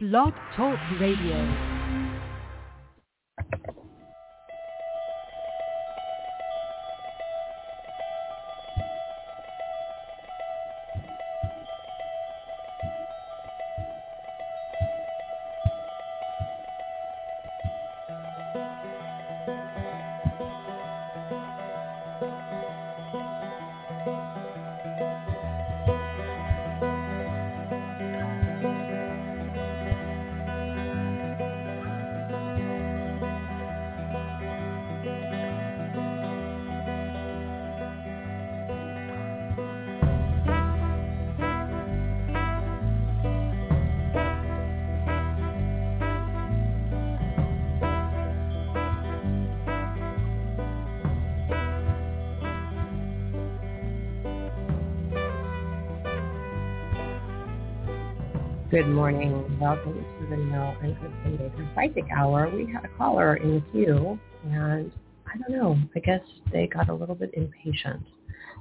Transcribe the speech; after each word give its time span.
Blog 0.00 0.32
Talk 0.54 0.78
Radio. 1.00 1.34
Good 58.78 58.90
morning. 58.90 59.58
Welcome 59.60 59.94
to 59.94 60.26
the 60.30 60.36
Neil 60.36 60.72
and 60.80 60.94
Kristin 60.98 61.36
Baker 61.36 61.68
Psychic 61.74 62.04
Hour. 62.16 62.48
We 62.54 62.72
had 62.72 62.84
a 62.84 62.88
caller 62.96 63.34
in 63.34 63.54
the 63.56 63.60
queue, 63.72 64.16
and 64.44 64.92
I 65.26 65.36
don't 65.36 65.50
know. 65.50 65.76
I 65.96 65.98
guess 65.98 66.20
they 66.52 66.68
got 66.68 66.88
a 66.88 66.94
little 66.94 67.16
bit 67.16 67.32
impatient 67.34 68.06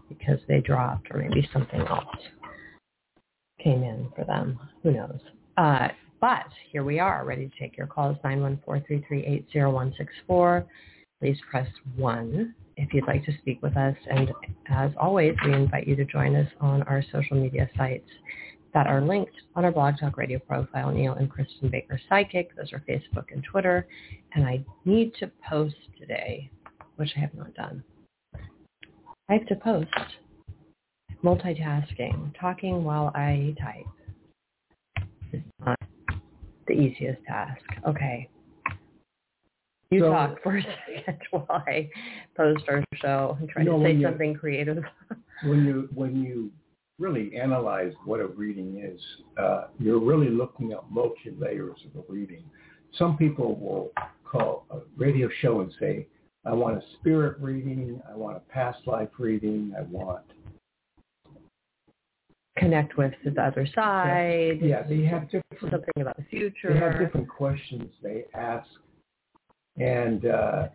because 0.09 0.39
they 0.47 0.59
dropped, 0.59 1.09
or 1.11 1.19
maybe 1.19 1.47
something 1.53 1.81
else 1.81 2.17
came 3.63 3.83
in 3.83 4.09
for 4.15 4.25
them. 4.25 4.59
Who 4.81 4.93
knows? 4.93 5.19
Uh, 5.55 5.89
but 6.19 6.47
here 6.71 6.83
we 6.83 6.97
are, 6.97 7.23
ready 7.23 7.47
to 7.47 7.59
take 7.59 7.77
your 7.77 7.85
calls. 7.85 8.17
Nine 8.23 8.41
one 8.41 8.59
four 8.65 8.81
three 8.87 9.05
three 9.07 9.23
eight 9.23 9.45
zero 9.53 9.69
one 9.69 9.93
six 9.99 10.11
four. 10.25 10.65
Please 11.21 11.37
press 11.51 11.67
one 11.95 12.55
if 12.75 12.91
you'd 12.91 13.05
like 13.05 13.23
to 13.25 13.37
speak 13.37 13.61
with 13.61 13.77
us. 13.77 13.95
And 14.09 14.31
as 14.67 14.89
always, 14.99 15.35
we 15.45 15.53
invite 15.53 15.87
you 15.87 15.95
to 15.95 16.05
join 16.05 16.35
us 16.35 16.49
on 16.59 16.81
our 16.83 17.03
social 17.11 17.39
media 17.39 17.69
sites 17.77 18.09
that 18.77 18.85
are 18.85 19.01
linked 19.01 19.33
on 19.55 19.65
our 19.65 19.71
Blog 19.71 19.95
Talk 19.99 20.17
Radio 20.17 20.37
profile, 20.37 20.91
Neil 20.91 21.13
and 21.13 21.27
Kristin 21.31 21.71
Baker 21.71 21.99
Psychic. 22.07 22.55
Those 22.55 22.71
are 22.73 22.83
Facebook 22.87 23.25
and 23.31 23.43
Twitter. 23.43 23.87
And 24.35 24.45
I 24.45 24.63
need 24.85 25.15
to 25.19 25.31
post 25.49 25.73
today, 25.99 26.51
which 26.97 27.09
I 27.17 27.21
have 27.21 27.33
not 27.33 27.51
done. 27.55 27.83
I 28.35 29.33
have 29.33 29.47
to 29.47 29.55
post 29.55 29.87
multitasking, 31.23 32.39
talking 32.39 32.83
while 32.83 33.11
I 33.15 33.55
type. 33.59 35.07
It's 35.31 35.43
not 35.65 35.79
the 36.67 36.73
easiest 36.73 37.23
task. 37.25 37.63
Okay. 37.87 38.29
You 39.89 40.01
So- 40.01 40.11
talk 40.11 40.43
for 40.43 40.57
a 40.57 40.61
second 41.03 41.17
while 41.31 41.47
I 41.65 41.89
post 42.35 42.61
our 42.69 42.83
show 43.01 43.37
and 43.39 43.49
try 43.49 43.63
You 43.63 43.71
know, 43.71 43.79
to 43.79 43.85
say 43.85 43.93
you- 43.93 44.03
something 44.05 44.35
creative. 44.35 44.83
when 45.45 45.65
you 45.65 45.89
when 45.95 46.21
you 46.21 46.51
really 46.99 47.35
analyze 47.35 47.93
what 48.05 48.19
a 48.19 48.27
reading 48.27 48.81
is, 48.83 48.99
uh, 49.37 49.65
you're 49.79 49.99
really 49.99 50.29
looking 50.29 50.71
at 50.71 50.79
multi 50.89 51.31
layers 51.37 51.77
of 51.85 52.03
a 52.03 52.11
reading. 52.11 52.43
Some 52.97 53.17
people 53.17 53.55
will 53.55 53.91
call 54.23 54.65
a 54.71 54.79
radio 54.95 55.29
show 55.41 55.61
and 55.61 55.71
say, 55.79 56.07
"I 56.45 56.53
want 56.53 56.77
a 56.77 56.87
spirit 56.99 57.37
reading, 57.39 58.01
I 58.09 58.15
want 58.15 58.37
a 58.37 58.39
past 58.51 58.87
life 58.87 59.09
reading, 59.19 59.73
I 59.77 59.83
want." 59.83 60.25
Connect 62.57 62.97
with 62.97 63.13
the 63.23 63.39
other 63.39 63.67
side. 63.75 64.59
Yeah, 64.61 64.81
they 64.81 65.03
have 65.03 65.29
different 65.29 65.71
something 65.71 66.01
about 66.01 66.17
the 66.17 66.23
future. 66.23 66.73
they 66.73 66.79
have 66.79 66.97
different 66.97 67.29
questions 67.29 67.93
they 68.01 68.25
ask, 68.33 68.67
and 69.77 70.25
uh, 70.25 70.67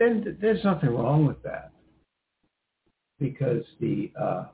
then 0.00 0.36
there's 0.40 0.64
nothing 0.64 0.90
wrong 0.90 1.26
with 1.26 1.40
that 1.44 1.70
because 3.18 3.64
the 3.80 4.10
uh, 4.20 4.46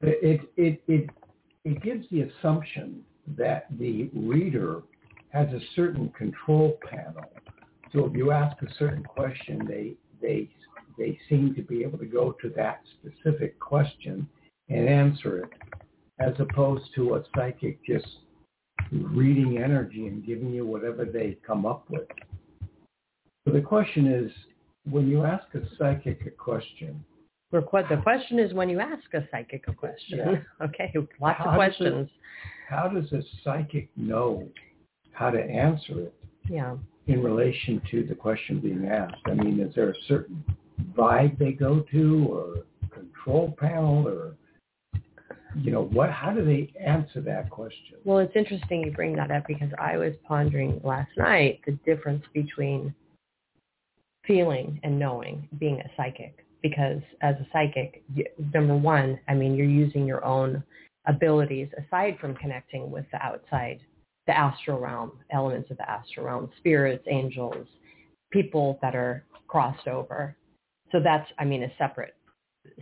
it 0.00 0.40
it 0.56 0.82
it 0.86 1.10
it 1.64 1.82
gives 1.82 2.06
the 2.10 2.22
assumption 2.22 3.02
that 3.36 3.66
the 3.78 4.10
reader 4.14 4.82
has 5.30 5.48
a 5.48 5.60
certain 5.76 6.08
control 6.10 6.78
panel. 6.88 7.30
So 7.92 8.06
if 8.06 8.14
you 8.14 8.30
ask 8.30 8.60
a 8.62 8.72
certain 8.78 9.02
question, 9.02 9.66
they 9.66 9.94
they 10.20 10.48
they 10.96 11.18
seem 11.28 11.54
to 11.54 11.62
be 11.62 11.82
able 11.82 11.98
to 11.98 12.06
go 12.06 12.32
to 12.42 12.48
that 12.56 12.82
specific 12.98 13.58
question 13.60 14.28
and 14.68 14.88
answer 14.88 15.38
it, 15.38 15.50
as 16.18 16.34
opposed 16.38 16.84
to 16.96 17.14
a 17.14 17.24
psychic 17.34 17.84
just 17.84 18.06
reading 18.90 19.58
energy 19.58 20.06
and 20.06 20.24
giving 20.24 20.52
you 20.52 20.66
whatever 20.66 21.04
they 21.04 21.36
come 21.46 21.66
up 21.66 21.84
with. 21.88 22.08
So 23.46 23.52
the 23.52 23.60
question 23.60 24.06
is, 24.06 24.30
when 24.90 25.08
you 25.08 25.24
ask 25.24 25.44
a 25.54 25.60
psychic 25.78 26.26
a 26.26 26.30
question, 26.30 27.04
the 27.50 28.00
question 28.02 28.38
is 28.38 28.52
when 28.52 28.68
you 28.68 28.80
ask 28.80 29.02
a 29.14 29.26
psychic 29.30 29.64
a 29.68 29.72
question. 29.72 30.18
Yeah. 30.18 30.34
Okay, 30.66 30.92
lots 31.20 31.38
How 31.38 31.44
of 31.44 31.44
does 31.44 31.54
it- 31.54 31.56
questions. 31.56 32.10
how 32.68 32.88
does 32.88 33.12
a 33.12 33.22
psychic 33.42 33.88
know 33.96 34.48
how 35.12 35.30
to 35.30 35.42
answer 35.42 36.00
it 36.02 36.14
Yeah. 36.48 36.76
in 37.06 37.22
relation 37.22 37.80
to 37.90 38.04
the 38.04 38.14
question 38.14 38.60
being 38.60 38.86
asked? 38.86 39.16
I 39.26 39.34
mean, 39.34 39.60
is 39.60 39.74
there 39.74 39.90
a 39.90 39.94
certain 40.06 40.44
vibe 40.92 41.38
they 41.38 41.52
go 41.52 41.80
to 41.90 42.26
or 42.30 42.64
control 42.90 43.54
panel 43.58 44.06
or, 44.06 44.34
you 45.56 45.70
know, 45.70 45.84
what, 45.86 46.10
how 46.10 46.32
do 46.32 46.44
they 46.44 46.70
answer 46.78 47.20
that 47.22 47.48
question? 47.50 47.96
Well, 48.04 48.18
it's 48.18 48.36
interesting 48.36 48.84
you 48.84 48.92
bring 48.92 49.16
that 49.16 49.30
up 49.30 49.46
because 49.46 49.70
I 49.78 49.96
was 49.96 50.12
pondering 50.26 50.80
last 50.84 51.10
night 51.16 51.60
the 51.66 51.72
difference 51.86 52.24
between 52.34 52.94
feeling 54.26 54.78
and 54.82 54.98
knowing 54.98 55.48
being 55.58 55.80
a 55.80 55.90
psychic. 55.96 56.44
Because 56.62 57.00
as 57.22 57.36
a 57.36 57.46
psychic, 57.52 58.02
number 58.52 58.76
one, 58.76 59.18
I 59.28 59.34
mean, 59.34 59.54
you're 59.54 59.66
using 59.66 60.06
your 60.06 60.24
own 60.24 60.62
abilities 61.06 61.68
aside 61.78 62.18
from 62.20 62.34
connecting 62.34 62.90
with 62.90 63.04
the 63.12 63.24
outside, 63.24 63.80
the 64.26 64.36
astral 64.36 64.78
realm, 64.78 65.12
elements 65.30 65.70
of 65.70 65.76
the 65.76 65.88
astral 65.88 66.26
realm, 66.26 66.50
spirits, 66.58 67.04
angels, 67.08 67.66
people 68.30 68.78
that 68.82 68.94
are 68.94 69.24
crossed 69.46 69.88
over. 69.88 70.36
So 70.92 71.00
that's, 71.02 71.28
I 71.38 71.44
mean, 71.44 71.62
a 71.62 71.72
separate, 71.78 72.16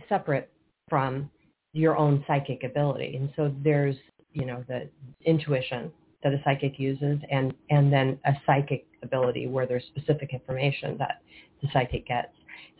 separate 0.09 0.51
from 0.89 1.29
your 1.73 1.97
own 1.97 2.23
psychic 2.27 2.63
ability. 2.63 3.15
And 3.15 3.31
so 3.35 3.53
there's, 3.63 3.95
you 4.33 4.45
know, 4.45 4.63
the 4.67 4.89
intuition 5.25 5.91
that 6.23 6.33
a 6.33 6.41
psychic 6.43 6.79
uses 6.79 7.19
and, 7.31 7.53
and 7.69 7.93
then 7.93 8.19
a 8.25 8.33
psychic 8.45 8.87
ability 9.03 9.47
where 9.47 9.67
there's 9.67 9.83
specific 9.95 10.33
information 10.33 10.97
that 10.97 11.21
the 11.61 11.67
psychic 11.71 12.07
gets. 12.07 12.33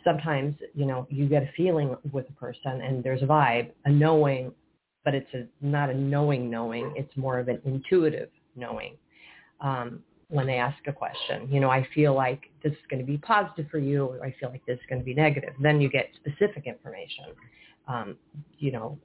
Sometimes, 0.04 0.56
you 0.74 0.86
know, 0.86 1.06
you 1.10 1.28
get 1.28 1.42
a 1.42 1.50
feeling 1.56 1.96
with 2.12 2.28
a 2.28 2.32
person 2.32 2.80
and 2.80 3.02
there's 3.02 3.22
a 3.22 3.26
vibe, 3.26 3.70
a 3.84 3.90
knowing, 3.90 4.52
but 5.04 5.14
it's 5.14 5.32
a, 5.34 5.46
not 5.60 5.90
a 5.90 5.94
knowing 5.94 6.50
knowing. 6.50 6.92
It's 6.96 7.14
more 7.16 7.38
of 7.38 7.48
an 7.48 7.60
intuitive 7.64 8.30
knowing. 8.56 8.96
Um, 9.60 10.00
when 10.30 10.46
they 10.46 10.56
ask 10.56 10.76
a 10.86 10.92
question, 10.92 11.48
you 11.50 11.58
know, 11.58 11.70
I 11.70 11.88
feel 11.94 12.14
like 12.14 12.50
this 12.62 12.72
is 12.72 12.78
going 12.90 13.00
to 13.00 13.06
be 13.06 13.16
positive 13.18 13.66
for 13.70 13.78
you, 13.78 14.04
or 14.04 14.24
I 14.24 14.34
feel 14.38 14.50
like 14.50 14.64
this 14.66 14.74
is 14.74 14.84
going 14.88 15.00
to 15.00 15.04
be 15.04 15.14
negative. 15.14 15.54
Then 15.60 15.80
you 15.80 15.88
get 15.88 16.10
specific 16.20 16.66
information 16.66 17.24
um, 17.88 18.16
you 18.58 18.70
know, 18.70 18.98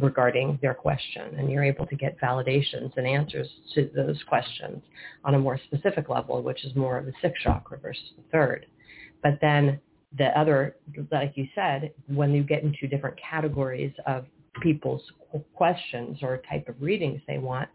regarding 0.00 0.58
their 0.60 0.74
question. 0.74 1.34
And 1.38 1.50
you're 1.50 1.64
able 1.64 1.86
to 1.86 1.96
get 1.96 2.20
validations 2.20 2.92
and 2.96 3.06
answers 3.06 3.48
to 3.74 3.90
those 3.94 4.22
questions 4.28 4.82
on 5.24 5.34
a 5.34 5.38
more 5.38 5.58
specific 5.64 6.08
level, 6.08 6.42
which 6.42 6.64
is 6.64 6.76
more 6.76 6.98
of 6.98 7.06
the 7.06 7.12
sixth 7.22 7.42
chakra 7.42 7.78
versus 7.78 8.02
the 8.16 8.22
third. 8.30 8.66
But 9.22 9.38
then 9.40 9.80
the 10.16 10.26
other, 10.38 10.76
like 11.12 11.32
you 11.36 11.46
said, 11.54 11.92
when 12.06 12.32
you 12.32 12.42
get 12.42 12.62
into 12.62 12.86
different 12.86 13.18
categories 13.18 13.92
of 14.06 14.24
people's 14.62 15.02
questions 15.54 16.18
or 16.22 16.40
type 16.48 16.68
of 16.68 16.80
readings 16.80 17.20
they 17.26 17.38
want, 17.38 17.68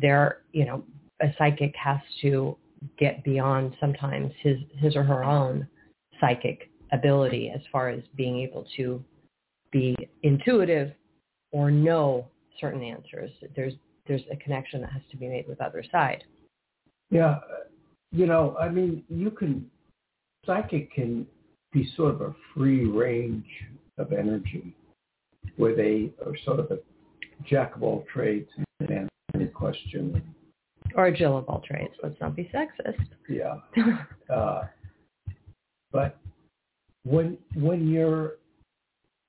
they're, 0.00 0.38
you 0.52 0.64
know, 0.64 0.82
a 1.20 1.26
psychic 1.36 1.74
has 1.76 1.98
to 2.22 2.56
get 2.98 3.22
beyond 3.24 3.76
sometimes 3.80 4.32
his, 4.40 4.56
his 4.76 4.96
or 4.96 5.02
her 5.02 5.24
own 5.24 5.66
psychic 6.20 6.70
ability 6.92 7.52
as 7.54 7.60
far 7.70 7.88
as 7.88 8.02
being 8.16 8.38
able 8.38 8.66
to 8.76 9.02
be 9.70 9.94
intuitive 10.22 10.92
or 11.52 11.70
know 11.70 12.26
certain 12.60 12.82
answers. 12.82 13.30
There's 13.54 13.74
there's 14.06 14.22
a 14.32 14.36
connection 14.36 14.80
that 14.80 14.90
has 14.90 15.02
to 15.10 15.18
be 15.18 15.28
made 15.28 15.46
with 15.46 15.60
other 15.60 15.84
side. 15.92 16.24
Yeah, 17.10 17.40
you 18.10 18.26
know, 18.26 18.56
I 18.58 18.70
mean, 18.70 19.04
you 19.08 19.30
can, 19.30 19.70
psychic 20.46 20.90
can 20.92 21.26
be 21.72 21.90
sort 21.96 22.14
of 22.14 22.20
a 22.20 22.34
free 22.54 22.86
range 22.86 23.46
of 23.98 24.12
energy 24.12 24.74
where 25.56 25.74
they 25.74 26.10
are 26.24 26.36
sort 26.44 26.60
of 26.60 26.70
a 26.70 26.78
jack 27.44 27.74
of 27.76 27.82
all 27.82 28.04
trades 28.12 28.48
and 28.80 28.90
answer 28.90 29.08
any 29.34 29.46
question. 29.46 30.22
Or 30.94 31.06
a 31.06 31.16
Jill 31.16 31.36
of 31.36 31.44
all 31.48 31.60
trades. 31.60 31.92
Let's 32.02 32.18
not 32.20 32.34
be 32.34 32.50
sexist. 32.54 33.06
Yeah. 33.28 33.56
Uh, 34.28 34.64
but 35.90 36.18
when 37.04 37.38
when 37.54 37.88
you're, 37.88 38.34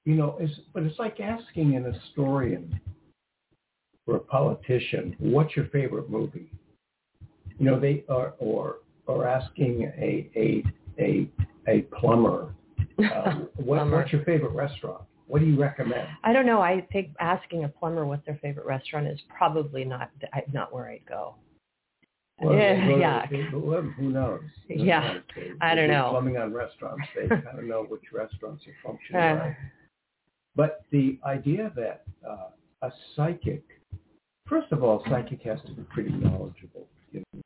you 0.04 0.16
know, 0.16 0.36
it's 0.42 0.52
but 0.74 0.84
it's 0.84 1.00
like 1.00 1.22
asking 1.22 1.78
an 1.78 1.94
historian 1.94 2.82
or 4.06 4.18
a 4.18 4.20
politician, 4.20 5.16
what's 5.20 5.56
your 5.56 5.68
favorite 5.68 6.10
movie? 6.10 6.52
You 7.58 7.66
know, 7.66 7.80
they 7.80 8.04
are 8.10 8.34
or 8.40 8.80
or 9.08 9.26
asking 9.26 9.84
a 9.98 10.30
a 10.36 10.64
a 11.02 11.30
a 11.70 11.82
plumber, 12.00 12.54
uh, 13.00 13.36
what, 13.56 13.78
Plumber. 13.78 13.98
what's 13.98 14.12
your 14.12 14.24
favorite 14.26 14.52
restaurant? 14.54 15.04
What 15.28 15.40
do 15.40 15.46
you 15.46 15.60
recommend? 15.62 16.08
I 16.24 16.34
don't 16.34 16.46
know. 16.48 16.60
I 16.62 16.86
think 16.92 17.10
asking 17.20 17.64
a 17.64 17.68
plumber 17.70 18.06
what 18.06 18.26
their 18.26 18.40
favorite 18.42 18.66
restaurant 18.66 19.08
is 19.08 19.20
probably 19.30 19.84
not 19.86 20.10
not 20.52 20.74
where 20.74 20.90
I'd 20.90 21.06
go. 21.08 21.36
Well, 22.42 22.56
Yeah, 22.56 22.98
yeah. 22.98 23.26
Who 23.28 24.10
knows? 24.10 24.42
Yeah, 24.68 25.20
They- 25.36 25.52
I 25.62 25.76
don't 25.76 25.90
know. 25.90 26.08
Plumbing 26.10 26.38
on 26.38 26.52
restaurants, 26.54 27.06
they 27.16 27.28
kind 27.30 27.60
of 27.60 27.64
know 27.66 27.84
which 27.84 28.02
restaurants 28.12 28.64
are 28.66 28.74
functioning 28.84 29.22
Uh, 29.22 29.36
right. 29.36 29.56
But 30.56 30.86
the 30.92 31.20
idea 31.26 31.72
that 31.76 32.04
uh, 32.28 32.48
a 32.82 32.92
psychic, 33.16 33.64
first 34.48 34.72
of 34.72 34.84
all, 34.84 35.04
psychic 35.10 35.42
has 35.44 35.60
to 35.68 35.74
be 35.74 35.84
pretty 35.84 36.12
knowledgeable, 36.12 36.88
you 37.12 37.22
know, 37.34 37.42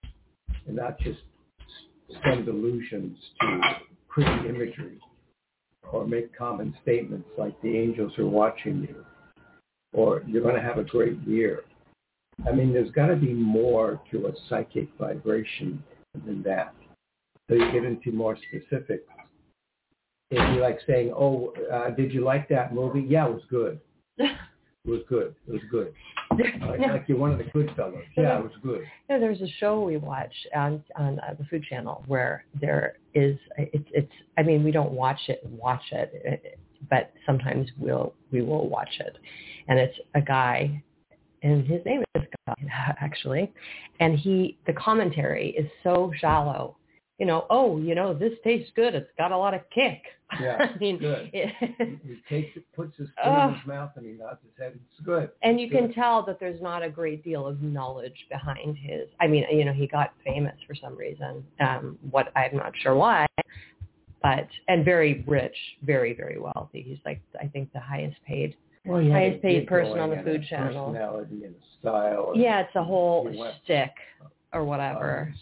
and 0.67 0.75
not 0.75 0.97
just 0.99 1.19
send 2.23 2.47
allusions 2.47 3.17
to 3.41 3.61
pretty 4.13 4.47
imagery 4.47 4.99
or 5.91 6.05
make 6.05 6.35
common 6.37 6.73
statements 6.81 7.27
like 7.37 7.59
the 7.61 7.75
angels 7.77 8.17
are 8.17 8.27
watching 8.27 8.81
you 8.81 9.03
or 9.93 10.23
you're 10.27 10.41
going 10.43 10.55
to 10.55 10.61
have 10.61 10.77
a 10.77 10.83
great 10.83 11.19
year. 11.27 11.63
I 12.47 12.51
mean, 12.51 12.73
there's 12.73 12.91
got 12.91 13.07
to 13.07 13.15
be 13.15 13.33
more 13.33 14.01
to 14.11 14.27
a 14.27 14.31
psychic 14.49 14.87
vibration 14.99 15.83
than 16.25 16.41
that. 16.43 16.73
So 17.49 17.55
you 17.55 17.71
get 17.71 17.83
into 17.85 18.11
more 18.11 18.37
specifics. 18.49 19.07
It'd 20.31 20.55
be 20.55 20.59
like 20.59 20.79
saying, 20.87 21.13
"Oh, 21.15 21.53
uh, 21.71 21.91
did 21.91 22.11
you 22.11 22.23
like 22.23 22.49
that 22.49 22.73
movie? 22.73 23.01
Yeah, 23.01 23.27
it 23.27 23.33
was 23.33 23.43
good. 23.49 23.79
It 24.85 24.89
was 24.89 25.01
good. 25.07 25.33
It 25.47 25.51
was 25.53 25.61
good." 25.71 25.93
Like, 26.37 26.79
no, 26.79 26.87
like 26.87 27.05
you're 27.07 27.17
one 27.17 27.31
of 27.31 27.37
the 27.37 27.45
good 27.53 27.71
fellows. 27.73 28.03
Yeah, 28.17 28.39
it 28.39 28.43
was 28.43 28.51
good. 28.61 28.83
no, 29.09 29.17
there's 29.17 29.39
a 29.39 29.47
show 29.59 29.81
we 29.81 29.95
watch 29.95 30.33
on 30.53 30.83
on 30.97 31.19
uh, 31.19 31.35
the 31.37 31.45
Food 31.45 31.63
Channel 31.69 32.03
where 32.07 32.43
there 32.59 32.97
is 33.13 33.37
it's 33.57 33.87
it's. 33.91 34.11
I 34.37 34.43
mean, 34.43 34.63
we 34.63 34.71
don't 34.71 34.91
watch 34.91 35.19
it 35.27 35.41
watch 35.45 35.83
it, 35.91 36.59
but 36.89 37.11
sometimes 37.25 37.69
we'll 37.77 38.13
we 38.31 38.41
will 38.41 38.67
watch 38.69 38.99
it, 38.99 39.17
and 39.67 39.79
it's 39.79 39.97
a 40.15 40.21
guy, 40.21 40.83
and 41.41 41.65
his 41.65 41.83
name 41.85 42.03
is 42.15 42.23
Guy 42.47 42.55
actually, 42.99 43.51
and 43.99 44.17
he 44.17 44.57
the 44.67 44.73
commentary 44.73 45.51
is 45.51 45.67
so 45.83 46.11
shallow. 46.19 46.77
You 47.23 47.27
know, 47.27 47.45
oh, 47.49 47.77
you 47.77 47.95
know, 47.95 48.13
this 48.13 48.33
tastes 48.43 48.69
good. 48.75 48.93
It's 48.95 49.07
got 49.17 49.31
a 49.31 49.37
lot 49.37 49.53
of 49.53 49.61
kick. 49.73 50.01
Yeah, 50.41 50.57
I 50.75 50.77
mean, 50.77 50.97
good. 50.97 51.29
it- 51.33 51.53
He 52.05 52.17
takes 52.27 52.57
it, 52.57 52.65
puts 52.75 52.97
his 52.97 53.07
foot 53.15 53.29
Ugh. 53.31 53.49
in 53.51 53.55
his 53.59 53.65
mouth, 53.65 53.91
and 53.95 54.05
he 54.05 54.11
nods 54.11 54.39
his 54.43 54.51
head. 54.61 54.73
It's 54.75 55.05
good. 55.05 55.29
and 55.41 55.57
you 55.57 55.69
Good. 55.69 55.77
can 55.77 55.93
tell 55.93 56.21
that 56.25 56.37
there's 56.41 56.61
not 56.61 56.83
a 56.83 56.89
great 56.89 57.23
deal 57.23 57.47
of 57.47 57.61
knowledge 57.61 58.25
behind 58.29 58.75
his 58.77 59.07
i 59.21 59.27
mean 59.27 59.45
you 59.49 59.63
know 59.63 59.71
he 59.71 59.87
got 59.87 60.11
famous 60.25 60.53
for 60.67 60.75
some 60.75 60.97
reason 60.97 61.41
um 61.61 61.97
what 62.11 62.29
i'm 62.35 62.57
not 62.57 62.73
sure 62.81 62.93
why 62.95 63.25
but 64.21 64.47
and 64.67 64.83
very 64.83 65.23
rich 65.25 65.55
very 65.83 66.13
very 66.13 66.37
wealthy 66.39 66.81
he's 66.85 66.97
like 67.05 67.21
i 67.41 67.47
think 67.47 67.71
the 67.71 67.79
highest 67.79 68.17
paid 68.27 68.55
Well, 68.85 69.01
had 69.01 69.11
highest 69.11 69.41
paid 69.41 69.65
person 69.67 69.97
on 69.99 70.09
the 70.09 70.17
Food 70.23 70.43
Channel. 70.49 70.87
Personality 70.91 71.45
and 71.45 71.55
style. 71.79 72.31
and 72.33 72.41
yeah 72.43 72.59
it's 72.61 72.75
a 72.75 72.83
whole 72.83 73.23
stick 73.63 73.91
or 74.51 74.63
whatever. 74.65 75.33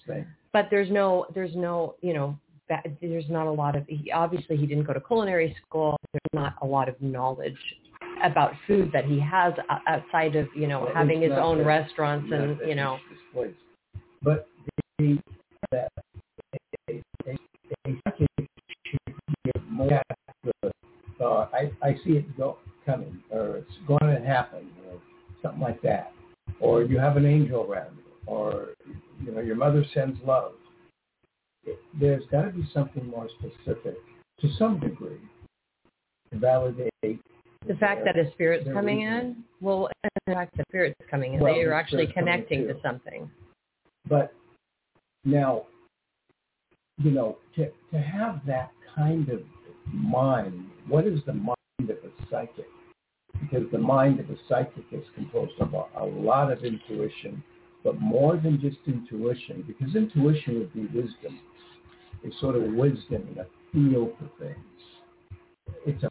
But 0.54 0.68
there's 0.70 0.90
no 0.90 1.26
there's 1.34 1.56
no 1.56 1.96
you 2.02 2.14
know 2.14 2.38
that, 2.70 2.86
there's 3.02 3.30
not 3.30 3.48
a 3.48 3.52
lot 3.52 3.76
of 3.76 3.86
he, 3.88 4.12
obviously 4.12 4.56
he 4.56 4.66
didn't 4.66 4.86
go 4.86 4.94
to 4.94 5.02
culinary 5.02 5.56
school 5.68 5.98
there's 6.14 6.22
not 6.34 6.56
a 6.62 6.66
lot 6.66 6.88
of 6.88 7.00
knowledge 7.02 7.58
about 8.24 8.54
food 8.68 8.90
that 8.94 9.06
he 9.06 9.20
has 9.20 9.54
outside 9.88 10.36
of 10.36 10.48
you 10.56 10.68
know 10.68 10.82
Well, 10.82 10.94
having 10.94 11.22
his 11.22 11.32
own 11.32 11.60
that- 11.60 11.66
restaurants 11.66 12.32
and 12.32 12.58
you 12.68 12.76
know. 12.76 12.98
But 14.24 14.48
the 15.00 15.18
that 15.72 15.90
a 16.90 17.02
psychic 18.06 18.28
should 18.86 19.16
give 19.44 19.64
more 19.70 20.02
uh, 21.22 21.48
I, 21.54 21.72
I 21.84 21.94
see 22.04 22.12
it 22.14 22.38
go 22.38 22.58
coming 22.86 23.20
or 23.32 23.58
it's 23.58 23.72
going 23.88 24.14
to 24.14 24.20
happen 24.26 24.68
or 24.88 25.00
something 25.42 25.62
like 25.62 25.82
that. 25.84 26.12
Or 26.60 26.84
you 26.84 26.98
have 27.00 27.18
an 27.18 27.26
angel 27.26 27.66
around 27.70 27.98
know 29.42 29.48
your 29.48 29.56
mother 29.56 29.86
sends 29.94 30.20
love. 30.26 30.54
It, 31.64 31.80
there's 32.00 32.24
got 32.32 32.44
to 32.44 32.52
be 32.52 32.68
something 32.74 33.06
more 33.08 33.28
specific 33.40 33.96
to 34.40 34.50
some 34.58 34.80
degree 34.80 35.20
to 36.32 36.40
validate 36.40 36.90
the 37.04 37.76
fact 37.76 38.04
that 38.06 38.18
a 38.18 38.32
spirit's 38.32 38.68
coming 38.74 39.00
reasoning. 39.00 39.30
in 39.30 39.44
well 39.60 39.88
the 40.26 40.34
fact 40.34 40.58
that 40.58 40.66
spirit's 40.70 40.96
coming 41.10 41.36
in 41.36 41.40
Well, 41.40 41.54
that 41.54 41.60
you're 41.60 41.74
actually 41.74 42.08
connecting 42.08 42.68
to 42.68 42.76
something 42.82 43.30
But 44.10 44.34
now, 45.24 45.68
you 46.98 47.12
know, 47.12 47.38
to 47.56 47.70
to 47.92 48.00
have 48.00 48.42
that 48.48 48.72
kind 48.96 49.30
of 49.30 49.42
mind, 49.94 50.66
what 50.88 51.06
is 51.06 51.20
the 51.28 51.34
mind 51.34 51.58
of 51.82 51.90
a 51.90 52.30
psychic? 52.30 52.68
Because 53.40 53.70
the 53.72 53.78
mind 53.78 54.20
of 54.20 54.30
a 54.32 54.36
psychic 54.50 54.86
is 54.92 55.04
composed 55.14 55.54
of 55.60 55.74
a, 55.76 55.84
a 56.00 56.06
lot 56.06 56.52
of 56.52 56.64
intuition, 56.64 57.44
but 57.84 58.00
more 58.00 58.38
than 58.38 58.60
just 58.62 58.78
intuition, 58.88 59.64
because 59.68 59.96
intuition 59.96 60.60
would 60.60 60.74
be 60.74 60.86
wisdom. 60.88 61.40
It's 62.24 62.40
sort 62.40 62.56
of 62.56 62.64
wisdom 62.74 63.28
and 63.30 63.38
a 63.40 63.48
feel 63.74 64.12
for 64.20 64.44
things. 64.44 64.58
It's 65.86 66.04
a 66.04 66.10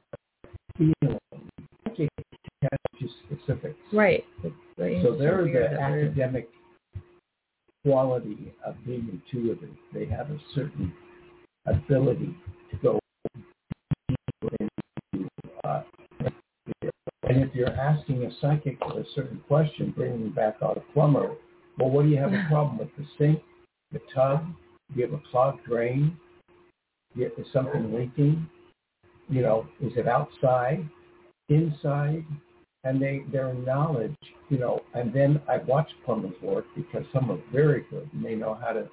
feeling. 0.77 1.19
Just 3.01 3.15
specifics. 3.27 3.79
right 3.93 4.25
So 4.77 5.17
they're 5.19 5.45
the 5.45 5.81
academic 5.81 6.49
quality 7.85 8.53
of 8.65 8.75
being 8.85 9.09
intuitive. 9.33 9.71
They 9.95 10.07
have 10.07 10.31
a 10.31 10.39
certain 10.55 10.93
ability 11.67 12.35
to 12.71 12.77
go 12.83 12.99
into, 14.61 15.29
uh, 15.65 15.83
and 17.25 17.43
if 17.43 17.55
you're 17.55 17.71
asking 17.71 18.25
a 18.25 18.31
psychic 18.41 18.79
a 18.83 19.05
certain 19.15 19.41
question, 19.49 19.93
bringing 19.97 20.31
back 20.31 20.57
out 20.63 20.77
a 20.77 20.93
plumber, 20.93 21.31
well, 21.79 21.91
what 21.91 22.03
do 22.03 22.09
you 22.09 22.19
have 22.19 22.33
a 22.33 22.45
problem 22.49 22.79
with? 22.79 22.89
The 22.97 23.07
sink, 23.19 23.43
the 23.93 24.01
tub? 24.15 24.47
You 24.95 25.05
have 25.05 25.15
a 25.15 25.23
clogged 25.31 25.65
drain? 25.65 26.17
You- 27.15 27.31
Is 27.39 27.47
something 27.53 27.95
leaking? 27.95 28.47
You 29.29 29.43
know, 29.43 29.67
is 29.81 29.93
it 29.97 30.09
outside, 30.09 30.89
inside? 31.49 32.25
and 32.85 33.01
they 33.01 33.23
their 33.31 33.53
knowledge, 33.55 34.17
you 34.49 34.59
know, 34.59 34.81
and 34.95 35.13
then 35.13 35.41
I 35.49 35.59
watch 35.59 35.89
plumbers 36.05 36.35
work 36.43 36.65
because 36.75 37.05
some 37.13 37.31
are 37.31 37.39
very 37.53 37.85
good 37.91 38.09
and 38.13 38.25
they 38.25 38.35
know 38.35 38.55
how 38.61 38.73
to 38.73 38.89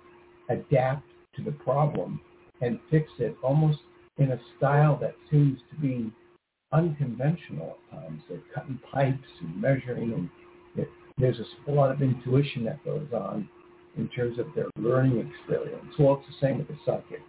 adapt 0.50 1.04
to 1.36 1.44
the 1.44 1.52
problem 1.52 2.20
and 2.62 2.80
fix 2.90 3.10
it 3.20 3.36
almost 3.44 3.80
in 4.18 4.32
a 4.32 4.40
style 4.58 4.98
that 5.02 5.16
seems 5.30 5.60
to 5.72 5.80
be 5.80 6.12
unconventional 6.74 7.78
at 7.92 7.98
times. 8.02 8.22
They're 8.28 8.40
cutting 8.54 8.80
pipes 8.92 9.28
and 9.42 9.62
measuring 9.62 10.14
and 10.14 10.30
there's 11.18 11.40
a 11.68 11.72
lot 11.72 11.92
of 11.92 12.02
intuition 12.02 12.64
that 12.66 12.84
goes 12.86 13.08
on 13.14 13.48
in 13.98 14.08
terms 14.10 14.38
of 14.40 14.48
their 14.56 14.68
learning 14.78 15.32
experience. 15.32 15.94
Well, 15.98 16.22
it's 16.22 16.40
the 16.40 16.48
same 16.48 16.58
with 16.60 16.70
a 16.70 16.78
psychic. 16.86 17.22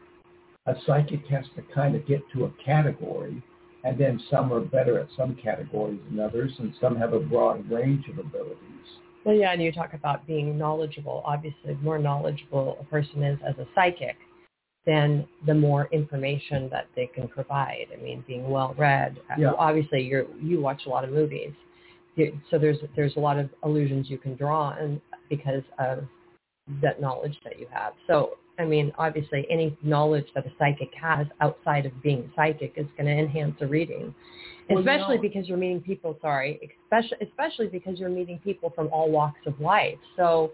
A 0.66 0.74
psychic 0.86 1.26
has 1.28 1.44
to 1.56 1.62
kind 1.74 1.94
of 1.96 2.06
get 2.06 2.20
to 2.34 2.44
a 2.44 2.52
category 2.64 3.42
and 3.84 3.98
then 3.98 4.20
some 4.30 4.52
are 4.52 4.60
better 4.60 4.98
at 4.98 5.08
some 5.16 5.36
categories 5.36 6.00
than 6.10 6.20
others, 6.20 6.52
and 6.58 6.74
some 6.80 6.96
have 6.96 7.12
a 7.12 7.20
broad 7.20 7.70
range 7.70 8.08
of 8.08 8.18
abilities. 8.18 8.56
Well, 9.24 9.34
yeah, 9.34 9.52
and 9.52 9.62
you 9.62 9.72
talk 9.72 9.94
about 9.94 10.26
being 10.26 10.58
knowledgeable. 10.58 11.22
Obviously, 11.24 11.74
the 11.74 11.80
more 11.80 11.98
knowledgeable 11.98 12.76
a 12.80 12.84
person 12.84 13.22
is 13.22 13.38
as 13.46 13.54
a 13.58 13.66
psychic, 13.74 14.16
then 14.86 15.26
the 15.46 15.54
more 15.54 15.88
information 15.92 16.68
that 16.70 16.86
they 16.96 17.06
can 17.06 17.28
provide. 17.28 17.86
I 17.92 18.02
mean, 18.02 18.24
being 18.26 18.48
well 18.48 18.74
read. 18.76 19.18
Yeah. 19.38 19.52
Obviously, 19.58 20.02
you 20.02 20.28
you 20.40 20.60
watch 20.60 20.82
a 20.86 20.88
lot 20.88 21.04
of 21.04 21.10
movies, 21.10 21.52
You- 22.18 22.38
so 22.50 22.58
there's 22.58 22.78
there's 22.96 23.16
a 23.16 23.20
lot 23.20 23.38
of 23.38 23.48
illusions 23.64 24.10
you 24.10 24.18
can 24.18 24.34
draw 24.34 24.70
on 24.70 25.00
because 25.30 25.62
of 25.78 26.04
that 26.82 27.00
knowledge 27.00 27.38
that 27.44 27.58
you 27.58 27.66
have. 27.72 27.92
So, 28.06 28.36
I 28.58 28.64
mean, 28.64 28.92
obviously, 28.98 29.46
any 29.48 29.76
knowledge 29.82 30.26
that 30.34 30.44
a 30.44 30.50
psychic 30.58 30.92
has 31.00 31.26
outside 31.40 31.86
of 31.86 31.92
being 32.02 32.30
psychic 32.36 32.72
is 32.76 32.86
going 32.96 33.06
to 33.06 33.12
enhance 33.12 33.54
a 33.60 33.66
reading, 33.66 34.12
Well, 34.68 34.80
you 34.82 34.90
especially 34.90 35.16
know- 35.16 35.22
because 35.22 35.48
you're 35.48 35.56
meeting 35.58 35.80
people. 35.80 36.18
Sorry, 36.20 36.58
especially 36.84 37.18
especially 37.20 37.68
because 37.68 37.98
you're 38.00 38.10
meeting 38.10 38.38
people 38.40 38.70
from 38.70 38.88
all 38.92 39.10
walks 39.10 39.46
of 39.46 39.58
life. 39.60 39.98
So, 40.16 40.52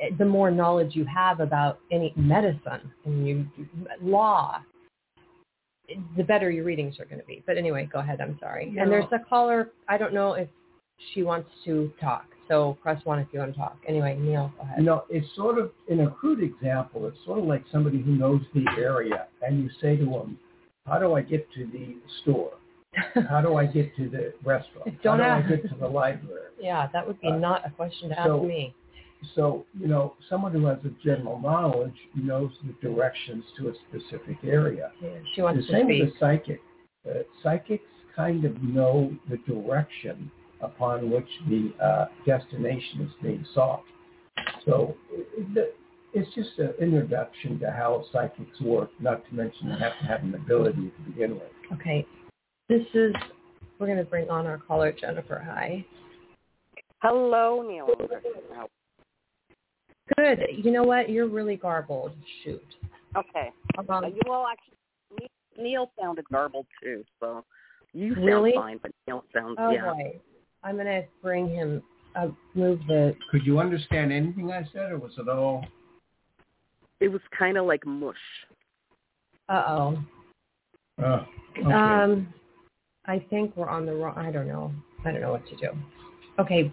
eh, 0.00 0.10
the 0.18 0.24
more 0.24 0.50
knowledge 0.50 0.96
you 0.96 1.04
have 1.04 1.38
about 1.40 1.78
any 1.92 2.12
medicine 2.16 2.92
and 3.04 3.26
you 3.26 3.46
law, 4.02 4.60
the 6.16 6.24
better 6.24 6.50
your 6.50 6.64
readings 6.64 6.98
are 7.00 7.04
going 7.04 7.20
to 7.20 7.26
be. 7.26 7.42
But 7.46 7.56
anyway, 7.58 7.88
go 7.92 7.98
ahead. 8.00 8.20
I'm 8.20 8.38
sorry. 8.40 8.72
Yeah. 8.74 8.82
And 8.82 8.92
there's 8.92 9.04
a 9.12 9.18
caller. 9.28 9.70
I 9.88 9.98
don't 9.98 10.14
know 10.14 10.34
if 10.34 10.48
she 11.12 11.22
wants 11.22 11.48
to 11.64 11.92
talk. 12.00 12.24
So 12.48 12.76
press 12.82 13.04
one 13.04 13.18
if 13.20 13.28
you 13.32 13.38
want 13.38 13.52
to 13.52 13.58
talk. 13.58 13.76
Anyway, 13.86 14.16
Neil, 14.18 14.52
go 14.56 14.62
ahead. 14.64 14.78
You 14.78 14.84
know, 14.84 15.04
it's 15.08 15.26
sort 15.36 15.58
of, 15.58 15.70
in 15.88 16.00
a 16.00 16.10
crude 16.10 16.42
example, 16.42 17.06
it's 17.06 17.16
sort 17.24 17.38
of 17.38 17.44
like 17.44 17.62
somebody 17.70 18.02
who 18.02 18.12
knows 18.12 18.40
the 18.54 18.64
area 18.76 19.26
and 19.42 19.62
you 19.62 19.70
say 19.80 19.96
to 19.96 20.04
them, 20.04 20.38
how 20.86 20.98
do 20.98 21.14
I 21.14 21.22
get 21.22 21.46
to 21.54 21.66
the 21.66 21.94
store? 22.22 22.52
How 23.28 23.40
do 23.40 23.54
I 23.54 23.66
get 23.66 23.94
to 23.96 24.08
the 24.08 24.34
restaurant? 24.44 25.00
Don't 25.02 25.20
how 25.20 25.24
do 25.24 25.30
ask. 25.30 25.46
I 25.46 25.56
get 25.56 25.68
to 25.70 25.76
the 25.78 25.86
library? 25.86 26.48
yeah, 26.60 26.88
that 26.92 27.06
would 27.06 27.20
be 27.20 27.28
Uh, 27.28 27.36
not 27.36 27.64
a 27.64 27.70
question 27.70 28.08
to 28.08 28.16
so- 28.24 28.38
ask 28.40 28.46
me. 28.48 28.74
So, 29.34 29.66
you 29.78 29.86
know, 29.86 30.14
someone 30.28 30.52
who 30.52 30.66
has 30.66 30.78
a 30.84 31.04
general 31.04 31.40
knowledge 31.40 31.94
knows 32.14 32.50
the 32.64 32.74
directions 32.86 33.44
to 33.58 33.68
a 33.68 33.72
specific 33.88 34.38
area. 34.44 34.92
Yeah, 35.02 35.10
she 35.34 35.42
wants 35.42 35.60
the 35.60 35.66
to 35.66 35.72
same 35.72 35.86
speak. 35.86 36.02
with 36.04 36.14
a 36.14 36.18
psychic. 36.18 36.60
Uh, 37.08 37.22
psychics 37.42 37.84
kind 38.16 38.44
of 38.44 38.62
know 38.62 39.14
the 39.28 39.36
direction 39.38 40.30
upon 40.62 41.10
which 41.10 41.28
the 41.48 41.72
uh, 41.82 42.06
destination 42.26 43.02
is 43.02 43.10
being 43.22 43.44
sought. 43.54 43.84
So 44.66 44.96
it, 45.10 45.26
it, 45.56 45.76
it's 46.12 46.34
just 46.34 46.58
an 46.58 46.74
introduction 46.80 47.58
to 47.60 47.70
how 47.70 48.04
psychics 48.12 48.60
work, 48.60 48.90
not 49.00 49.26
to 49.28 49.34
mention 49.34 49.68
you 49.68 49.76
have 49.78 49.98
to 50.00 50.06
have 50.06 50.22
an 50.22 50.34
ability 50.34 50.90
to 50.96 51.10
begin 51.10 51.34
with. 51.34 51.42
Okay. 51.74 52.06
This 52.68 52.82
is, 52.94 53.14
we're 53.78 53.86
going 53.86 53.98
to 53.98 54.04
bring 54.04 54.28
on 54.28 54.46
our 54.46 54.58
caller, 54.58 54.92
Jennifer. 54.92 55.42
Hi. 55.46 55.84
Hello, 57.02 57.64
Neil. 57.66 57.88
Good. 60.16 60.40
You 60.52 60.70
know 60.70 60.82
what? 60.82 61.08
You're 61.10 61.28
really 61.28 61.56
garbled. 61.56 62.12
Shoot. 62.44 62.62
Okay. 63.16 63.50
Um, 63.88 64.04
you 64.04 64.32
all 64.32 64.46
actually, 64.46 65.28
Neil 65.58 65.90
sounded 66.00 66.24
garbled 66.32 66.66
too, 66.82 67.04
so 67.18 67.44
you 67.92 68.14
sound 68.14 68.26
Really? 68.26 68.52
fine, 68.54 68.78
but 68.82 68.92
Neil 69.06 69.24
sounds 69.34 69.56
oh, 69.58 69.70
yeah. 69.70 69.92
boy. 69.92 70.20
I'm 70.62 70.76
going 70.76 70.86
to 70.86 71.04
bring 71.22 71.48
him, 71.48 71.82
uh, 72.14 72.28
move 72.54 72.80
the, 72.86 73.16
Could 73.30 73.44
you 73.46 73.58
understand 73.58 74.12
anything 74.12 74.52
I 74.52 74.64
said, 74.72 74.92
or 74.92 74.98
was 74.98 75.12
it 75.18 75.28
all? 75.28 75.64
It 77.00 77.08
was 77.08 77.22
kind 77.36 77.56
of 77.56 77.66
like 77.66 77.84
mush. 77.86 78.16
uh-oh. 79.48 79.98
Uh, 81.02 81.24
okay. 81.58 81.72
Um, 81.72 82.32
I 83.06 83.24
think 83.30 83.56
we're 83.56 83.68
on 83.68 83.86
the 83.86 83.94
wrong, 83.94 84.14
I 84.18 84.30
don't 84.30 84.46
know. 84.46 84.72
I 85.04 85.12
don't 85.12 85.22
know 85.22 85.32
what 85.32 85.46
to 85.48 85.56
do. 85.56 85.70
Okay. 86.38 86.70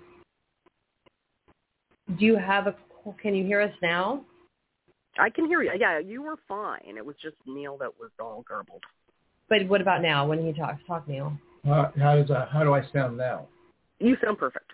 Do 2.20 2.26
you 2.26 2.36
have 2.36 2.68
a, 2.68 2.76
can 3.22 3.36
you 3.36 3.46
hear 3.46 3.62
us 3.62 3.74
now? 3.82 4.24
I 5.20 5.30
can 5.30 5.46
hear 5.48 5.62
you. 5.64 5.72
Yeah, 5.78 6.00
you 6.00 6.22
were 6.22 6.38
fine. 6.48 6.96
It 6.98 7.06
was 7.06 7.16
just 7.22 7.36
Neil 7.46 7.78
that 7.78 7.92
was 8.00 8.12
all 8.20 8.44
garbled. 8.48 8.84
But 9.50 9.68
what 9.68 9.82
about 9.82 10.02
now 10.02 10.28
when 10.28 10.46
he 10.46 10.54
talks? 10.54 10.82
Talk, 10.86 11.08
Neil. 11.08 11.38
Uh, 11.68 11.92
how 12.00 12.16
does 12.16 12.30
I, 12.30 12.48
how 12.52 12.64
do 12.64 12.74
I 12.74 12.84
sound 12.94 13.18
now? 13.18 13.48
You 14.00 14.16
sound 14.24 14.38
perfect. 14.38 14.72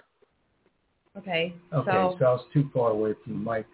Okay. 1.18 1.54
Okay, 1.72 1.92
So, 1.92 2.16
so 2.20 2.26
I 2.26 2.32
was 2.32 2.46
too 2.54 2.70
far 2.74 2.90
away 2.92 3.14
from 3.24 3.44
the 3.44 3.52
mic. 3.52 3.66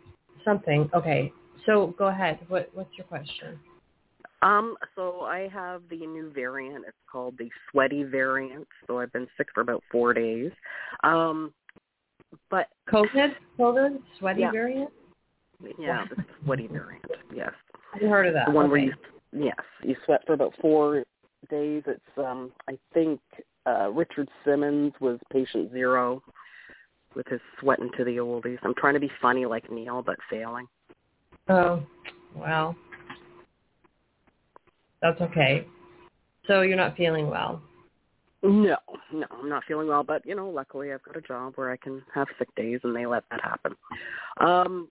something. 0.44 0.90
Okay. 0.94 1.32
So 1.66 1.94
go 1.98 2.08
ahead. 2.08 2.40
What 2.48 2.70
What's 2.74 2.96
your 2.98 3.08
question? 3.08 3.60
Um, 4.42 4.76
so 4.96 5.22
I 5.22 5.50
have 5.52 5.82
the 5.90 5.98
new 5.98 6.32
variant. 6.32 6.86
It's 6.88 6.98
called 7.12 7.36
the 7.38 7.50
sweaty 7.70 8.04
variant. 8.04 8.68
So 8.88 9.00
I've 9.00 9.12
been 9.12 9.28
sick 9.38 9.48
for 9.54 9.62
about 9.62 9.84
four 9.92 10.14
days. 10.14 10.52
Um, 11.04 11.54
but 12.50 12.68
COVID? 12.90 13.36
COVID? 13.60 14.02
Sweaty 14.20 14.42
Yeah. 14.42 14.52
variant? 14.52 14.92
yeah, 15.78 16.06
the 16.10 16.24
sweaty 16.44 16.68
variant. 16.68 17.06
Yes. 17.34 17.52
I 17.94 18.00
heard 18.08 18.28
of 18.28 18.34
that. 18.34 18.48
the 18.48 18.52
one 18.54 18.70
where 18.70 18.80
you 18.80 18.94
yes 19.32 19.56
you 19.84 19.96
sweat 20.06 20.22
for 20.26 20.34
about 20.34 20.54
four 20.60 21.04
days 21.52 21.84
it's 21.86 22.18
um 22.18 22.52
i 22.68 22.78
think 22.94 23.20
uh 23.68 23.88
richard 23.92 24.28
simmons 24.44 24.92
was 25.00 25.20
patient 25.32 25.72
zero 25.72 26.22
with 27.16 27.28
his 27.28 27.40
sweating 27.60 27.90
to 27.96 28.04
the 28.04 28.18
oldies 28.18 28.58
i'm 28.64 28.74
trying 28.76 28.96
to 28.96 29.00
be 29.00 29.12
funny 29.22 29.46
like 29.46 29.70
neil 29.72 30.02
but 30.02 30.16
failing 30.32 30.68
Oh, 31.48 31.82
well. 32.36 32.76
That's 35.02 35.20
okay. 35.22 35.66
So 36.48 36.62
you're 36.62 36.78
not 36.78 36.96
feeling 36.98 37.28
well. 37.28 37.62
No 38.42 38.78
no 39.14 39.26
i'm 39.32 39.50
not 39.50 39.64
feeling 39.68 39.88
well 39.88 40.04
but 40.04 40.26
you 40.26 40.36
know 40.36 40.50
luckily 40.50 40.94
i've 40.94 41.04
got 41.04 41.18
a 41.18 41.22
job 41.22 41.54
where 41.56 41.72
i 41.72 41.78
can 41.78 42.02
have 42.14 42.28
sick 42.38 42.48
days 42.56 42.80
and 42.84 42.96
they 42.96 43.06
let 43.06 43.24
that 43.32 43.42
happen. 43.42 43.76
Um 44.40 44.90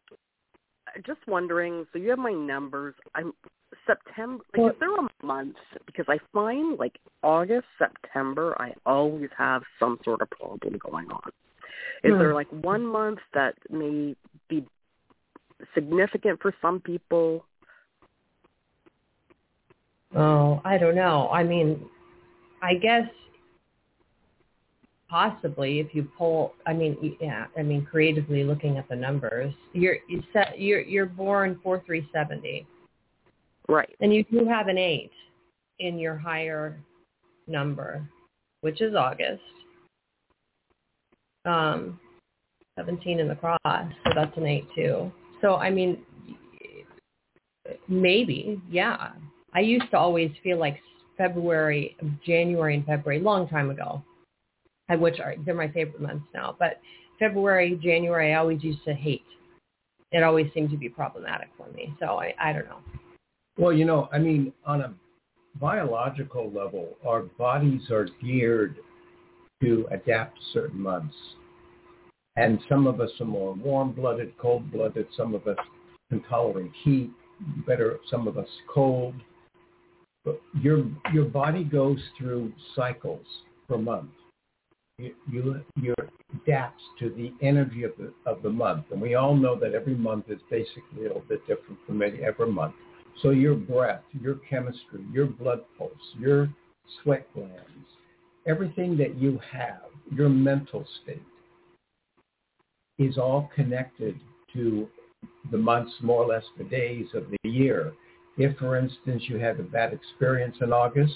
just 1.06 1.20
wondering 1.26 1.86
so 1.92 1.98
you 1.98 2.10
have 2.10 2.18
my 2.18 2.32
numbers. 2.32 2.94
I'm 3.14 3.32
september 3.86 4.42
like 4.56 4.72
is 4.72 4.78
there 4.80 4.96
a 4.96 5.08
month? 5.26 5.56
Because 5.86 6.06
i 6.08 6.18
find 6.32 6.78
like 6.78 6.98
august 7.22 7.66
september 7.78 8.56
i 8.60 8.72
always 8.86 9.28
have 9.36 9.62
some 9.78 9.98
sort 10.04 10.22
of 10.22 10.30
problem 10.30 10.78
going 10.78 11.10
on. 11.10 11.30
Is 12.04 12.12
Hmm. 12.12 12.18
there 12.18 12.34
like 12.34 12.48
one 12.50 12.86
month 12.86 13.18
that 13.34 13.54
may 13.70 14.16
be 14.48 14.66
significant 15.74 16.40
for 16.40 16.54
some 16.60 16.80
people? 16.80 17.44
Oh, 20.14 20.60
I 20.64 20.78
don't 20.78 20.94
know. 20.94 21.28
I 21.30 21.42
mean, 21.42 21.84
I 22.62 22.74
guess 22.74 23.08
possibly 25.08 25.80
if 25.80 25.94
you 25.94 26.08
pull. 26.16 26.54
I 26.66 26.72
mean, 26.72 27.16
yeah. 27.20 27.46
I 27.56 27.62
mean, 27.62 27.84
creatively 27.84 28.44
looking 28.44 28.78
at 28.78 28.88
the 28.88 28.96
numbers, 28.96 29.54
you're 29.72 29.96
you 30.08 30.22
set. 30.32 30.60
You're 30.60 30.80
you're 30.80 31.06
born 31.06 31.58
four 31.62 31.82
three 31.86 32.08
seventy, 32.12 32.66
right 33.68 33.94
and 34.00 34.14
you 34.14 34.24
do 34.24 34.46
have 34.46 34.68
an 34.68 34.78
eight 34.78 35.12
in 35.78 35.98
your 35.98 36.16
higher 36.16 36.78
number, 37.46 38.06
which 38.60 38.80
is 38.80 38.94
August. 38.94 39.42
Um, 41.44 41.98
seventeen 42.76 43.20
in 43.20 43.28
the 43.28 43.36
cross, 43.36 43.58
so 43.64 44.10
that's 44.14 44.36
an 44.36 44.46
eight 44.46 44.66
too. 44.74 45.10
So 45.40 45.56
I 45.56 45.70
mean, 45.70 45.98
maybe, 47.88 48.60
yeah. 48.70 49.12
I 49.54 49.60
used 49.60 49.90
to 49.92 49.98
always 49.98 50.30
feel 50.42 50.58
like 50.58 50.78
February, 51.16 51.96
January 52.24 52.74
and 52.74 52.84
February, 52.84 53.20
long 53.20 53.48
time 53.48 53.70
ago, 53.70 54.02
which 54.96 55.20
are 55.20 55.34
they're 55.44 55.54
my 55.54 55.68
favorite 55.68 56.00
months 56.00 56.24
now. 56.32 56.56
But 56.58 56.80
February, 57.18 57.78
January, 57.82 58.32
I 58.34 58.38
always 58.38 58.62
used 58.62 58.84
to 58.84 58.94
hate. 58.94 59.24
It 60.12 60.22
always 60.22 60.46
seemed 60.54 60.70
to 60.70 60.76
be 60.76 60.88
problematic 60.88 61.48
for 61.56 61.70
me. 61.72 61.94
So 62.00 62.20
I, 62.20 62.34
I 62.40 62.52
don't 62.52 62.66
know. 62.66 62.80
Well, 63.58 63.72
you 63.72 63.84
know, 63.84 64.08
I 64.12 64.18
mean, 64.18 64.52
on 64.64 64.80
a 64.82 64.94
biological 65.60 66.50
level, 66.50 66.96
our 67.06 67.22
bodies 67.22 67.90
are 67.90 68.08
geared 68.22 68.76
to 69.62 69.86
adapt 69.90 70.38
certain 70.52 70.80
months. 70.80 71.14
And 72.36 72.60
some 72.68 72.86
of 72.86 73.00
us 73.00 73.10
are 73.20 73.26
more 73.26 73.54
warm-blooded, 73.54 74.38
cold-blooded. 74.38 75.08
Some 75.16 75.34
of 75.34 75.46
us 75.48 75.58
can 76.08 76.22
tolerate 76.22 76.70
heat 76.84 77.10
better. 77.66 77.98
Some 78.08 78.28
of 78.28 78.38
us 78.38 78.48
cold. 78.72 79.14
But 80.24 80.40
your 80.60 80.84
your 81.12 81.24
body 81.24 81.64
goes 81.64 81.98
through 82.16 82.52
cycles 82.76 83.26
per 83.68 83.76
month. 83.76 84.10
You 84.98 85.14
you, 85.30 85.94
to 86.98 87.10
the 87.10 87.32
energy 87.40 87.84
of 87.84 87.92
the 87.98 88.12
of 88.26 88.42
the 88.42 88.50
month, 88.50 88.86
and 88.90 89.00
we 89.00 89.14
all 89.14 89.34
know 89.34 89.54
that 89.58 89.74
every 89.74 89.94
month 89.94 90.24
is 90.28 90.40
basically 90.50 91.00
a 91.00 91.02
little 91.02 91.22
bit 91.28 91.40
different 91.46 91.78
from 91.86 92.02
any 92.02 92.22
every 92.24 92.50
month. 92.50 92.74
So 93.22 93.30
your 93.30 93.54
breath, 93.54 94.02
your 94.20 94.36
chemistry, 94.48 95.04
your 95.12 95.26
blood 95.26 95.60
pulse, 95.76 95.92
your 96.18 96.48
sweat 97.02 97.26
glands, 97.34 97.88
everything 98.46 98.96
that 98.98 99.16
you 99.16 99.40
have, 99.52 99.82
your 100.10 100.28
mental 100.28 100.84
state 101.02 101.22
is 102.98 103.18
all 103.18 103.50
connected 103.54 104.18
to 104.52 104.88
the 105.52 105.58
months, 105.58 105.92
more 106.02 106.24
or 106.24 106.26
less 106.26 106.44
the 106.56 106.64
days 106.64 107.06
of 107.14 107.24
the 107.30 107.48
year. 107.48 107.92
If, 108.36 108.56
for 108.58 108.76
instance, 108.76 109.24
you 109.28 109.38
had 109.38 109.58
a 109.58 109.64
bad 109.64 109.92
experience 109.92 110.56
in 110.60 110.72
August, 110.72 111.14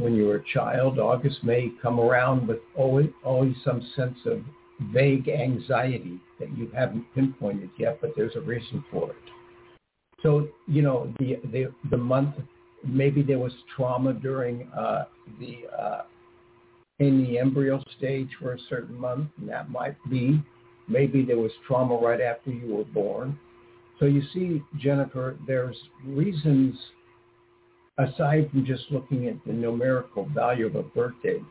when 0.00 0.14
you 0.14 0.26
were 0.26 0.36
a 0.36 0.44
child, 0.52 0.98
August 0.98 1.44
may 1.44 1.70
come 1.82 2.00
around 2.00 2.48
with 2.48 2.58
always, 2.76 3.10
always 3.24 3.54
some 3.64 3.86
sense 3.94 4.18
of 4.26 4.42
vague 4.92 5.28
anxiety 5.28 6.18
that 6.38 6.56
you 6.56 6.70
haven't 6.74 7.04
pinpointed 7.14 7.70
yet, 7.78 7.98
but 8.00 8.12
there's 8.16 8.34
a 8.36 8.40
reason 8.40 8.82
for 8.90 9.10
it. 9.10 9.16
So, 10.22 10.48
you 10.66 10.82
know, 10.82 11.12
the, 11.18 11.38
the, 11.52 11.72
the 11.90 11.96
month, 11.96 12.34
maybe 12.84 13.22
there 13.22 13.38
was 13.38 13.52
trauma 13.76 14.14
during 14.14 14.68
uh, 14.72 15.04
the, 15.38 15.66
uh, 15.78 16.02
in 16.98 17.24
the 17.24 17.38
embryo 17.38 17.82
stage 17.96 18.28
for 18.40 18.54
a 18.54 18.58
certain 18.68 18.98
month, 18.98 19.28
and 19.38 19.48
that 19.48 19.70
might 19.70 19.96
be. 20.10 20.42
Maybe 20.88 21.24
there 21.24 21.38
was 21.38 21.52
trauma 21.66 21.96
right 21.96 22.20
after 22.20 22.50
you 22.50 22.74
were 22.74 22.84
born. 22.84 23.38
So 23.98 24.06
you 24.06 24.22
see, 24.32 24.62
Jennifer, 24.78 25.36
there's 25.46 25.76
reasons 26.06 26.74
aside 28.04 28.50
from 28.50 28.64
just 28.64 28.84
looking 28.90 29.26
at 29.28 29.34
the 29.46 29.52
numerical 29.52 30.28
value 30.34 30.66
of 30.66 30.74
a 30.74 30.82
birth 30.82 31.14
date 31.22 31.42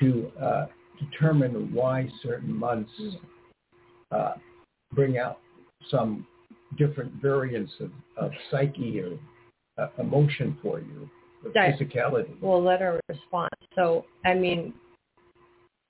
to 0.00 0.30
uh, 0.40 0.66
determine 0.98 1.72
why 1.72 2.08
certain 2.22 2.54
months 2.54 2.90
uh, 4.10 4.32
bring 4.92 5.18
out 5.18 5.38
some 5.90 6.26
different 6.78 7.12
variants 7.20 7.72
of, 7.80 7.90
of 8.16 8.30
psyche 8.50 9.00
or 9.00 9.18
uh, 9.78 9.88
emotion 9.98 10.56
for 10.62 10.80
you, 10.80 11.08
or 11.44 11.50
Right. 11.54 11.74
physicality. 11.78 12.34
We'll 12.40 12.62
let 12.62 12.80
her 12.80 12.98
respond. 13.08 13.50
So, 13.74 14.06
I 14.24 14.34
mean, 14.34 14.72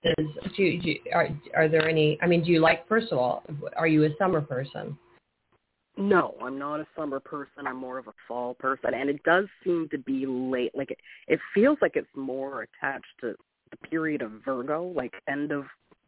is 0.04 0.26
do 0.56 0.80
do 0.80 0.94
are 1.12 1.28
are 1.54 1.68
there 1.68 1.88
any? 1.88 2.18
I 2.20 2.26
mean, 2.26 2.44
do 2.44 2.50
you 2.50 2.60
like? 2.60 2.86
First 2.88 3.12
of 3.12 3.18
all, 3.18 3.42
are 3.76 3.86
you 3.86 4.04
a 4.04 4.10
summer 4.18 4.40
person? 4.40 4.98
No, 5.96 6.34
I'm 6.42 6.58
not 6.58 6.80
a 6.80 6.86
summer 6.94 7.20
person. 7.20 7.66
I'm 7.66 7.76
more 7.76 7.98
of 7.98 8.06
a 8.06 8.12
fall 8.28 8.54
person, 8.54 8.92
and 8.92 9.08
it 9.08 9.22
does 9.22 9.46
seem 9.64 9.88
to 9.90 9.98
be 9.98 10.26
late. 10.26 10.72
Like 10.74 10.90
it, 10.90 10.98
it 11.26 11.40
feels 11.54 11.78
like 11.80 11.96
it's 11.96 12.06
more 12.14 12.62
attached 12.62 13.06
to 13.22 13.34
the 13.70 13.76
period 13.88 14.20
of 14.20 14.32
Virgo, 14.44 14.92
like 14.94 15.14
end 15.26 15.52
of 15.52 15.64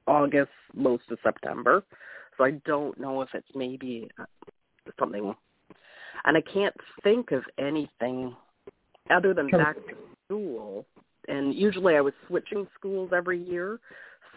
August, 0.06 0.50
most 0.74 1.04
of 1.10 1.18
September. 1.22 1.82
So 2.36 2.44
I 2.44 2.52
don't 2.66 2.98
know 3.00 3.22
if 3.22 3.30
it's 3.32 3.48
maybe 3.54 4.08
uh, 4.18 4.24
something, 4.98 5.34
and 6.24 6.36
I 6.36 6.40
can't 6.42 6.76
think 7.02 7.32
of 7.32 7.42
anything 7.58 8.36
other 9.10 9.32
than 9.32 9.48
back 9.48 9.76
to 9.76 9.94
school. 10.26 10.84
And 11.28 11.54
usually 11.54 11.96
I 11.96 12.00
was 12.00 12.14
switching 12.26 12.66
schools 12.78 13.10
every 13.14 13.42
year, 13.42 13.80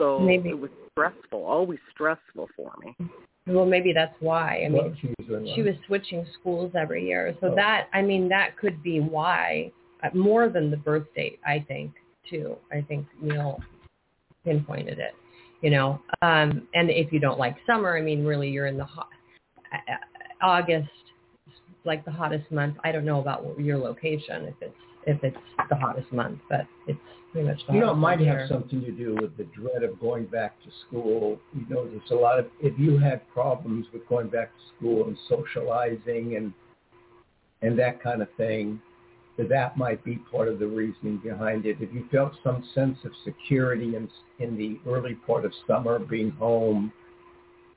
so 0.01 0.19
Maybe. 0.19 0.49
it 0.49 0.59
was 0.59 0.71
stressful, 0.91 1.45
always 1.45 1.79
stressful 1.93 2.49
for 2.55 2.73
me. 2.83 2.95
Well, 3.45 3.65
maybe 3.65 3.93
that's 3.93 4.15
why. 4.19 4.63
I 4.65 4.69
mean, 4.69 4.73
Well, 4.73 4.95
she 4.99 5.07
was 5.31 5.51
she 5.55 5.61
was 5.61 5.75
switching 5.85 6.25
schools 6.39 6.71
every 6.75 7.05
year, 7.05 7.35
so 7.39 7.47
Oh. 7.51 7.55
that 7.55 7.87
I 7.93 8.01
mean 8.01 8.27
that 8.29 8.57
could 8.57 8.81
be 8.81 8.99
why 8.99 9.71
uh, 10.03 10.09
more 10.13 10.49
than 10.49 10.71
the 10.71 10.77
birth 10.77 11.07
date. 11.15 11.39
I 11.45 11.59
think 11.67 11.91
too. 12.29 12.57
I 12.71 12.81
think 12.81 13.05
Neil 13.21 13.59
pinpointed 14.43 14.99
it. 14.99 15.13
You 15.61 15.69
know, 15.69 16.01
um, 16.23 16.67
and 16.73 16.89
if 16.89 17.11
you 17.13 17.19
don't 17.19 17.37
like 17.37 17.55
summer, 17.67 17.95
I 17.95 18.01
mean, 18.01 18.25
really, 18.25 18.49
you're 18.49 18.65
in 18.65 18.77
the 18.77 18.85
hot 18.85 19.09
uh, 19.71 20.43
August, 20.43 20.89
like 21.83 22.03
the 22.05 22.11
hottest 22.11 22.51
month. 22.51 22.77
I 22.83 22.91
don't 22.91 23.05
know 23.05 23.19
about 23.19 23.59
your 23.59 23.77
location 23.77 24.45
if 24.45 24.55
it's 24.61 24.73
if 25.07 25.23
it's 25.23 25.37
the 25.69 25.75
hottest 25.75 26.11
month, 26.11 26.39
but 26.49 26.65
it's 26.87 26.99
pretty 27.31 27.47
much 27.47 27.59
the 27.67 27.73
You 27.73 27.79
know, 27.81 27.91
it 27.91 27.95
might 27.95 28.19
have 28.19 28.47
something 28.47 28.81
to 28.81 28.91
do 28.91 29.15
with 29.21 29.35
the 29.37 29.45
dread 29.45 29.83
of 29.83 29.99
going 29.99 30.25
back 30.25 30.61
to 30.63 30.69
school. 30.87 31.39
You 31.53 31.65
know, 31.69 31.87
there's 31.87 32.11
a 32.11 32.15
lot 32.15 32.39
of, 32.39 32.47
if 32.61 32.77
you 32.77 32.97
had 32.97 33.27
problems 33.31 33.87
with 33.93 34.07
going 34.07 34.29
back 34.29 34.49
to 34.49 34.63
school 34.77 35.07
and 35.07 35.17
socializing 35.29 36.35
and, 36.35 36.53
and 37.61 37.77
that 37.79 38.01
kind 38.01 38.21
of 38.21 38.27
thing, 38.37 38.81
that 39.37 39.49
that 39.49 39.77
might 39.77 40.03
be 40.03 40.17
part 40.31 40.47
of 40.47 40.59
the 40.59 40.67
reasoning 40.67 41.19
behind 41.23 41.65
it. 41.65 41.77
If 41.79 41.93
you 41.93 42.05
felt 42.11 42.33
some 42.43 42.63
sense 42.75 42.97
of 43.05 43.11
security 43.23 43.95
in, 43.95 44.09
in 44.39 44.57
the 44.57 44.79
early 44.89 45.15
part 45.15 45.45
of 45.45 45.53
summer, 45.67 45.99
being 45.99 46.31
home, 46.31 46.91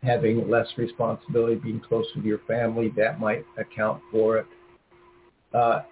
having 0.03 0.51
less 0.51 0.67
responsibility, 0.77 1.55
being 1.55 1.81
close 1.81 2.07
with 2.15 2.25
your 2.25 2.41
family, 2.47 2.93
that 2.97 3.21
might 3.21 3.45
account 3.57 4.03
for 4.11 4.39
it. 4.39 4.47
Uh, 5.55 5.83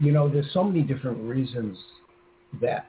you 0.00 0.12
know, 0.12 0.28
there's 0.28 0.50
so 0.52 0.64
many 0.64 0.82
different 0.82 1.18
reasons 1.18 1.78
that 2.60 2.86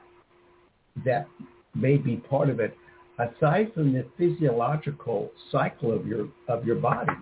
that 1.04 1.26
may 1.74 1.96
be 1.96 2.16
part 2.16 2.48
of 2.48 2.58
it. 2.58 2.74
Aside 3.18 3.72
from 3.74 3.92
the 3.92 4.06
physiological 4.16 5.30
cycle 5.50 5.94
of 5.94 6.06
your 6.06 6.28
of 6.48 6.64
your 6.64 6.76
body, 6.76 7.12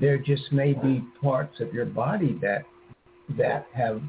there 0.00 0.16
just 0.16 0.52
may 0.52 0.72
be 0.72 1.02
parts 1.20 1.60
of 1.60 1.74
your 1.74 1.86
body 1.86 2.38
that 2.40 2.62
that 3.36 3.66
have 3.74 4.00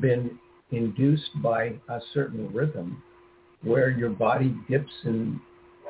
been 0.00 0.38
induced 0.72 1.30
by 1.42 1.74
a 1.88 2.00
certain 2.12 2.52
rhythm 2.52 3.02
where 3.62 3.90
your 3.90 4.10
body 4.10 4.54
dips 4.68 4.92
and 5.04 5.38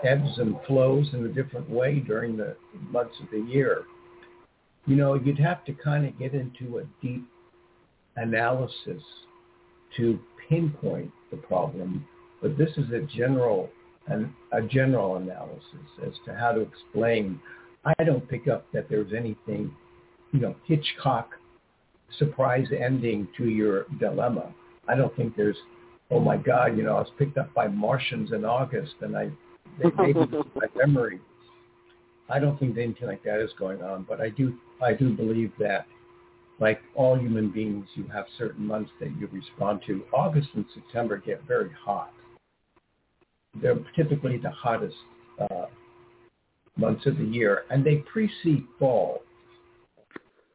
ebbs 0.04 0.38
and 0.38 0.56
flows 0.66 1.08
in 1.12 1.24
a 1.24 1.28
different 1.28 1.68
way 1.70 2.00
during 2.00 2.36
the 2.36 2.56
months 2.90 3.14
of 3.22 3.30
the 3.30 3.40
year. 3.50 3.84
You 4.86 4.96
know, 4.96 5.14
you'd 5.14 5.38
have 5.38 5.64
to 5.64 5.72
kind 5.72 6.06
of 6.06 6.18
get 6.18 6.34
into 6.34 6.78
a 6.78 6.84
deep 7.04 7.26
analysis 8.16 9.02
to 9.96 10.18
pinpoint 10.48 11.10
the 11.30 11.36
problem, 11.36 12.06
but 12.42 12.56
this 12.58 12.70
is 12.76 12.90
a 12.92 13.00
general 13.16 13.70
an, 14.08 14.32
a 14.52 14.62
general 14.62 15.16
analysis 15.16 15.88
as 16.06 16.12
to 16.24 16.34
how 16.34 16.52
to 16.52 16.60
explain. 16.60 17.40
I 17.84 18.04
don't 18.04 18.28
pick 18.28 18.46
up 18.46 18.66
that 18.72 18.88
there's 18.88 19.12
anything, 19.12 19.74
you 20.32 20.40
know, 20.40 20.54
Hitchcock 20.64 21.30
surprise 22.18 22.66
ending 22.76 23.26
to 23.36 23.48
your 23.48 23.86
dilemma. 23.98 24.52
I 24.88 24.94
don't 24.94 25.14
think 25.16 25.36
there's, 25.36 25.56
oh 26.10 26.20
my 26.20 26.36
God, 26.36 26.76
you 26.76 26.84
know, 26.84 26.96
I 26.96 27.00
was 27.00 27.10
picked 27.18 27.36
up 27.36 27.52
by 27.52 27.66
Martians 27.66 28.32
in 28.32 28.44
August 28.44 28.94
and 29.00 29.16
I 29.16 29.30
maybe 29.78 30.14
my 30.54 30.66
memory. 30.76 31.20
I 32.28 32.38
don't 32.38 32.58
think 32.58 32.76
anything 32.78 33.08
like 33.08 33.22
that 33.24 33.40
is 33.40 33.50
going 33.58 33.82
on, 33.82 34.04
but 34.08 34.20
I 34.20 34.30
do 34.30 34.56
I 34.82 34.92
do 34.92 35.14
believe 35.14 35.52
that 35.58 35.86
like 36.58 36.80
all 36.94 37.18
human 37.18 37.50
beings, 37.50 37.86
you 37.94 38.06
have 38.08 38.24
certain 38.38 38.66
months 38.66 38.90
that 39.00 39.10
you 39.18 39.28
respond 39.30 39.80
to. 39.86 40.04
August 40.12 40.48
and 40.54 40.64
September 40.74 41.18
get 41.18 41.42
very 41.46 41.70
hot. 41.84 42.12
They're 43.60 43.78
typically 43.94 44.38
the 44.38 44.50
hottest 44.50 44.96
uh, 45.38 45.66
months 46.76 47.06
of 47.06 47.18
the 47.18 47.24
year, 47.24 47.64
and 47.70 47.84
they 47.84 47.96
precede 48.10 48.64
fall. 48.78 49.22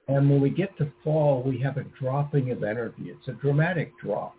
And 0.08 0.30
when 0.30 0.42
we 0.42 0.50
get 0.50 0.76
to 0.78 0.92
fall, 1.04 1.44
we 1.44 1.60
have 1.60 1.78
a 1.78 1.86
dropping 2.00 2.52
of 2.52 2.64
energy. 2.64 3.04
It's 3.06 3.28
a 3.28 3.34
dramatic 3.34 3.94
drop. 4.04 4.36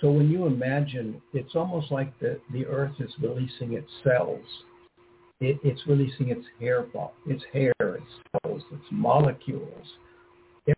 So 0.00 0.10
when 0.10 0.28
you 0.28 0.46
imagine, 0.46 1.22
it's 1.32 1.54
almost 1.54 1.92
like 1.92 2.18
the, 2.18 2.40
the 2.52 2.66
earth 2.66 2.94
is 2.98 3.10
releasing 3.20 3.74
its 3.74 3.88
cells. 4.02 4.44
It, 5.40 5.58
it's 5.62 5.86
releasing 5.86 6.30
its 6.30 6.44
hair, 6.60 6.84
its 7.26 7.42
hair, 7.52 7.72
its 7.80 8.42
cells, 8.44 8.62
its 8.72 8.84
molecules. 8.90 9.86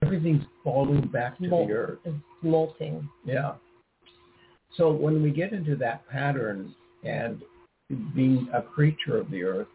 Everything's 0.02 0.44
falling 0.62 1.06
back 1.08 1.38
to 1.38 1.48
Molt- 1.48 1.68
the 1.68 1.74
earth. 1.74 1.98
It's 2.04 2.16
molting. 2.42 3.08
Yeah. 3.24 3.54
So 4.76 4.92
when 4.92 5.22
we 5.22 5.30
get 5.30 5.52
into 5.52 5.76
that 5.76 6.06
pattern 6.08 6.74
and 7.04 7.42
being 8.14 8.48
a 8.52 8.62
creature 8.62 9.18
of 9.18 9.30
the 9.30 9.44
earth, 9.44 9.68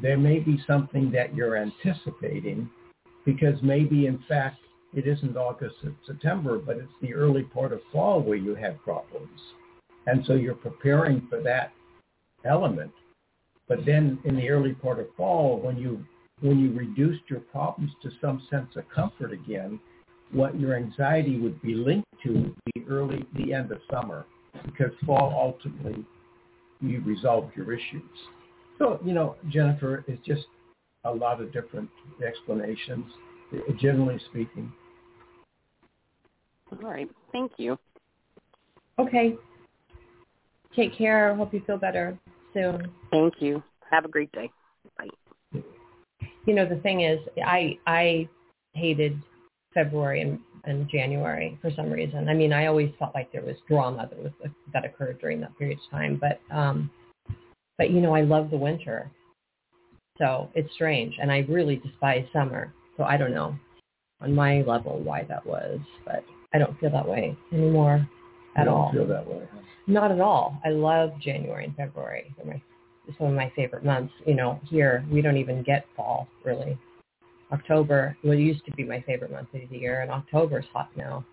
there 0.00 0.18
may 0.18 0.38
be 0.38 0.62
something 0.66 1.10
that 1.12 1.34
you're 1.34 1.56
anticipating 1.56 2.68
because 3.24 3.60
maybe 3.62 4.06
in 4.06 4.22
fact 4.28 4.58
it 4.94 5.06
isn't 5.06 5.36
August 5.36 5.76
and 5.82 5.94
September, 6.06 6.58
but 6.58 6.76
it's 6.76 6.92
the 7.02 7.14
early 7.14 7.42
part 7.42 7.72
of 7.72 7.80
fall 7.92 8.20
where 8.20 8.36
you 8.36 8.54
have 8.54 8.78
problems. 8.82 9.40
And 10.06 10.24
so 10.26 10.34
you're 10.34 10.54
preparing 10.54 11.26
for 11.28 11.42
that 11.42 11.72
element. 12.44 12.92
But 13.68 13.84
then 13.84 14.18
in 14.24 14.36
the 14.36 14.48
early 14.48 14.74
part 14.74 15.00
of 15.00 15.06
fall, 15.16 15.58
when 15.60 15.76
you 15.76 16.04
when 16.40 16.58
you 16.58 16.72
reduced 16.72 17.22
your 17.28 17.40
problems 17.40 17.90
to 18.02 18.10
some 18.20 18.46
sense 18.50 18.68
of 18.76 18.88
comfort 18.88 19.32
again, 19.32 19.80
what 20.32 20.58
your 20.58 20.76
anxiety 20.76 21.38
would 21.38 21.60
be 21.62 21.74
linked 21.74 22.08
to 22.24 22.32
would 22.32 22.54
be 22.74 22.84
early 22.88 23.24
the 23.34 23.52
end 23.52 23.70
of 23.72 23.78
summer 23.90 24.26
because 24.64 24.90
fall 25.04 25.32
ultimately 25.34 26.04
you 26.80 27.00
resolve 27.04 27.50
your 27.56 27.72
issues. 27.72 28.02
So, 28.78 29.00
you 29.04 29.14
know, 29.14 29.36
Jennifer, 29.48 30.04
it's 30.06 30.24
just 30.26 30.44
a 31.04 31.10
lot 31.10 31.40
of 31.40 31.52
different 31.52 31.88
explanations, 32.26 33.06
generally 33.78 34.20
speaking. 34.30 34.72
All 36.72 36.78
right. 36.90 37.08
Thank 37.32 37.52
you. 37.56 37.78
Okay. 38.98 39.36
Take 40.74 40.96
care. 40.96 41.34
Hope 41.34 41.54
you 41.54 41.62
feel 41.66 41.78
better 41.78 42.18
soon. 42.52 42.90
Thank 43.10 43.34
you. 43.40 43.62
Have 43.90 44.04
a 44.04 44.08
great 44.08 44.32
day. 44.32 44.50
You 46.46 46.54
know, 46.54 46.66
the 46.66 46.76
thing 46.76 47.02
is, 47.02 47.18
I 47.44 47.78
I 47.86 48.28
hated 48.74 49.20
February 49.74 50.20
and, 50.22 50.38
and 50.64 50.88
January 50.88 51.58
for 51.60 51.70
some 51.76 51.90
reason. 51.90 52.28
I 52.28 52.34
mean, 52.34 52.52
I 52.52 52.66
always 52.66 52.90
felt 52.98 53.14
like 53.14 53.30
there 53.32 53.42
was 53.42 53.56
drama 53.68 54.08
that 54.10 54.18
was 54.18 54.32
that 54.72 54.84
occurred 54.84 55.18
during 55.20 55.40
that 55.40 55.56
period 55.58 55.78
of 55.78 55.90
time. 55.90 56.20
But 56.20 56.40
um, 56.56 56.90
but 57.78 57.90
you 57.90 58.00
know, 58.00 58.14
I 58.14 58.22
love 58.22 58.50
the 58.50 58.56
winter, 58.56 59.10
so 60.18 60.50
it's 60.54 60.72
strange, 60.74 61.14
and 61.20 61.30
I 61.30 61.38
really 61.48 61.76
despise 61.76 62.24
summer. 62.32 62.72
So 62.96 63.04
I 63.04 63.16
don't 63.16 63.34
know 63.34 63.54
on 64.20 64.34
my 64.34 64.62
level 64.62 64.98
why 65.00 65.24
that 65.24 65.44
was, 65.44 65.78
but 66.06 66.24
I 66.54 66.58
don't 66.58 66.78
feel 66.80 66.90
that 66.90 67.06
way 67.06 67.36
anymore 67.52 68.08
at 68.56 68.64
don't 68.64 68.74
all. 68.74 68.92
feel 68.92 69.06
that 69.08 69.26
way. 69.26 69.46
huh? 69.52 69.60
Not 69.86 70.10
at 70.10 70.20
all. 70.20 70.58
I 70.64 70.70
love 70.70 71.10
January 71.20 71.66
and 71.66 71.76
February. 71.76 72.34
They're 72.36 72.46
my 72.46 72.62
some 73.18 73.28
of 73.28 73.34
my 73.34 73.52
favorite 73.56 73.84
months. 73.84 74.12
You 74.26 74.34
know, 74.34 74.60
here 74.68 75.04
we 75.10 75.22
don't 75.22 75.36
even 75.36 75.62
get 75.62 75.86
fall 75.96 76.28
really. 76.44 76.78
October 77.52 78.16
well, 78.24 78.32
it 78.32 78.40
used 78.40 78.64
to 78.66 78.72
be 78.72 78.84
my 78.84 79.00
favorite 79.02 79.30
month 79.30 79.48
of 79.54 79.68
the 79.70 79.78
year, 79.78 80.02
and 80.02 80.10
October's 80.10 80.66
hot 80.72 80.90
now. 80.96 81.24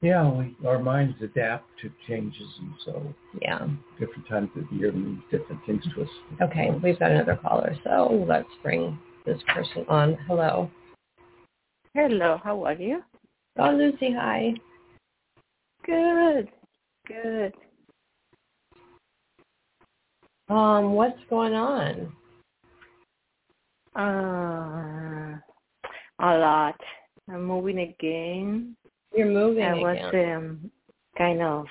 Yeah, 0.00 0.30
we, 0.30 0.56
our 0.64 0.78
minds 0.78 1.16
adapt 1.22 1.64
to 1.82 1.90
changes, 2.06 2.48
and 2.60 2.72
so 2.84 3.14
Yeah. 3.40 3.66
different 3.98 4.28
times 4.28 4.48
of 4.56 4.68
the 4.70 4.76
year 4.76 4.92
means 4.92 5.22
different 5.30 5.64
things 5.66 5.82
to 5.94 6.02
us. 6.02 6.08
Okay, 6.40 6.70
we've 6.82 6.98
got 6.98 7.10
another 7.10 7.36
caller, 7.36 7.76
so 7.82 8.24
let's 8.28 8.48
bring 8.62 8.96
this 9.26 9.42
person 9.48 9.84
on. 9.88 10.14
Hello. 10.28 10.70
Hello, 11.94 12.40
how 12.44 12.64
are 12.64 12.74
you? 12.74 13.02
Oh, 13.58 13.72
Lucy, 13.72 14.12
hi. 14.12 14.54
Good, 15.84 16.48
good. 17.06 17.54
Um, 20.48 20.92
what's 20.94 21.18
going 21.28 21.54
on? 21.54 22.12
Uh, 23.94 25.38
a 26.20 26.30
lot. 26.38 26.80
I'm 27.30 27.44
moving 27.44 27.80
again. 27.80 28.76
You're 29.14 29.26
moving 29.26 29.64
I 29.64 29.74
was 29.74 29.98
again. 30.12 30.36
um, 30.36 30.70
kind 31.16 31.42
of 31.42 31.66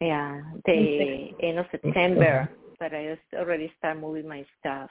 Yeah, 0.00 0.42
the 0.66 1.30
end 1.42 1.58
of 1.58 1.66
September, 1.70 2.50
but 2.78 2.92
I 2.92 3.14
just 3.14 3.40
already 3.40 3.72
start 3.78 3.98
moving 3.98 4.28
my 4.28 4.44
stuff 4.60 4.90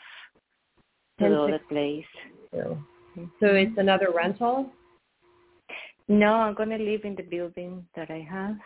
to 1.20 1.30
the 1.30 1.40
other 1.42 1.60
place. 1.70 2.06
So, 2.52 2.78
so 3.40 3.46
it's 3.54 3.78
another 3.78 4.08
rental? 4.16 4.72
No, 6.08 6.34
I'm 6.34 6.56
gonna 6.56 6.78
live 6.80 7.02
in 7.04 7.16
the 7.16 7.24
building 7.24 7.86
that 7.96 8.10
I 8.10 8.26
have, 8.30 8.58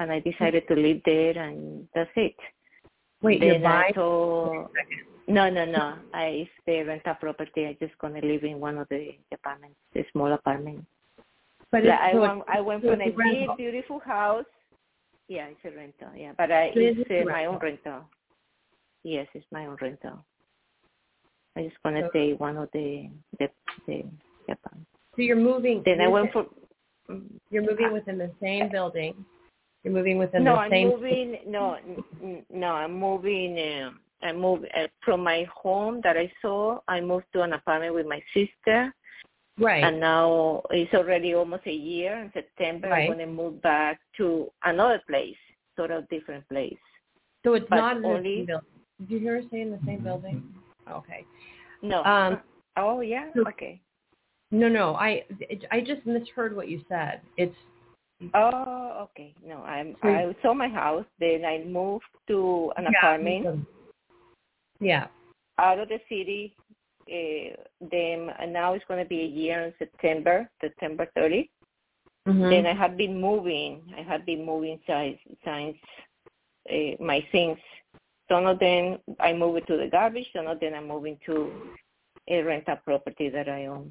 and 0.00 0.10
I 0.10 0.18
decided 0.20 0.66
to 0.68 0.74
live 0.74 1.02
there, 1.04 1.38
and 1.38 1.86
that's 1.94 2.10
it. 2.16 2.36
Wait, 3.22 3.40
then 3.40 3.48
you're 3.60 3.68
I 3.68 3.82
buying? 3.82 3.94
told, 3.94 4.68
no, 5.28 5.50
no, 5.50 5.64
no. 5.64 5.94
I 6.14 6.24
it's 6.24 6.50
the 6.66 6.82
rental 6.82 7.14
property. 7.20 7.66
I 7.66 7.76
just 7.84 7.96
gonna 7.98 8.20
live 8.22 8.44
in 8.44 8.58
one 8.60 8.78
of 8.78 8.88
the 8.88 9.10
apartments, 9.32 9.76
the 9.94 10.04
small 10.12 10.32
apartment. 10.32 10.84
But 11.70 11.84
it's, 11.84 12.00
I 12.00 12.12
so 12.12 12.20
went, 12.20 12.42
I 12.48 12.60
went 12.60 12.82
from 12.82 13.00
a 13.00 13.04
a 13.04 13.10
big, 13.10 13.56
beautiful 13.56 14.00
house. 14.00 14.44
Yeah, 15.28 15.46
it's 15.46 15.60
a 15.64 15.76
rental. 15.76 16.08
Yeah, 16.16 16.32
but 16.36 16.50
I, 16.50 16.70
So 16.74 16.80
it's 16.80 16.98
it 17.08 17.12
is 17.12 17.26
uh, 17.26 17.30
a 17.30 17.32
my 17.32 17.44
own 17.46 17.58
rental. 17.62 18.04
Yes, 19.04 19.28
it's 19.34 19.46
my 19.52 19.66
own 19.66 19.76
rental. 19.80 20.24
I 21.56 21.62
just 21.62 21.76
gonna 21.84 22.08
So- 22.12 22.36
one 22.38 22.56
of 22.56 22.68
the 22.72 23.08
the 23.38 23.48
the, 23.86 24.04
the 24.46 24.52
apartment. 24.54 24.86
so 25.14 25.22
you're 25.22 25.36
moving. 25.36 25.82
Then 25.84 26.00
I 26.00 26.08
went 26.08 26.32
for. 26.32 26.46
You're 27.50 27.62
moving 27.68 27.92
within 27.92 28.18
the 28.18 28.30
same 28.40 28.70
building. 28.70 29.24
You're 29.82 29.94
moving 29.94 30.18
within 30.18 30.44
no, 30.44 30.54
the 30.54 30.58
I'm 30.60 30.70
same. 30.70 30.88
moving. 30.88 31.38
No, 31.46 31.74
n- 32.22 32.44
no, 32.50 32.68
I'm 32.72 32.98
moving. 32.98 33.58
Um, 33.82 34.00
I 34.22 34.32
moved 34.32 34.66
uh, 34.76 34.86
from 35.04 35.22
my 35.22 35.44
home 35.54 36.00
that 36.04 36.16
I 36.18 36.30
saw. 36.42 36.80
I 36.88 37.00
moved 37.00 37.26
to 37.32 37.42
an 37.42 37.54
apartment 37.54 37.94
with 37.94 38.06
my 38.06 38.20
sister, 38.34 38.92
Right. 39.58 39.82
and 39.82 39.98
now 39.98 40.62
it's 40.70 40.92
already 40.92 41.34
almost 41.34 41.66
a 41.66 41.72
year. 41.72 42.18
In 42.20 42.30
September, 42.34 42.88
Right. 42.90 43.08
I'm 43.10 43.16
going 43.16 43.26
to 43.26 43.32
move 43.32 43.62
back 43.62 44.00
to 44.18 44.50
another 44.64 45.00
place, 45.08 45.36
sort 45.76 45.90
of 45.90 46.06
different 46.10 46.46
place. 46.50 46.76
so 47.42 47.54
it's 47.54 47.66
but 47.70 47.76
not 47.76 47.96
in 47.96 48.02
the 48.02 48.08
only- 48.08 48.36
same 48.38 48.46
building. 48.46 48.66
Did 49.00 49.10
you 49.12 49.18
hear 49.18 49.40
her 49.40 49.48
say 49.50 49.62
in 49.62 49.70
the 49.70 49.80
same 49.86 50.02
building? 50.02 50.52
Okay. 50.90 51.24
No. 51.80 52.04
Um, 52.04 52.40
oh 52.76 53.00
yeah. 53.00 53.30
Okay. 53.48 53.80
No, 54.50 54.68
no. 54.68 54.94
I 54.94 55.24
I 55.70 55.80
just 55.80 56.04
misheard 56.04 56.54
what 56.54 56.68
you 56.68 56.84
said. 56.86 57.22
It's 57.38 57.56
Oh, 58.34 59.08
okay. 59.10 59.34
No, 59.44 59.58
I'm. 59.62 59.96
I 60.02 60.34
sold 60.42 60.58
my 60.58 60.68
house. 60.68 61.06
Then 61.18 61.44
I 61.44 61.64
moved 61.64 62.04
to 62.28 62.72
an 62.76 62.84
yeah, 62.84 62.90
apartment 62.98 63.66
Yeah. 64.80 65.08
out 65.58 65.78
of 65.78 65.88
the 65.88 66.00
city. 66.08 66.56
Uh, 67.10 67.56
then 67.80 68.30
and 68.38 68.52
now 68.52 68.74
it's 68.74 68.84
going 68.86 69.02
to 69.02 69.08
be 69.08 69.20
a 69.22 69.26
year 69.26 69.62
in 69.62 69.74
September, 69.78 70.48
September 70.60 71.06
30. 71.14 71.50
Mhm. 72.28 72.50
Then 72.50 72.66
I 72.66 72.74
have 72.74 72.96
been 72.96 73.20
moving. 73.20 73.82
I 73.96 74.02
have 74.02 74.24
been 74.26 74.44
moving 74.44 74.78
since 74.86 75.18
since 75.44 75.76
uh, 76.70 77.02
my 77.02 77.26
things. 77.32 77.58
Some 78.28 78.46
of 78.46 78.58
them 78.58 78.98
I 79.18 79.32
moved 79.32 79.66
to 79.66 79.76
the 79.76 79.88
garbage. 79.88 80.30
Some 80.32 80.46
of 80.46 80.60
them 80.60 80.74
I'm 80.74 80.86
moving 80.86 81.18
to 81.26 81.50
a 82.28 82.42
rental 82.42 82.76
property 82.84 83.28
that 83.30 83.48
I 83.48 83.66
own. 83.66 83.90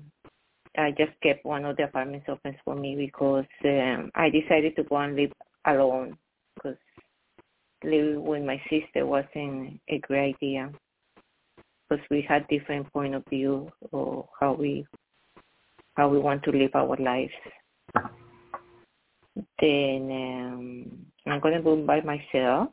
I 0.80 0.92
just 0.92 1.12
kept 1.22 1.46
one 1.46 1.66
of 1.66 1.78
the 1.78 1.84
apartments 1.84 2.28
open 2.30 2.56
for 2.64 2.76
me 2.76 2.96
because 2.96 3.46
um, 3.66 4.12
I 4.16 4.30
decided 4.30 4.76
to 4.78 4.84
go 4.84 4.98
and 4.98 5.16
live 5.16 5.32
alone 5.66 6.18
because 6.56 6.78
living 7.84 8.24
with 8.24 8.44
my 8.44 8.62
sister 8.70 9.06
wasn't 9.06 9.80
a 9.90 10.00
great 10.00 10.36
idea 10.36 10.72
because 11.90 12.04
we 12.10 12.22
had 12.22 12.48
different 12.48 12.92
point 12.94 13.16
of 13.16 13.26
view 13.30 13.70
of 13.92 14.26
how 14.40 14.54
we 14.54 14.86
how 15.96 16.08
we 16.08 16.18
want 16.18 16.44
to 16.44 16.52
live 16.52 16.72
our 16.76 16.96
lives. 16.98 17.34
Then 19.60 20.10
um, 20.12 21.32
I'm 21.32 21.42
to 21.42 21.62
move 21.62 21.86
by 21.86 22.00
myself, 22.02 22.70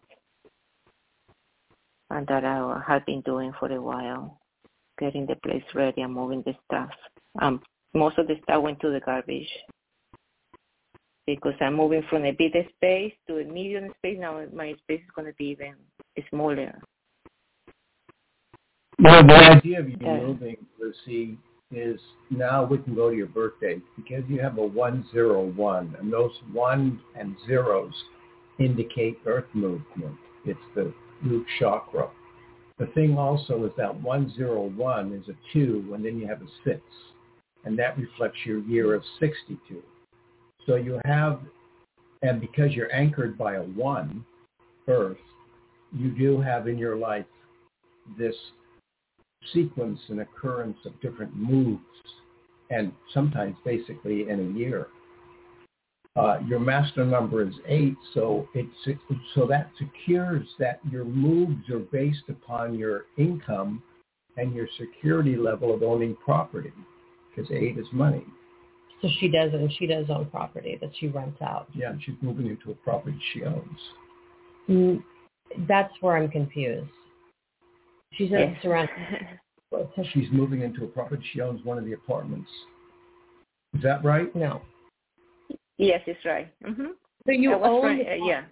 and 2.11 2.27
that 2.29 2.45
I 2.45 2.83
have 2.87 3.05
been 3.05 3.23
doing 3.23 3.53
for 3.59 3.73
a 3.73 3.83
while, 3.83 4.39
getting 4.99 5.27
the 5.27 5.35
place 5.37 5.65
ready 5.75 6.03
and 6.03 6.15
moving 6.15 6.43
the 6.43 6.55
stuff. 6.67 6.91
Um, 7.41 7.61
most 7.97 8.19
of 8.19 8.29
the 8.29 8.35
stuff 8.43 8.63
went 8.63 8.79
to 8.81 8.91
the 8.91 9.01
garbage 9.01 9.49
because 11.27 11.55
I'm 11.61 11.75
moving 11.75 12.05
from 12.09 12.25
a 12.25 12.33
bigger 12.33 12.63
space 12.77 13.13
to 13.27 13.39
a 13.39 13.45
medium 13.45 13.91
space. 13.99 14.19
Now 14.21 14.45
my 14.53 14.75
space 14.85 15.01
is 15.01 15.11
going 15.15 15.27
to 15.27 15.35
be 15.35 15.47
even 15.47 15.75
smaller. 16.31 16.81
Well, 18.99 19.27
the 19.27 19.35
idea 19.35 19.81
of 19.81 19.89
you 19.91 19.97
Okay. 19.97 20.25
moving, 20.25 20.57
Lucy, 20.79 21.37
is 21.71 22.01
now 22.31 22.65
we 22.65 22.79
can 22.79 22.95
go 22.95 23.11
to 23.11 23.17
your 23.17 23.27
birthday 23.27 23.81
because 23.97 24.23
you 24.29 24.41
have 24.41 24.59
a 24.59 24.67
one 24.67 25.05
zero 25.13 25.47
one, 25.57 25.97
and 25.99 26.13
those 26.13 26.33
one 26.53 27.01
and 27.19 27.37
zeros 27.47 27.93
indicate 28.59 29.19
earth 29.27 29.53
movement. 29.53 30.17
It's 30.45 30.59
the 30.75 30.95
root 31.25 31.47
chakra. 31.59 32.09
The 32.79 32.87
thing 32.89 33.19
also 33.19 33.65
is 33.65 33.73
that 33.77 33.95
one 34.03 34.33
zero 34.35 34.69
one 34.77 35.13
is 35.13 35.29
a 35.29 35.37
two, 35.53 35.93
and 35.95 36.05
then 36.05 36.19
you 36.19 36.27
have 36.27 36.41
a 36.41 36.49
six, 36.65 36.81
and 37.67 37.79
that 37.79 37.99
reflects 37.99 38.39
your 38.47 38.61
year 38.61 38.95
of 38.95 39.03
sixty-two. 39.21 39.83
So 40.67 40.77
you 40.77 40.99
have, 41.05 41.41
and 42.23 42.41
because 42.41 42.73
you're 42.73 42.93
anchored 42.95 43.37
by 43.37 43.57
a 43.57 43.63
one, 43.63 44.25
Earth, 44.89 45.19
you 45.93 46.11
do 46.11 46.41
have 46.41 46.67
in 46.67 46.79
your 46.79 46.97
life 46.97 47.27
this 48.19 48.35
sequence 49.53 50.01
and 50.09 50.21
occurrence 50.21 50.79
of 50.87 51.01
different 51.01 51.37
moves, 51.37 51.83
and 52.71 52.93
sometimes 53.13 53.57
basically 53.65 54.29
in 54.29 54.41
a 54.41 54.59
year. 54.59 54.87
Uh, 56.17 56.39
your 56.49 56.59
master 56.59 57.05
number 57.05 57.47
is 57.47 57.55
eight, 57.69 57.95
so 58.15 58.49
it's 58.55 58.99
so 59.35 59.47
that 59.47 59.71
secures 59.79 60.47
that 60.59 60.81
your 60.91 61.05
moves 61.05 61.69
are 61.69 61.81
based 61.93 62.23
upon 62.31 62.79
your 62.79 63.05
income 63.19 63.83
and 64.39 64.55
your 64.55 64.67
security 64.79 65.37
level 65.37 65.75
of 65.75 65.83
owning 65.83 66.17
property, 66.25 66.73
because 67.37 67.51
eight 67.51 67.79
is 67.79 67.87
money. 67.93 68.25
So 69.03 69.09
she 69.21 69.29
does, 69.29 69.53
and 69.53 69.71
she 69.79 69.87
does 69.87 70.07
own 70.09 70.27
property 70.31 70.79
that 70.81 70.91
she 70.99 71.09
rents 71.09 71.41
out. 71.43 71.69
Yeah, 71.75 71.91
and 71.91 72.03
she's 72.03 72.15
moving 72.23 72.47
into 72.47 72.71
a 72.71 72.75
property 72.75 73.19
she 73.33 73.45
owns. 73.45 73.79
Mm, 74.69 75.03
That's 75.69 75.93
where 76.01 76.17
I'm 76.17 76.29
confused. 76.31 76.91
She 78.15 78.25
says 78.29 78.39
Yes. 78.49 78.57
it's 78.57 78.65
around. 78.65 78.89
She's 80.13 80.29
moving 80.33 80.63
into 80.63 80.85
a 80.85 80.87
property 80.87 81.23
she 81.33 81.41
owns 81.41 81.63
one 81.65 81.77
of 81.77 81.85
the 81.85 81.93
apartments. 81.93 82.49
Is 83.75 83.83
that 83.83 84.03
right? 84.05 84.35
No. 84.35 84.63
yes, 85.77 86.01
it's 86.07 86.25
right. 86.25 86.53
hmm 86.65 86.93
So 87.27 87.33
you 87.33 87.53
own, 87.53 87.83
right, 87.85 88.07
uh, 88.09 88.25
yeah. 88.25 88.45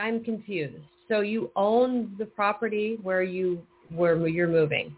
I'm 0.00 0.24
confused. 0.24 0.82
So 1.08 1.20
you 1.20 1.50
own 1.54 2.14
the 2.18 2.24
property 2.24 2.98
where 3.02 3.22
you 3.22 3.66
where 3.90 4.26
you're 4.26 4.48
moving. 4.48 4.96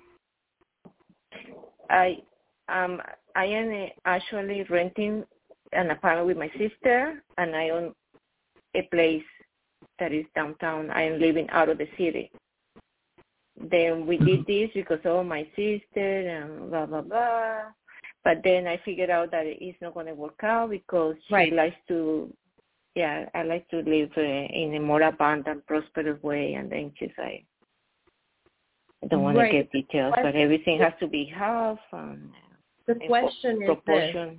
I 1.91 2.23
um 2.69 3.01
I 3.35 3.45
am 3.47 3.89
actually 4.05 4.65
renting 4.69 5.25
an 5.73 5.91
apartment 5.91 6.27
with 6.27 6.37
my 6.37 6.51
sister, 6.59 7.23
and 7.37 7.55
I 7.55 7.71
own 7.71 7.95
a 8.75 8.83
place 8.91 9.23
that 9.99 10.13
is 10.13 10.27
downtown. 10.35 10.91
I 10.91 11.03
am 11.03 11.21
living 11.21 11.49
out 11.51 11.69
of 11.69 11.79
the 11.79 11.89
city. 11.99 12.31
Then 13.61 14.07
we 14.07 14.19
did 14.19 14.47
this 14.47 14.71
because 14.75 15.01
of 15.05 15.27
my 15.27 15.45
sister 15.57 16.29
and 16.29 16.71
blah 16.71 16.87
blah 16.87 17.03
blah. 17.03 17.63
But 18.25 18.39
then 18.45 18.67
I 18.67 18.81
figured 18.85 19.11
out 19.11 19.31
that 19.31 19.47
it's 19.47 19.81
not 19.81 19.95
going 19.95 20.07
to 20.07 20.15
work 20.15 20.41
out 20.43 20.71
because 20.71 21.17
she 21.29 21.35
Right. 21.35 21.53
likes 21.53 21.77
to, 21.89 22.33
yeah, 22.95 23.29
I 23.35 23.43
like 23.43 23.69
to 23.69 23.79
live 23.79 24.11
uh, 24.17 24.21
in 24.21 24.75
a 24.75 24.81
more 24.81 25.03
abundant, 25.03 25.67
prosperous 25.67 26.23
way. 26.23 26.55
And 26.55 26.71
then 26.71 26.93
she's 26.99 27.13
like, 27.17 27.47
I 29.03 29.07
don't 29.07 29.23
want 29.23 29.39
Right. 29.39 29.51
to 29.51 29.57
get 29.59 29.73
details, 29.73 30.15
but 30.21 30.35
everything 30.35 30.79
has 30.81 30.93
to 31.01 31.07
be 31.07 31.25
half 31.25 31.79
and 31.93 32.31
The 32.89 32.95
question 33.07 33.63
is 33.63 33.77
this, 33.87 34.37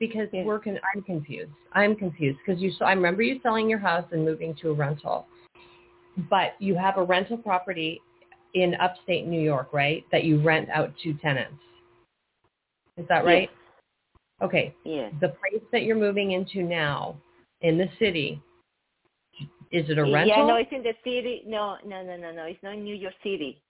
because 0.00 0.28
Yeah. 0.32 0.42
we're 0.42 0.58
con- 0.58 0.80
I'm 0.92 1.02
confused. 1.02 1.52
I'm 1.72 1.94
confused 1.94 2.38
because 2.44 2.60
you. 2.60 2.72
I 2.80 2.92
remember 2.92 3.22
you 3.22 3.38
selling 3.40 3.70
your 3.70 3.78
house 3.78 4.04
and 4.10 4.24
moving 4.24 4.52
to 4.56 4.70
a 4.70 4.72
rental, 4.72 5.28
but 6.28 6.60
you 6.60 6.74
have 6.74 6.98
a 6.98 7.04
rental 7.04 7.38
property 7.38 8.00
in 8.54 8.74
upstate 8.74 9.26
New 9.26 9.40
York, 9.40 9.72
right? 9.72 10.04
That 10.10 10.24
you 10.24 10.40
rent 10.40 10.70
out 10.70 10.92
to 11.04 11.14
tenants. 11.14 11.62
Is 12.96 13.06
that 13.06 13.24
right? 13.24 13.48
Okay. 14.42 14.74
Yes. 14.84 15.14
The 15.20 15.28
place 15.28 15.62
that 15.70 15.84
you're 15.84 15.96
moving 15.96 16.32
into 16.32 16.64
now 16.64 17.16
in 17.60 17.78
the 17.78 17.88
city, 18.00 18.42
is 19.70 19.88
it 19.88 19.98
a 19.98 20.02
rental? 20.02 20.26
Yeah, 20.26 20.46
no, 20.46 20.56
it's 20.56 20.72
in 20.72 20.82
the 20.82 20.94
city. 21.04 21.44
No, 21.46 21.76
no, 21.86 22.02
no, 22.02 22.16
no, 22.16 22.32
no. 22.32 22.44
It's 22.46 22.62
not 22.64 22.74
in 22.74 22.82
New 22.82 22.96
York 22.96 23.14
City. 23.22 23.62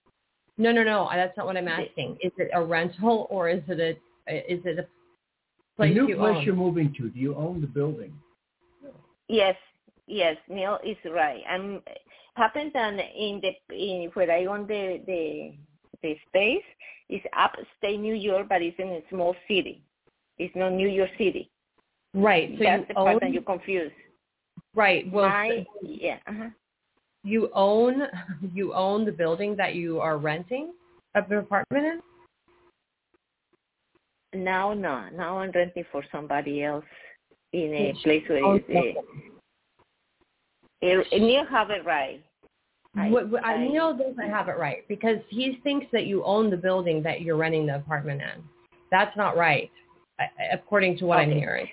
No, 0.58 0.72
no, 0.72 0.82
no. 0.82 1.08
That's 1.12 1.36
not 1.36 1.46
what 1.46 1.56
I'm 1.56 1.68
asking. 1.68 2.18
Is 2.22 2.32
it 2.36 2.50
a 2.54 2.62
rental 2.62 3.26
or 3.30 3.48
is 3.48 3.62
it 3.68 3.80
a 3.80 4.52
is 4.52 4.60
it 4.64 4.78
a 4.78 4.86
place 5.76 5.90
The 5.90 5.94
place 5.94 5.94
new 5.94 6.08
you 6.08 6.16
place 6.16 6.36
own? 6.36 6.42
you're 6.44 6.54
moving 6.54 6.94
to, 6.98 7.08
do 7.08 7.18
you 7.18 7.34
own 7.34 7.60
the 7.60 7.66
building? 7.66 8.12
Yes, 9.28 9.56
yes. 10.06 10.36
Neil 10.48 10.78
is 10.84 10.96
right. 11.10 11.42
I'm 11.48 11.80
happens 12.34 12.72
that 12.74 12.94
in 12.94 13.40
the 13.42 13.74
in 13.74 14.10
where 14.14 14.30
I 14.30 14.46
own 14.46 14.66
the 14.66 15.00
the 15.06 15.54
the 16.02 16.16
space 16.28 16.62
is 17.08 17.20
upstate 17.36 18.00
New 18.00 18.14
York, 18.14 18.48
but 18.48 18.62
it's 18.62 18.78
in 18.78 18.88
a 18.88 19.00
small 19.10 19.34
city. 19.48 19.82
It's 20.38 20.54
not 20.56 20.70
New 20.72 20.88
York 20.88 21.10
City. 21.18 21.50
Right. 22.14 22.54
So 22.58 22.64
That's 22.64 22.82
you 22.82 22.88
the 22.88 22.94
part 22.94 23.20
that 23.20 23.32
you're 23.32 23.42
confused. 23.42 23.94
Right. 24.74 25.10
Well, 25.12 25.28
my 25.28 25.64
yeah. 25.82 26.18
Uh-huh. 26.26 26.48
You 27.24 27.50
own 27.54 28.02
you 28.54 28.74
own 28.74 29.04
the 29.04 29.12
building 29.12 29.56
that 29.56 29.74
you 29.74 30.00
are 30.00 30.18
renting 30.18 30.72
of 31.14 31.28
the 31.28 31.38
apartment 31.38 32.02
in. 34.32 34.44
Now, 34.44 34.72
no. 34.72 35.08
Now 35.10 35.38
I'm 35.38 35.50
renting 35.50 35.84
for 35.92 36.02
somebody 36.10 36.62
else 36.62 36.84
in 37.52 37.74
a 37.74 37.88
Which 37.88 38.02
place 38.02 38.24
where 38.28 38.44
owns 38.44 38.62
it's, 38.68 38.98
uh, 41.12 41.18
Neil 41.18 41.44
have 41.46 41.70
it 41.70 41.84
right. 41.84 42.22
I- 42.96 43.10
What, 43.10 43.30
what, 43.30 43.44
I 43.44 43.56
Neil 43.56 43.96
doesn't 43.96 44.30
have 44.30 44.48
it 44.48 44.58
right 44.58 44.86
because 44.88 45.18
he 45.28 45.58
thinks 45.62 45.86
that 45.92 46.06
you 46.06 46.24
own 46.24 46.50
the 46.50 46.56
building 46.56 47.02
that 47.02 47.22
you're 47.22 47.36
renting 47.36 47.66
the 47.66 47.76
apartment 47.76 48.20
in. 48.20 48.42
That's 48.90 49.16
not 49.16 49.36
right, 49.36 49.70
according 50.52 50.98
to 50.98 51.06
what 51.06 51.18
I'm 51.18 51.30
hearing. 51.30 51.68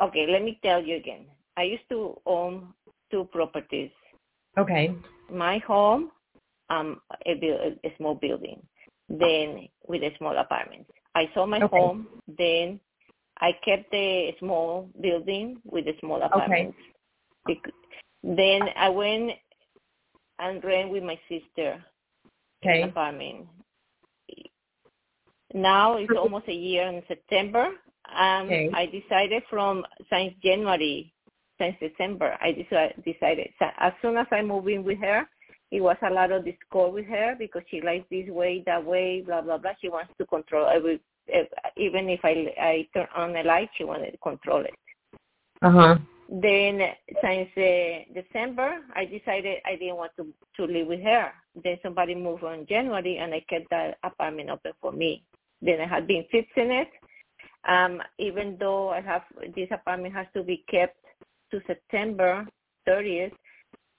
Okay, 0.00 0.26
let 0.28 0.42
me 0.42 0.58
tell 0.64 0.82
you 0.82 0.96
again. 0.96 1.26
I 1.56 1.62
used 1.64 1.88
to 1.90 2.18
own 2.26 2.72
two 3.10 3.28
properties. 3.32 3.90
Okay. 4.58 4.94
My 5.32 5.58
home, 5.58 6.10
um, 6.70 7.00
a, 7.26 7.32
a 7.32 7.94
small 7.98 8.14
building, 8.14 8.62
then 9.08 9.68
with 9.88 10.02
a 10.02 10.10
small 10.18 10.36
apartment. 10.38 10.86
I 11.14 11.30
sold 11.34 11.50
my 11.50 11.60
Okay. 11.62 11.76
home, 11.76 12.08
then 12.38 12.80
I 13.40 13.52
kept 13.64 13.90
the 13.90 14.32
small 14.38 14.88
building 15.00 15.60
with 15.64 15.86
the 15.86 15.94
small 16.00 16.22
apartment. 16.22 16.74
Bec- 17.46 17.74
Then 18.22 18.68
I 18.76 18.88
went 18.90 19.32
and 20.38 20.64
rent 20.64 20.90
with 20.90 21.02
my 21.04 21.18
sister 21.28 21.84
Okay. 22.64 22.82
an 22.82 22.90
apartment. 22.90 23.46
Now 25.54 25.96
it's 25.96 26.14
almost 26.14 26.48
a 26.48 26.54
year 26.54 26.86
in 26.88 27.02
September. 27.08 27.66
Um, 28.16 28.46
Okay. 28.46 28.70
I 28.74 28.86
decided 28.86 29.42
from 29.50 29.84
since 30.10 30.34
January, 30.42 31.12
since 31.60 31.76
December, 31.78 32.36
I 32.40 32.52
deci- 32.52 33.04
decided 33.04 33.50
so 33.58 33.66
as 33.78 33.92
soon 34.00 34.16
as 34.16 34.26
I 34.32 34.42
moved 34.42 34.68
in 34.68 34.82
with 34.82 34.98
her, 34.98 35.26
it 35.70 35.80
was 35.80 35.96
a 36.02 36.10
lot 36.10 36.32
of 36.32 36.44
discord 36.44 36.94
with 36.94 37.06
her 37.06 37.36
because 37.38 37.62
she 37.70 37.80
likes 37.80 38.06
this 38.10 38.28
way, 38.28 38.62
that 38.66 38.84
way, 38.84 39.22
blah 39.24 39.42
blah 39.42 39.58
blah. 39.58 39.72
She 39.80 39.88
wants 39.88 40.12
to 40.18 40.26
control 40.26 40.66
every, 40.66 41.00
ev- 41.32 41.46
even 41.76 42.08
if 42.08 42.20
I 42.24 42.52
I 42.58 42.88
turn 42.94 43.06
on 43.14 43.32
the 43.34 43.42
light, 43.42 43.70
she 43.76 43.84
wanted 43.84 44.10
to 44.12 44.18
control 44.18 44.64
it. 44.64 44.74
Uh 45.62 45.70
huh. 45.70 45.98
Then 46.28 46.80
since 47.22 47.48
uh, 47.56 48.20
December, 48.20 48.78
I 48.94 49.04
decided 49.04 49.58
I 49.66 49.76
didn't 49.76 49.96
want 49.96 50.12
to 50.16 50.26
to 50.56 50.64
live 50.64 50.86
with 50.86 51.02
her. 51.02 51.30
Then 51.62 51.78
somebody 51.82 52.14
moved 52.14 52.44
on 52.44 52.66
January, 52.66 53.18
and 53.18 53.34
I 53.34 53.44
kept 53.48 53.68
that 53.70 53.98
apartment 54.02 54.50
open 54.50 54.72
for 54.80 54.92
me. 54.92 55.24
Then 55.60 55.80
I 55.80 55.86
had 55.86 56.06
been 56.06 56.24
fixing 56.30 56.70
it. 56.70 56.88
Um, 57.68 58.00
even 58.18 58.56
though 58.58 58.88
I 58.88 59.02
have 59.02 59.22
this 59.54 59.68
apartment 59.70 60.14
has 60.14 60.26
to 60.34 60.42
be 60.42 60.64
kept 60.70 60.96
to 61.50 61.60
September 61.66 62.46
30th, 62.88 63.32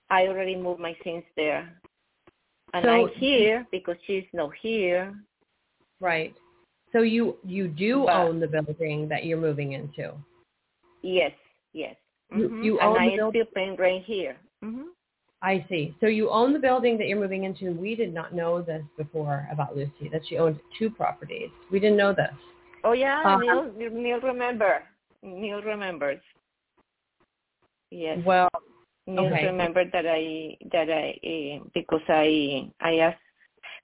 I 0.09 0.27
already 0.27 0.55
moved 0.55 0.79
my 0.79 0.95
things 1.03 1.23
there, 1.35 1.69
and 2.73 2.83
So- 2.85 2.89
I'm 2.89 3.07
here 3.09 3.65
because 3.71 3.97
she's 4.05 4.25
not 4.33 4.51
here. 4.55 5.13
Right. 5.99 6.33
So 6.91 7.01
you 7.01 7.37
you 7.45 7.67
do 7.67 8.05
But- 8.05 8.15
own 8.15 8.39
the 8.39 8.47
building 8.47 9.07
that 9.07 9.25
you're 9.25 9.37
moving 9.39 9.73
into. 9.73 10.13
Yes, 11.01 11.31
yes. 11.73 11.95
You- 12.35 12.49
Mhm. 12.49 12.63
you 12.65 12.79
and 12.79 12.89
own 12.89 12.97
I 12.97 13.09
the 13.11 13.15
building? 13.17 13.41
still 13.43 13.53
paying 13.53 13.75
rent 13.75 14.03
here. 14.05 14.37
hmm 14.61 14.89
I 15.43 15.65
see. 15.69 15.95
So 15.99 16.05
you 16.05 16.29
own 16.29 16.53
the 16.53 16.59
building 16.59 16.97
that 16.99 17.07
you're 17.07 17.19
moving 17.19 17.45
into. 17.45 17.71
We 17.71 17.95
did 17.95 18.13
not 18.13 18.31
know 18.33 18.61
this 18.61 18.83
before 18.95 19.47
about 19.51 19.75
Lucy, 19.75 20.07
that 20.09 20.23
she 20.27 20.37
owned 20.37 20.59
two 20.77 20.89
properties. 20.91 21.49
We 21.71 21.79
didn't 21.79 21.97
know 21.97 22.13
this. 22.13 22.35
Oh 22.83 22.91
yeah, 22.91 23.21
Uh, 23.23 23.39
Neil, 23.39 23.91
Neil 23.91 24.19
remember. 24.21 24.83
Neil 25.23 25.61
remembers. 25.63 26.21
Yes, 27.91 28.19
Well, 28.25 28.49
Neil 29.05 29.25
okay. 29.25 29.45
remembered 29.45 29.91
that 29.91 30.05
I 30.07 30.55
that 30.71 30.89
I 30.89 31.19
uh, 31.27 31.63
because 31.73 32.01
I 32.07 32.71
I 32.79 32.95
asked. 32.99 33.19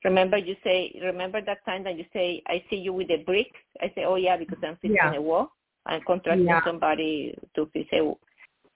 Remember 0.05 0.37
you 0.37 0.55
say 0.63 0.97
remember 1.03 1.41
that 1.41 1.65
time 1.65 1.83
that 1.83 1.97
you 1.97 2.05
say 2.13 2.41
I 2.47 2.63
see 2.69 2.77
you 2.77 2.93
with 2.93 3.09
the 3.09 3.17
bricks. 3.17 3.59
I 3.81 3.91
say 3.95 4.05
oh 4.05 4.15
yeah 4.15 4.37
because 4.37 4.59
I'm 4.63 4.77
fixing 4.77 4.95
Yeah. 4.95 5.13
a 5.15 5.21
wall. 5.21 5.51
I'm 5.85 6.01
contracting 6.07 6.45
Yeah. 6.45 6.63
somebody 6.63 7.35
to 7.55 7.65
fix 7.73 7.89
a. 7.91 8.03
wall. 8.03 8.19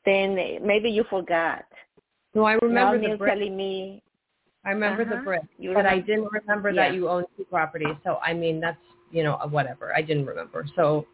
Then 0.04 0.32
uh, 0.38 0.66
maybe 0.66 0.90
you 0.90 1.06
forgot. 1.10 1.64
No, 2.34 2.44
I 2.44 2.54
remember 2.62 2.98
now 2.98 3.10
the 3.10 3.18
brick. 3.18 3.34
telling 3.34 3.56
me. 3.56 4.04
I 4.66 4.72
remember 4.72 5.06
the 5.06 5.16
Uh-huh. 5.16 5.24
brick, 5.24 5.44
You 5.58 5.74
but 5.74 5.86
I 5.86 6.00
didn't 6.00 6.28
remember 6.32 6.70
Yeah. 6.72 6.90
that 6.90 6.94
you 6.96 7.08
owned 7.10 7.28
two 7.38 7.46
properties. 7.46 7.96
So 8.04 8.20
I 8.22 8.34
mean, 8.34 8.60
that's 8.60 8.78
you 9.12 9.24
know 9.24 9.38
whatever. 9.50 9.94
I 9.96 10.02
didn't 10.02 10.26
remember. 10.26 10.66
So 10.76 11.06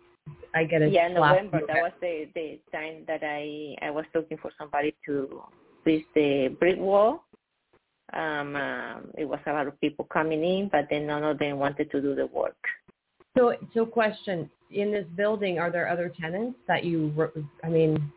I 0.53 0.63
get 0.63 0.81
a 0.81 0.89
Yeah, 0.89 1.07
November. 1.09 1.61
That 1.67 1.81
was 1.81 1.91
the 2.01 2.27
the 2.35 2.59
time 2.71 3.03
that 3.07 3.21
I 3.23 3.75
I 3.81 3.91
was 3.91 4.05
looking 4.15 4.37
for 4.37 4.51
somebody 4.57 4.95
to 5.05 5.41
fix 5.83 6.05
the 6.15 6.55
brick 6.59 6.77
wall. 6.77 7.23
Um, 8.13 8.55
um, 8.55 9.11
it 9.17 9.25
was 9.25 9.39
a 9.45 9.51
lot 9.51 9.67
of 9.67 9.79
people 9.81 10.05
coming 10.05 10.43
in, 10.43 10.69
but 10.71 10.87
then 10.89 11.07
none 11.07 11.23
of 11.23 11.39
them 11.39 11.59
wanted 11.59 11.91
to 11.91 12.01
do 12.01 12.15
the 12.15 12.27
work. 12.27 12.57
So, 13.37 13.53
so 13.73 13.85
question: 13.85 14.49
In 14.71 14.91
this 14.91 15.05
building, 15.15 15.59
are 15.59 15.69
there 15.69 15.89
other 15.89 16.11
tenants 16.19 16.57
that 16.67 16.83
you? 16.83 17.13
I 17.63 17.69
mean, 17.69 18.11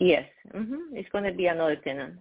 Yes, 0.00 0.24
hmm 0.52 0.94
it's 0.94 1.08
going 1.10 1.24
to 1.24 1.32
be 1.32 1.46
another 1.46 1.76
tenant. 1.76 2.14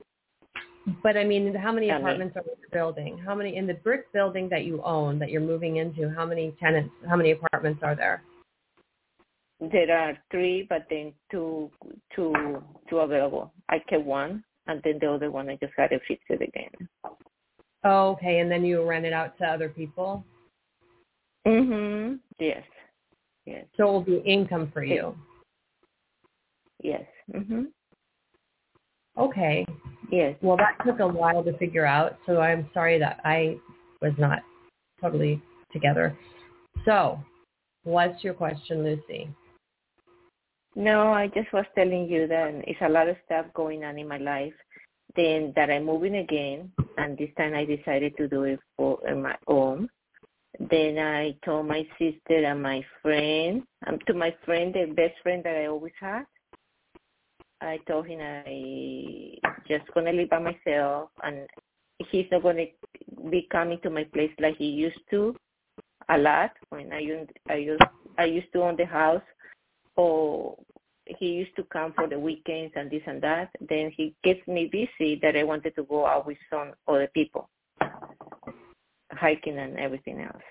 but 1.02 1.16
I 1.16 1.24
mean, 1.24 1.56
how 1.56 1.72
many 1.72 1.88
me. 1.88 1.94
apartments 1.94 2.36
are 2.36 2.42
in 2.42 2.60
the 2.62 2.68
building? 2.74 3.18
How 3.18 3.34
many 3.34 3.56
in 3.56 3.66
the 3.66 3.74
brick 3.76 4.12
building 4.12 4.50
that 4.50 4.66
you 4.66 4.82
own 4.84 5.18
that 5.20 5.32
you're 5.32 5.42
moving 5.42 5.78
into? 5.78 6.10
How 6.10 6.26
many 6.26 6.54
tenants? 6.60 6.94
How 7.08 7.16
many 7.16 7.32
apartments 7.32 7.80
are 7.82 7.96
there? 7.96 8.22
There 9.60 9.98
are 9.98 10.18
three, 10.32 10.66
but 10.70 10.86
then 10.90 11.14
two 11.32 11.70
two 12.16 12.34
two 12.90 13.00
available. 13.00 13.52
I 13.68 13.80
kept 13.80 14.06
one, 14.06 14.44
and 14.68 14.82
then 14.84 15.00
the 15.02 15.12
other 15.12 15.32
one 15.32 15.50
I 15.50 15.58
just 15.58 15.74
had 15.78 15.90
to 15.90 16.00
fix 16.08 16.22
it 16.30 16.42
again. 16.42 16.88
Oh, 17.84 18.12
okay, 18.12 18.40
and 18.40 18.50
then 18.50 18.64
you 18.64 18.84
rent 18.84 19.06
it 19.06 19.14
out 19.14 19.38
to 19.38 19.46
other 19.46 19.70
people, 19.70 20.24
hmm 21.46 22.16
Yes, 22.40 22.64
yes, 23.46 23.66
so 23.78 23.88
it 23.88 23.92
will 23.92 24.02
be 24.02 24.18
income 24.26 24.70
for 24.74 24.84
you. 24.84 25.16
yes. 26.82 27.04
hmm 27.32 27.66
Okay. 29.18 29.66
Yes. 30.12 30.36
Well, 30.42 30.56
that 30.58 30.78
took 30.86 31.00
a 31.02 31.08
while 31.08 31.44
to 31.44 31.58
figure 31.58 31.86
out, 31.86 32.18
so 32.26 32.40
I'm 32.40 32.70
sorry 32.74 32.98
that 33.00 33.20
I 33.26 33.58
was 34.02 34.14
not 34.18 34.40
totally 35.02 35.42
together. 35.74 36.18
So, 36.86 37.20
what's 37.84 38.24
your 38.24 38.34
question, 38.34 38.84
Lucy? 38.84 39.28
No, 40.80 41.12
I 41.12 41.28
just 41.28 41.52
was 41.52 41.66
telling 41.76 42.08
you 42.08 42.26
that 42.28 42.54
it's 42.66 42.80
a 42.82 42.88
lot 42.88 43.10
of 43.10 43.18
stuff 43.26 43.48
going 43.54 43.84
on 43.84 44.00
in 44.00 44.08
my 44.08 44.18
life. 44.18 44.54
Then 45.14 45.52
that 45.58 45.70
I'm 45.70 45.84
moving 45.84 46.16
again, 46.16 46.72
and 46.98 47.18
this 47.18 47.32
time 47.38 47.54
I 47.54 47.66
decided 47.66 48.16
to 48.16 48.30
do 48.30 48.44
it 48.44 48.62
for 48.78 48.98
my 49.14 49.36
own. 49.48 49.90
Then 50.58 50.98
I 50.98 51.36
told 51.44 51.68
my 51.68 51.86
sister 52.00 52.46
and 52.46 52.64
my 52.64 52.82
friend, 53.02 53.64
um, 53.88 54.00
to 54.08 54.14
my 54.14 54.34
friend, 54.46 54.74
the 54.74 54.94
best 54.94 55.16
friend 55.22 55.44
that 55.44 55.58
I 55.58 55.66
always 55.66 55.92
had. 56.00 56.24
I 57.60 57.80
told 57.86 58.08
him 58.08 58.22
I 58.22 59.36
just 59.68 59.94
gonna 59.94 60.14
live 60.14 60.30
by 60.30 60.40
myself, 60.40 61.10
and 61.24 61.46
he's 62.10 62.28
not 62.32 62.44
gonna 62.44 62.68
be 63.30 63.50
coming 63.52 63.82
to 63.82 63.90
my 63.90 64.06
place 64.06 64.32
like 64.40 64.56
he 64.56 64.68
used 64.68 65.02
to 65.10 65.36
a 66.08 66.18
lot 66.18 66.52
when 66.70 66.94
I 66.94 67.00
used 67.00 67.32
I 67.50 67.56
used 67.56 67.84
I 68.18 68.24
used 68.24 68.54
to 68.54 68.62
own 68.64 68.78
the 68.78 68.86
house 68.86 69.28
or 69.98 70.56
he 71.18 71.28
used 71.28 71.56
to 71.56 71.64
come 71.64 71.94
for 71.94 72.08
the 72.08 72.20
weekends 72.20 72.74
and 72.76 72.90
this 72.92 73.02
and 73.08 73.22
that. 73.22 73.50
Then 73.68 73.92
he 73.96 74.16
gets 74.24 74.46
me 74.48 74.70
busy 74.72 75.20
that 75.22 75.36
I 75.36 75.44
wanted 75.44 75.76
to 75.76 75.84
go 75.84 76.06
out 76.06 76.28
with 76.28 76.38
some 76.50 76.74
other 76.88 77.10
people, 77.14 77.50
hiking 79.12 79.58
and 79.58 79.78
everything 79.78 80.22
else. 80.22 80.44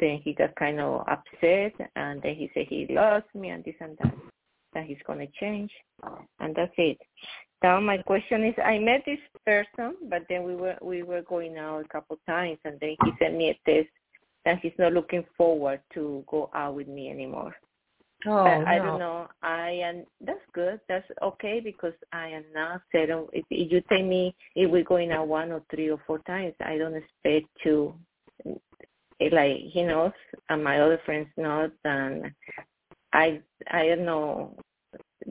Then 0.00 0.20
he 0.24 0.32
got 0.32 0.54
kind 0.56 0.80
of 0.80 1.06
upset, 1.08 1.74
and 1.96 2.20
then 2.22 2.34
he 2.34 2.50
said 2.54 2.66
he 2.68 2.86
lost 2.90 3.26
me 3.34 3.50
and 3.50 3.64
this 3.64 3.74
and 3.80 3.96
that. 4.02 4.14
That 4.74 4.86
he's 4.86 4.96
gonna 5.06 5.26
change, 5.38 5.70
and 6.40 6.56
that's 6.56 6.72
it. 6.78 6.98
Now 7.62 7.78
my 7.78 7.98
question 7.98 8.42
is, 8.42 8.54
I 8.64 8.78
met 8.78 9.02
this 9.04 9.20
person, 9.44 9.96
but 10.08 10.22
then 10.30 10.44
we 10.44 10.56
were 10.56 10.76
we 10.80 11.02
were 11.02 11.20
going 11.22 11.58
out 11.58 11.84
a 11.84 11.88
couple 11.88 12.18
times, 12.26 12.58
and 12.64 12.80
then 12.80 12.96
he 13.04 13.12
sent 13.18 13.36
me 13.36 13.50
a 13.50 13.70
text 13.70 13.92
that 14.44 14.60
he's 14.60 14.72
not 14.78 14.94
looking 14.94 15.24
forward 15.36 15.80
to 15.94 16.24
go 16.26 16.50
out 16.54 16.74
with 16.74 16.88
me 16.88 17.10
anymore. 17.10 17.54
Oh, 18.26 18.44
I, 18.44 18.74
I 18.74 18.78
no. 18.78 18.84
don't 18.84 18.98
know. 18.98 19.28
I 19.42 19.70
am. 19.70 20.04
That's 20.20 20.40
good. 20.54 20.80
That's 20.88 21.06
okay 21.22 21.60
because 21.60 21.94
I 22.12 22.28
am 22.28 22.44
not 22.54 22.82
settled. 22.92 23.30
If, 23.32 23.44
if 23.50 23.72
you 23.72 23.80
tell 23.88 24.02
me 24.02 24.34
if 24.54 24.70
we're 24.70 24.84
going 24.84 25.10
out 25.12 25.28
one 25.28 25.50
or 25.52 25.62
three 25.70 25.90
or 25.90 26.00
four 26.06 26.18
times, 26.20 26.54
I 26.64 26.78
don't 26.78 26.94
expect 26.94 27.46
to. 27.64 27.94
eh, 28.46 29.28
Like 29.32 29.56
he 29.72 29.82
knows, 29.82 30.12
and 30.48 30.62
my 30.62 30.80
other 30.80 31.00
friends 31.04 31.28
know, 31.36 31.70
and 31.84 32.32
I 33.12 33.40
I 33.70 33.86
don't 33.88 34.04
know 34.04 34.56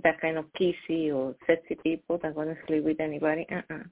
that 0.03 0.19
kind 0.21 0.37
of 0.37 0.45
kissy 0.59 1.13
or 1.13 1.35
sexy 1.47 1.75
people 1.83 2.19
that 2.23 2.35
gonna 2.35 2.55
sleep 2.67 2.83
with 2.83 2.99
anybody. 2.99 3.45
Uh-uh. 3.51 3.83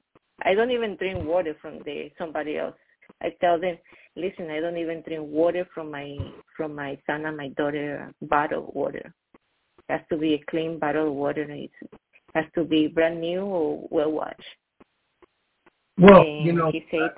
I 0.44 0.54
don't 0.56 0.72
even 0.72 0.96
drink 0.96 1.26
water 1.26 1.56
from 1.62 1.80
the 1.86 2.12
somebody 2.18 2.58
else. 2.58 2.76
I 3.22 3.34
tell 3.42 3.60
them, 3.60 3.78
listen, 4.16 4.50
I 4.50 4.60
don't 4.60 4.78
even 4.78 5.02
drink 5.02 5.28
water 5.28 5.68
from 5.74 5.92
my 5.92 6.18
from 6.56 6.76
my 6.76 6.98
son 7.06 7.26
and 7.26 7.38
my 7.38 7.50
daughter 7.50 8.12
bottled 8.22 8.74
water. 8.74 9.14
It 9.34 9.92
has 9.92 10.02
to 10.10 10.18
be 10.18 10.36
a 10.36 10.44
clean 10.50 10.80
bottled 10.80 11.16
water. 11.16 11.44
It 11.50 11.72
has 12.36 12.46
to 12.56 12.64
be 12.64 12.88
brand 12.88 13.20
new 13.20 13.42
or 13.42 13.88
well 13.90 14.12
watched. 14.12 14.44
Well, 15.98 16.22
and 16.22 16.46
you 16.46 16.54
know, 16.54 16.72
he 16.72 16.86
said, 16.92 17.12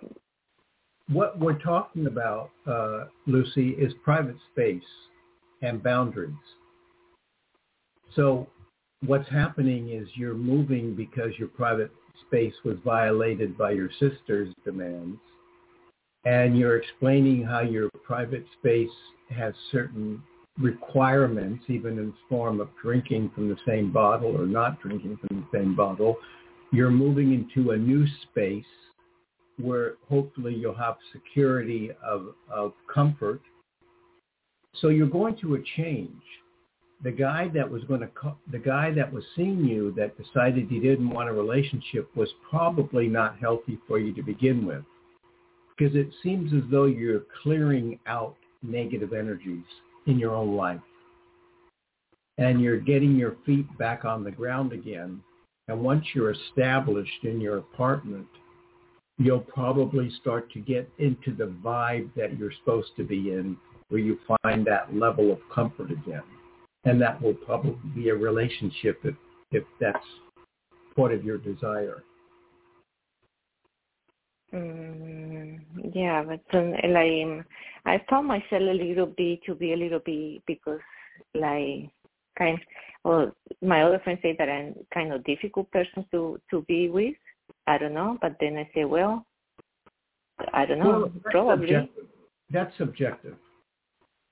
what 1.12 1.38
we're 1.40 1.60
talking 1.60 2.08
about, 2.08 2.52
uh, 2.66 3.06
Lucy, 3.28 3.72
is 3.72 3.94
private 4.04 4.38
space 4.52 4.82
and 5.62 5.84
boundaries. 5.84 6.34
So 8.16 8.48
what's 9.06 9.30
happening 9.30 9.90
is 9.90 10.08
you're 10.16 10.34
moving 10.34 10.96
because 10.96 11.32
your 11.38 11.48
private 11.50 11.92
space 12.28 12.54
was 12.64 12.78
violated 12.84 13.58
by 13.58 13.72
your 13.72 13.90
sister's 14.00 14.54
demands. 14.64 15.20
And 16.26 16.58
you're 16.58 16.78
explaining 16.78 17.44
how 17.44 17.62
your 17.62 17.90
private 18.04 18.46
space 18.60 18.90
has 19.30 19.54
certain 19.72 20.22
requirements, 20.60 21.64
even 21.68 21.98
in 21.98 22.08
the 22.08 22.14
form 22.30 22.60
of 22.60 22.70
drinking 22.82 23.32
from 23.34 23.50
the 23.50 23.58
same 23.66 23.92
bottle 23.92 24.40
or 24.40 24.46
not 24.46 24.80
drinking 24.82 25.18
from 25.18 25.42
the 25.42 25.58
same 25.58 25.76
bottle. 25.76 26.18
You're 26.72 26.92
moving 26.92 27.34
into 27.34 27.72
a 27.72 27.78
new 27.78 28.06
space 28.24 28.64
where 29.60 29.94
hopefully 30.10 30.56
you'll 30.56 30.76
have 30.76 30.96
security 31.12 31.92
of, 32.04 32.28
of 32.52 32.74
comfort. 32.94 33.42
So 34.76 34.88
you're 34.88 35.08
going 35.08 35.36
through 35.36 35.56
a 35.56 35.64
change. 35.78 36.22
The 37.04 37.12
guy 37.12 37.50
that 37.56 37.70
was 37.70 37.84
going 37.86 38.02
to, 38.02 38.10
the 38.52 38.60
guy 38.60 38.92
that 38.92 39.12
was 39.12 39.24
seeing 39.36 39.66
you 39.66 39.92
that 39.98 40.16
decided 40.22 40.68
he 40.70 40.80
didn't 40.80 41.10
want 41.10 41.30
a 41.30 41.34
relationship 41.34 42.16
was 42.16 42.30
probably 42.50 43.08
not 43.08 43.40
healthy 43.40 43.80
for 43.88 43.98
you 43.98 44.14
to 44.14 44.22
begin 44.22 44.66
with. 44.66 44.84
Because 45.82 45.96
it 45.96 46.10
seems 46.22 46.54
as 46.54 46.62
though 46.70 46.86
you're 46.86 47.24
clearing 47.42 47.98
out 48.06 48.36
negative 48.62 49.14
energies 49.14 49.66
in 50.06 50.20
your 50.20 50.36
own 50.36 50.56
life. 50.56 50.80
And 52.38 52.62
you're 52.62 52.80
getting 52.80 53.16
your 53.16 53.38
feet 53.48 53.66
back 53.80 54.06
on 54.06 54.24
the 54.24 54.30
ground 54.30 54.74
again. 54.74 55.24
And 55.68 55.82
once 55.82 56.06
you're 56.14 56.34
established 56.34 57.24
in 57.24 57.42
your 57.42 57.58
apartment, 57.58 58.28
you'll 59.18 59.40
probably 59.40 60.12
start 60.22 60.52
to 60.52 60.60
get 60.60 60.88
into 61.00 61.34
the 61.36 61.52
vibe 61.66 62.14
that 62.16 62.38
you're 62.38 62.54
supposed 62.60 62.92
to 62.98 63.04
be 63.04 63.32
in 63.32 63.58
where 63.90 64.02
you 64.02 64.20
find 64.44 64.64
that 64.68 64.96
level 64.96 65.32
of 65.32 65.40
comfort 65.52 65.90
again. 65.90 66.22
And 66.84 67.02
that 67.02 67.20
will 67.20 67.34
probably 67.34 67.76
be 67.96 68.10
a 68.10 68.16
relationship 68.16 69.00
if, 69.04 69.16
if 69.52 69.64
that's 69.80 70.06
part 70.96 71.12
of 71.12 71.26
your 71.26 71.40
desire. 71.40 72.04
mm, 74.54 75.31
yeah, 75.94 76.24
but 76.24 76.58
um, 76.58 76.72
like 76.72 77.46
I 77.86 78.02
found 78.10 78.28
myself 78.28 78.62
a 78.62 78.74
little 78.74 79.08
bit 79.08 79.44
to 79.46 79.56
be 79.56 79.74
a 79.74 79.78
little 79.78 80.00
bit 80.00 80.42
because 80.46 80.80
like 81.36 81.90
kind 82.38 82.60
well 83.04 83.32
my 83.62 83.84
other 83.84 84.00
friends 84.04 84.20
say 84.22 84.36
that 84.38 84.50
I'm 84.50 84.76
kind 84.94 85.14
of 85.14 85.24
difficult 85.24 85.72
person 85.72 86.06
to 86.12 86.40
to 86.50 86.62
be 86.64 86.90
with. 86.90 87.16
I 87.68 87.78
don't 87.78 87.94
know, 87.94 88.18
but 88.22 88.38
then 88.40 88.58
I 88.58 88.70
say, 88.74 88.86
well, 88.86 89.26
I 90.54 90.66
don't 90.66 90.80
know, 90.80 90.90
Well, 90.90 91.02
that's 91.02 91.24
probably. 91.32 91.68
subjective. 91.68 92.06
That's 92.50 92.78
subjective. 92.78 93.36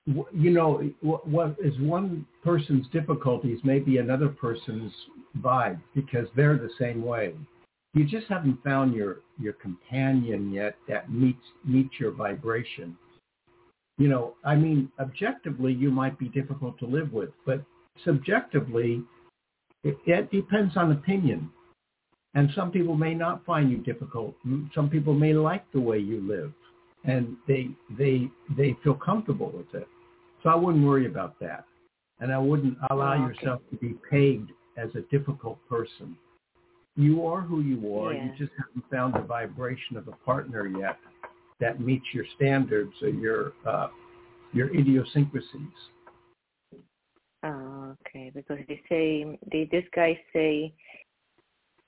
You 0.06 0.50
know, 0.50 0.90
what, 1.00 1.26
what 1.28 1.56
is 1.62 1.78
one 1.78 2.26
person's 2.42 2.86
difficulties 2.88 3.60
may 3.62 3.78
be 3.78 3.98
another 3.98 4.28
person's 4.28 4.92
vibe 5.38 5.80
because 5.94 6.26
they're 6.34 6.56
the 6.56 6.70
same 6.78 7.04
way. 7.04 7.34
You 7.94 8.04
just 8.04 8.26
haven't 8.28 8.62
found 8.62 8.94
your, 8.94 9.18
your 9.40 9.54
companion 9.54 10.52
yet 10.52 10.76
that 10.88 11.10
meets 11.12 11.42
meets 11.64 11.98
your 11.98 12.12
vibration. 12.12 12.96
You 13.98 14.08
know, 14.08 14.34
I 14.44 14.54
mean, 14.54 14.90
objectively, 15.00 15.72
you 15.72 15.90
might 15.90 16.18
be 16.18 16.28
difficult 16.28 16.78
to 16.78 16.86
live 16.86 17.12
with, 17.12 17.30
but 17.44 17.62
subjectively, 18.04 19.02
it, 19.84 19.98
it 20.06 20.30
depends 20.30 20.76
on 20.76 20.92
opinion. 20.92 21.50
And 22.34 22.48
some 22.54 22.70
people 22.70 22.94
may 22.94 23.14
not 23.14 23.44
find 23.44 23.70
you 23.70 23.78
difficult. 23.78 24.36
Some 24.74 24.88
people 24.88 25.14
may 25.14 25.32
like 25.34 25.64
the 25.72 25.80
way 25.80 25.98
you 25.98 26.20
live, 26.26 26.52
and 27.04 27.36
they 27.48 27.70
they 27.98 28.30
they 28.56 28.76
feel 28.84 28.94
comfortable 28.94 29.50
with 29.50 29.74
it. 29.74 29.88
So 30.42 30.48
I 30.48 30.54
wouldn't 30.54 30.86
worry 30.86 31.06
about 31.06 31.38
that, 31.40 31.64
and 32.20 32.32
I 32.32 32.38
wouldn't 32.38 32.78
allow 32.90 33.14
Oh, 33.14 33.24
okay. 33.24 33.34
yourself 33.34 33.62
to 33.70 33.76
be 33.76 33.94
pegged 34.08 34.52
as 34.76 34.90
a 34.94 35.00
difficult 35.14 35.58
person. 35.68 36.16
You 37.00 37.26
are 37.26 37.40
who 37.40 37.62
you 37.62 37.96
are. 37.98 38.12
You 38.12 38.30
just 38.36 38.52
haven't 38.58 38.84
found 38.90 39.14
the 39.14 39.26
vibration 39.26 39.96
of 39.96 40.06
a 40.06 40.12
partner 40.12 40.66
yet 40.66 40.98
that 41.58 41.80
meets 41.80 42.04
your 42.12 42.24
standards 42.36 42.92
or 43.00 43.08
your 43.08 43.52
uh, 43.66 43.88
your 44.52 44.68
idiosyncrasies. 44.76 45.78
Oh, 47.42 47.96
okay, 48.06 48.30
because 48.34 48.58
they 48.68 48.82
say 48.88 49.38
they, 49.50 49.66
this 49.70 49.84
guy 49.94 50.20
say 50.34 50.74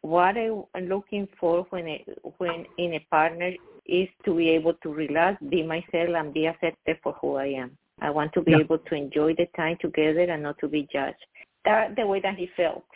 what 0.00 0.34
I'm 0.36 0.88
looking 0.88 1.28
for 1.38 1.66
when 1.68 1.86
I, 1.86 2.04
when 2.38 2.64
in 2.78 2.94
a 2.94 3.06
partner 3.10 3.52
is 3.84 4.08
to 4.24 4.34
be 4.34 4.48
able 4.48 4.74
to 4.82 4.88
relax, 4.88 5.42
be 5.50 5.62
myself, 5.62 6.14
and 6.16 6.32
be 6.32 6.46
accepted 6.46 6.96
for 7.02 7.12
who 7.20 7.36
I 7.36 7.48
am. 7.48 7.76
I 8.00 8.08
want 8.08 8.32
to 8.32 8.40
be 8.40 8.52
Yeah. 8.52 8.60
able 8.60 8.78
to 8.78 8.94
enjoy 8.94 9.34
the 9.34 9.46
time 9.56 9.76
together 9.80 10.22
and 10.22 10.42
not 10.42 10.58
to 10.60 10.68
be 10.68 10.88
judged. 10.90 11.24
That 11.66 11.96
the 11.96 12.06
way 12.06 12.20
that 12.20 12.36
he 12.36 12.48
felt. 12.56 12.86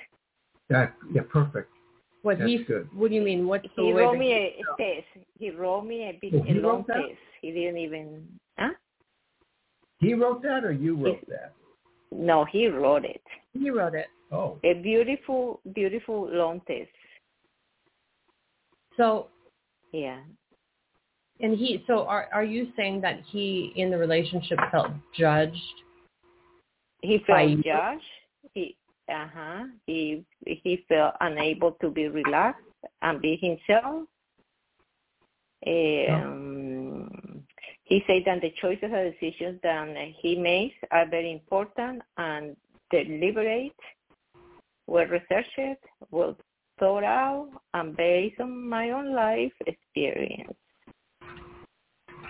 That 0.70 0.94
yeah, 1.12 1.22
perfect. 1.28 1.70
What 2.26 2.38
That's 2.40 2.50
he? 2.50 2.64
good. 2.64 2.88
What 2.92 3.10
do 3.10 3.14
you 3.14 3.22
mean? 3.22 3.46
What? 3.46 3.64
He 3.76 3.92
wrote 3.92 4.18
me 4.18 4.26
he- 4.30 4.62
a 4.64 4.76
test. 4.76 5.06
He 5.38 5.50
wrote 5.50 5.82
me 5.82 6.08
a 6.08 6.18
big 6.20 6.34
Oh, 6.34 6.42
he 6.42 6.58
a 6.58 6.60
long 6.60 6.78
wrote 6.78 6.86
that? 6.88 6.94
test. 6.96 7.18
He 7.40 7.52
didn't 7.52 7.78
even. 7.78 8.26
Huh? 8.58 8.70
He 10.00 10.12
wrote 10.12 10.42
that, 10.42 10.64
or 10.64 10.72
you 10.72 10.96
wrote 10.96 11.24
that? 11.28 11.52
No, 12.10 12.44
he 12.44 12.66
wrote 12.66 13.04
it. 13.04 13.22
He 13.52 13.70
wrote 13.70 13.94
it. 13.94 14.08
Oh, 14.32 14.58
A 14.64 14.72
beautiful, 14.74 15.60
beautiful 15.72 16.28
long 16.28 16.60
test. 16.66 16.90
So 18.96 19.28
Yeah. 19.92 20.18
and 21.38 21.56
he. 21.56 21.84
So 21.86 22.06
are 22.08 22.28
are 22.32 22.42
you 22.42 22.72
saying 22.76 23.02
that 23.02 23.20
he 23.20 23.72
in 23.76 23.88
the 23.88 23.98
relationship 23.98 24.58
felt 24.72 24.90
judged? 25.16 25.76
he 27.02 27.18
by 27.18 27.24
felt 27.46 27.50
you? 27.50 27.62
judged. 27.62 28.02
He 29.06 29.12
uh 29.12 29.26
huh. 29.34 29.64
He 29.86 30.24
he 30.46 30.84
felt 30.88 31.14
unable 31.20 31.72
to 31.80 31.90
be 31.90 32.08
relaxed 32.08 32.62
and 33.02 33.20
be 33.20 33.36
himself. 33.36 34.04
Um, 35.66 37.42
he 37.84 38.02
said 38.06 38.22
that 38.26 38.40
the 38.40 38.52
choices 38.60 38.90
and 38.92 39.12
decisions 39.12 39.60
that 39.62 39.88
he 40.20 40.36
makes 40.36 40.76
are 40.90 41.08
very 41.08 41.32
important 41.32 42.02
and 42.16 42.56
deliberate, 42.90 43.72
well 44.86 45.06
researched, 45.06 45.80
well 46.10 46.36
thought 46.78 47.04
out, 47.04 47.48
and 47.74 47.96
based 47.96 48.40
on 48.40 48.68
my 48.68 48.90
own 48.90 49.14
life 49.14 49.52
experience. 49.66 50.54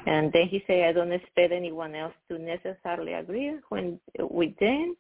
And 0.06 0.32
then 0.32 0.46
he 0.48 0.62
said, 0.66 0.84
I 0.84 0.92
don't 0.92 1.10
expect 1.10 1.52
anyone 1.52 1.94
else 1.94 2.14
to 2.30 2.38
necessarily 2.38 3.14
agree 3.14 3.58
when 3.70 3.98
with 4.18 4.56
them, 4.58 4.96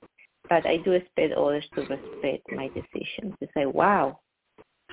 but 0.48 0.66
I 0.66 0.78
do 0.78 0.92
expect 0.92 1.34
others 1.34 1.64
to 1.74 1.80
respect 1.82 2.50
my 2.52 2.68
decisions. 2.68 3.34
To 3.40 3.48
say, 3.54 3.66
wow, 3.66 4.20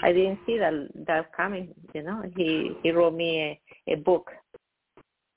I 0.01 0.11
didn't 0.11 0.39
see 0.45 0.57
that 0.57 0.73
that 1.07 1.33
coming. 1.35 1.73
You 1.93 2.03
know, 2.03 2.23
he 2.35 2.71
he 2.83 2.91
wrote 2.91 3.13
me 3.13 3.59
a, 3.87 3.93
a 3.93 3.95
book. 3.95 4.31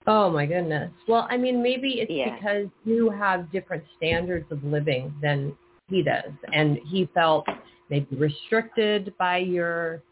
Oh 0.06 0.30
my 0.30 0.46
goodness. 0.46 0.92
Well, 1.08 1.26
I 1.30 1.36
mean, 1.36 1.62
maybe 1.62 2.00
it's 2.00 2.10
Yeah. 2.10 2.34
because 2.34 2.68
you 2.84 3.10
have 3.10 3.50
different 3.50 3.84
standards 3.96 4.50
of 4.52 4.62
living 4.62 5.12
than 5.20 5.56
he 5.88 6.02
does, 6.02 6.32
and 6.52 6.78
he 6.78 7.06
felt 7.06 7.46
maybe 7.90 8.14
restricted 8.16 9.16
by 9.18 9.38
your, 9.38 10.02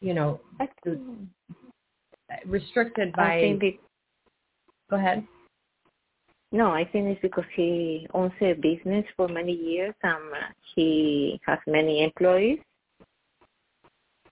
you 0.00 0.14
know, 0.14 0.40
restricted 2.46 3.12
by. 3.12 3.56
Be, 3.60 3.78
go 4.90 4.96
ahead. 4.96 5.26
No, 6.52 6.70
I 6.70 6.84
think 6.84 7.08
it's 7.08 7.22
because 7.22 7.46
he 7.54 8.06
owns 8.12 8.32
a 8.42 8.52
business 8.52 9.06
for 9.16 9.26
many 9.26 9.52
years 9.52 9.94
and 10.02 10.32
uh, 10.32 10.48
he 10.74 11.40
has 11.46 11.58
many 11.66 12.04
employees. 12.04 12.58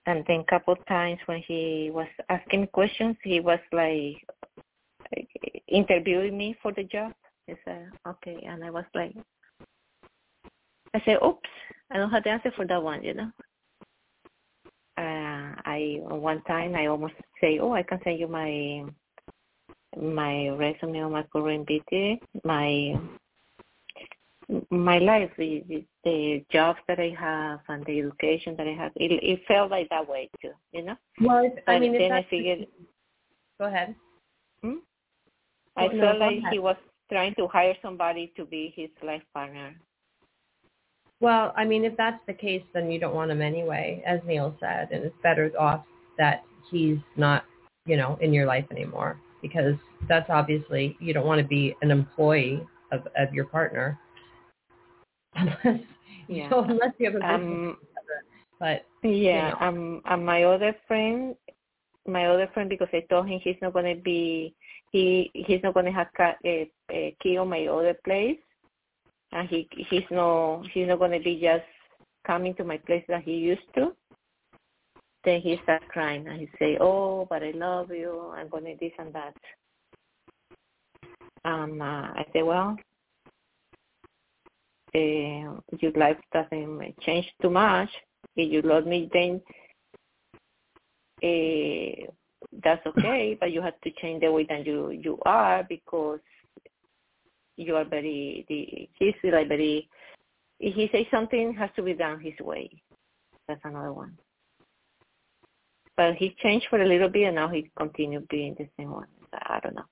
And 0.05 0.23
then 0.27 0.41
a 0.41 0.43
couple 0.45 0.73
of 0.73 0.85
times 0.85 1.19
when 1.25 1.41
he 1.47 1.89
was 1.91 2.07
asking 2.29 2.67
questions, 2.67 3.15
he 3.23 3.39
was 3.39 3.59
like 3.71 4.23
interviewing 5.67 6.37
me 6.37 6.55
for 6.61 6.71
the 6.71 6.83
job. 6.83 7.13
He 7.47 7.53
said, 7.65 7.89
okay. 8.07 8.37
And 8.47 8.63
I 8.63 8.69
was 8.69 8.85
like, 8.93 9.15
I 10.93 11.01
said, 11.05 11.17
oops, 11.25 11.49
I 11.89 11.97
don't 11.97 12.11
have 12.11 12.23
the 12.23 12.29
answer 12.29 12.51
for 12.55 12.67
that 12.67 12.83
one, 12.83 13.03
you 13.03 13.15
know. 13.15 13.31
Uh, 14.97 15.55
I 15.65 15.99
one 16.01 16.43
time 16.43 16.75
I 16.75 16.85
almost 16.85 17.13
say, 17.39 17.57
oh, 17.59 17.73
I 17.73 17.81
can 17.81 17.99
send 18.03 18.19
you 18.19 18.27
my 18.27 18.83
my 19.99 20.49
resume 20.49 21.09
my 21.09 21.23
current 21.33 21.67
BT, 21.67 22.21
my 22.43 22.99
my 24.69 24.97
life, 24.97 25.31
the, 25.37 25.63
the, 25.69 25.85
the 26.03 26.43
jobs 26.51 26.79
that 26.87 26.99
I 26.99 27.15
have 27.17 27.59
and 27.69 27.85
the 27.85 27.99
education 27.99 28.55
that 28.57 28.67
I 28.67 28.73
have. 28.73 28.91
It, 28.95 29.11
it 29.23 29.41
felt 29.47 29.71
like 29.71 29.87
that 29.89 30.07
way 30.07 30.29
too, 30.41 30.51
you 30.73 30.83
know. 30.83 30.95
Well, 31.21 31.49
I 31.67 31.79
mean, 31.79 31.97
then 31.97 32.11
I 32.11 32.25
figured 32.29 32.67
go 33.59 33.67
ahead. 33.67 33.95
Hmm? 34.61 34.79
I 35.77 35.87
No, 35.87 36.01
felt 36.01 36.19
like 36.19 36.37
ahead. 36.37 36.51
he 36.53 36.59
was 36.59 36.75
trying 37.09 37.33
to 37.35 37.47
hire 37.47 37.75
somebody 37.81 38.33
to 38.35 38.45
be 38.45 38.73
his 38.75 38.89
life 39.03 39.23
partner. 39.33 39.75
Well, 41.21 41.53
I 41.55 41.65
mean, 41.65 41.85
if 41.85 41.95
that's 41.97 42.19
the 42.25 42.33
case, 42.33 42.63
then 42.73 42.89
you 42.91 42.99
don't 42.99 43.13
want 43.13 43.31
him 43.31 43.41
anyway, 43.41 44.01
as 44.05 44.19
Neil 44.25 44.55
said, 44.59 44.89
and 44.91 45.05
it's 45.05 45.15
better 45.21 45.51
off 45.57 45.85
that 46.17 46.43
he's 46.69 46.97
not, 47.15 47.45
you 47.85 47.95
know, 47.95 48.17
in 48.21 48.33
your 48.33 48.47
life 48.47 48.65
anymore 48.71 49.17
because 49.41 49.75
that's 50.07 50.29
obviously 50.29 50.97
you 50.99 51.13
don't 51.13 51.25
want 51.25 51.41
to 51.41 51.47
be 51.47 51.75
an 51.81 51.91
employee 51.91 52.61
of 52.91 53.07
of 53.17 53.33
your 53.33 53.45
partner 53.45 53.99
unless 55.35 55.81
Yeah. 56.27 56.49
so 56.49 56.63
unless 56.63 56.91
you 56.97 57.05
have 57.07 57.15
a 57.15 57.19
business 57.19 57.35
Um. 57.35 57.77
But 58.59 58.85
Yeah, 59.03 59.49
know. 59.51 59.67
um, 59.67 60.01
and 60.05 60.25
my 60.25 60.43
other 60.43 60.75
friend, 60.87 61.35
my 62.07 62.27
other 62.27 62.47
friend, 62.53 62.69
because 62.69 62.89
I 62.93 63.01
told 63.09 63.27
him 63.27 63.39
he's 63.43 63.55
not 63.61 63.73
gonna 63.73 63.95
be, 63.95 64.53
he 64.91 65.31
he's 65.33 65.61
not 65.63 65.73
gonna 65.73 65.91
have 65.91 66.07
ca- 66.15 66.37
a, 66.45 66.69
a 66.91 67.15
key 67.21 67.37
on 67.37 67.49
my 67.49 67.65
other 67.67 67.95
place, 68.03 68.37
and 69.31 69.47
he 69.49 69.67
he's 69.89 70.03
no 70.11 70.63
he's 70.73 70.87
not 70.87 70.99
gonna 70.99 71.19
be 71.19 71.39
just 71.41 71.65
coming 72.25 72.53
to 72.55 72.63
my 72.63 72.77
place 72.77 73.03
that 73.07 73.23
he 73.23 73.33
used 73.33 73.67
to. 73.75 73.95
Then 75.23 75.41
he 75.41 75.59
starts 75.63 75.85
crying 75.89 76.27
and 76.27 76.39
he 76.39 76.49
say, 76.57 76.77
"Oh, 76.79 77.27
but 77.29 77.43
I 77.43 77.51
love 77.51 77.91
you. 77.91 78.31
I'm 78.35 78.49
gonna 78.49 78.75
this 78.79 78.91
and 78.97 79.13
that." 79.13 79.35
Um, 81.45 81.81
uh, 81.81 82.11
I 82.13 82.25
say, 82.33 82.41
"Well, 82.43 82.75
uh, 84.95 85.77
your 85.79 85.91
life 85.95 86.17
doesn't 86.33 86.99
change 87.01 87.31
too 87.41 87.49
much." 87.49 87.89
if 88.35 88.51
you 88.51 88.61
love 88.61 88.85
me 88.85 89.09
then 89.13 89.41
uh, 91.23 92.11
that's 92.63 92.85
okay 92.97 93.37
but 93.39 93.51
you 93.51 93.61
have 93.61 93.79
to 93.81 93.91
change 94.01 94.21
the 94.21 94.31
way 94.31 94.45
that 94.49 94.65
you 94.65 94.89
you 94.91 95.17
are 95.25 95.63
because 95.67 96.19
you 97.57 97.75
are 97.75 97.85
very 97.85 98.45
the 98.47 98.89
he's 98.97 99.13
like 99.31 99.47
very 99.47 99.87
if 100.59 100.75
he 100.75 100.89
says 100.91 101.05
something 101.11 101.53
has 101.53 101.69
to 101.75 101.83
be 101.83 101.93
done 101.93 102.19
his 102.19 102.37
way 102.39 102.69
that's 103.47 103.61
another 103.63 103.93
one 103.93 104.17
but 105.97 106.15
he 106.15 106.35
changed 106.41 106.67
for 106.69 106.81
a 106.81 106.87
little 106.87 107.09
bit 107.09 107.27
and 107.27 107.35
now 107.35 107.47
he 107.47 107.69
continued 107.77 108.27
being 108.29 108.55
the 108.57 108.67
same 108.77 108.91
one 108.91 109.07
i 109.33 109.59
don't 109.61 109.75
know 109.75 109.85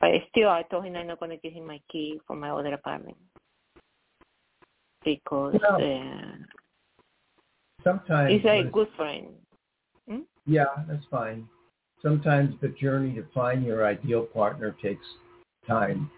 but 0.00 0.10
still 0.30 0.48
i 0.48 0.62
told 0.62 0.84
him 0.84 0.96
i'm 0.96 1.06
not 1.06 1.20
going 1.20 1.30
to 1.30 1.36
give 1.38 1.52
him 1.52 1.66
my 1.66 1.80
key 1.90 2.20
for 2.26 2.36
my 2.36 2.50
other 2.50 2.74
apartment 2.74 3.16
because 5.04 5.54
No. 5.62 5.76
uh, 5.76 6.36
Sometimes 7.82 8.32
He's 8.32 8.44
a 8.44 8.64
good 8.70 8.88
friend. 8.96 9.28
Yeah, 10.46 10.64
that's 10.88 11.04
fine. 11.10 11.48
Sometimes 12.02 12.54
the 12.60 12.68
journey 12.68 13.14
to 13.14 13.24
find 13.34 13.64
your 13.64 13.86
ideal 13.86 14.22
partner 14.22 14.74
takes 14.82 15.06
time. 15.66 16.10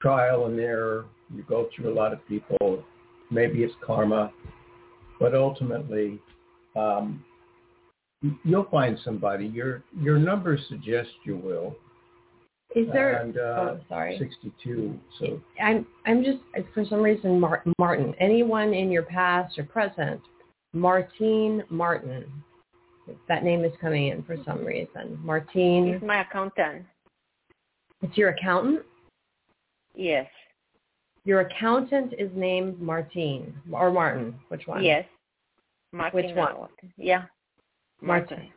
Trial 0.00 0.46
and 0.46 0.58
error. 0.58 1.06
You 1.34 1.42
go 1.44 1.68
through 1.74 1.92
a 1.92 1.94
lot 1.94 2.12
of 2.12 2.26
people. 2.26 2.82
Maybe 3.30 3.62
it's 3.62 3.74
karma. 3.84 4.32
But 5.20 5.34
ultimately, 5.34 6.18
um, 6.74 7.24
you'll 8.44 8.68
find 8.70 8.98
somebody. 9.04 9.46
Your 9.46 9.82
your 9.98 10.18
numbers 10.18 10.60
suggest 10.68 11.10
you 11.24 11.36
will. 11.36 11.76
is 12.74 12.86
there? 12.92 13.22
And 13.22 13.36
uh, 13.36 13.40
oh, 13.40 13.80
sorry. 13.88 14.18
62. 14.18 14.98
So 15.18 15.40
I'm 15.62 15.86
I'm 16.06 16.24
just 16.24 16.38
for 16.74 16.84
some 16.84 17.02
reason 17.02 17.40
Martin. 17.78 18.14
Anyone 18.18 18.74
in 18.74 18.90
your 18.90 19.04
past 19.04 19.58
or 19.58 19.64
present, 19.64 20.20
Martine 20.72 21.62
Martin. 21.68 22.24
That 23.28 23.44
name 23.44 23.64
is 23.64 23.72
coming 23.80 24.08
in 24.08 24.24
for 24.24 24.36
some 24.44 24.64
reason. 24.64 25.18
Martine. 25.22 25.92
He's 25.92 26.02
my 26.06 26.22
accountant. 26.22 26.84
It's 28.02 28.16
your 28.16 28.30
accountant. 28.30 28.80
Yes. 29.94 30.26
Your 31.24 31.40
accountant 31.40 32.14
is 32.18 32.30
named 32.34 32.80
Martine 32.80 33.54
or 33.72 33.90
Martin. 33.90 34.34
Which 34.48 34.66
one? 34.66 34.82
Yes. 34.82 35.04
Martin 35.92 36.16
Which 36.16 36.36
one? 36.36 36.68
Yeah. 36.96 37.24
Martin. 38.00 38.52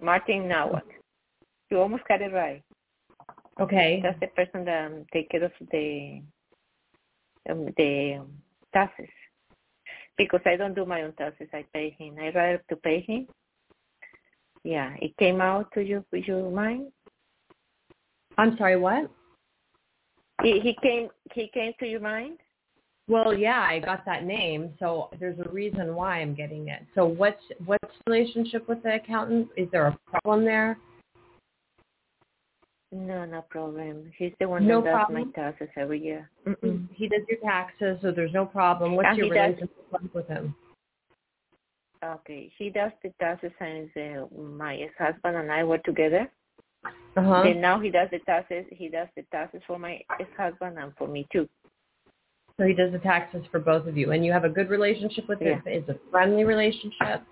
Martin 0.00 0.48
Nawak. 0.48 0.82
You 1.70 1.78
almost 1.78 2.04
got 2.08 2.22
it 2.22 2.32
right. 2.32 2.62
Okay. 3.60 4.00
That's 4.02 4.18
the 4.20 4.28
person 4.28 4.64
that 4.64 4.86
um, 4.86 5.04
take 5.12 5.30
care 5.30 5.44
of 5.44 5.52
the 5.70 6.22
um, 7.48 7.68
the 7.76 8.16
um, 8.20 8.32
taxes. 8.72 9.08
Because 10.16 10.40
I 10.46 10.56
don't 10.56 10.74
do 10.74 10.84
my 10.84 11.02
own 11.02 11.12
taxes, 11.12 11.48
I 11.52 11.64
pay 11.72 11.96
him. 11.98 12.16
I 12.18 12.30
rather 12.30 12.62
to 12.68 12.76
pay 12.76 13.00
him. 13.00 13.26
Yeah, 14.64 14.94
it 15.00 15.16
came 15.16 15.40
out 15.40 15.72
to 15.74 15.82
you. 15.82 16.04
Would 16.12 16.26
you 16.26 16.50
mind? 16.50 16.92
I'm 18.36 18.56
sorry. 18.56 18.76
What? 18.76 19.10
He, 20.42 20.60
he 20.60 20.76
came. 20.82 21.08
He 21.32 21.50
came 21.52 21.72
to 21.80 21.86
your 21.86 22.00
mind. 22.00 22.38
Well, 23.10 23.34
yeah, 23.34 23.66
I 23.68 23.80
got 23.80 24.04
that 24.06 24.24
name, 24.24 24.70
so 24.78 25.08
there's 25.18 25.36
a 25.44 25.48
reason 25.50 25.96
why 25.96 26.20
I'm 26.20 26.32
getting 26.32 26.68
it. 26.68 26.82
So 26.94 27.04
what's 27.04 27.42
what's 27.66 27.82
relationship 28.06 28.68
with 28.68 28.84
the 28.84 28.94
accountant? 28.94 29.48
Is 29.56 29.68
there 29.72 29.88
a 29.88 29.98
problem 30.12 30.44
there? 30.44 30.78
No, 32.92 33.24
no 33.24 33.42
problem. 33.42 34.12
He's 34.16 34.32
the 34.38 34.48
one 34.48 34.64
No 34.66 34.80
that 34.80 34.90
does 34.90 34.94
problem? 34.94 35.24
my 35.26 35.32
taxes 35.42 35.68
every 35.76 36.00
year. 36.00 36.30
Mm-mm. 36.46 36.86
He 36.92 37.08
does 37.08 37.22
your 37.28 37.40
taxes, 37.40 37.98
so 38.00 38.12
there's 38.12 38.32
no 38.32 38.46
problem. 38.46 38.94
What's 38.94 39.08
And 39.08 39.18
your 39.18 39.26
he 39.26 39.32
does- 39.32 39.38
relationship 39.56 39.76
like 39.92 40.14
with 40.14 40.28
him? 40.28 40.54
Okay, 42.04 42.50
he 42.56 42.70
does 42.70 42.92
the 43.02 43.12
taxes 43.20 43.50
since 43.58 43.90
uh, 43.96 44.24
my 44.40 44.76
ex-husband 44.76 45.36
and 45.36 45.50
I 45.52 45.64
were 45.64 45.78
together. 45.78 46.30
Uh 46.84 46.90
huh. 47.22 47.42
Then 47.42 47.60
now 47.60 47.80
he 47.80 47.90
does 47.90 48.08
the 48.12 48.20
taxes. 48.20 48.64
He 48.70 48.88
does 48.88 49.08
the 49.16 49.22
taxes 49.32 49.62
for 49.66 49.78
my 49.80 50.00
ex-husband 50.20 50.78
and 50.78 50.92
for 50.96 51.08
me 51.08 51.26
too. 51.32 51.48
So 52.60 52.66
he 52.66 52.74
does 52.74 52.92
the 52.92 52.98
taxes 52.98 53.42
for 53.50 53.58
both 53.58 53.86
of 53.86 53.96
you, 53.96 54.12
and 54.12 54.22
you 54.22 54.32
have 54.32 54.44
a 54.44 54.48
good 54.50 54.68
relationship 54.68 55.26
with 55.30 55.40
him. 55.40 55.62
It's 55.64 55.88
a 55.88 55.96
friendly 56.10 56.44
relationship. 56.44 57.22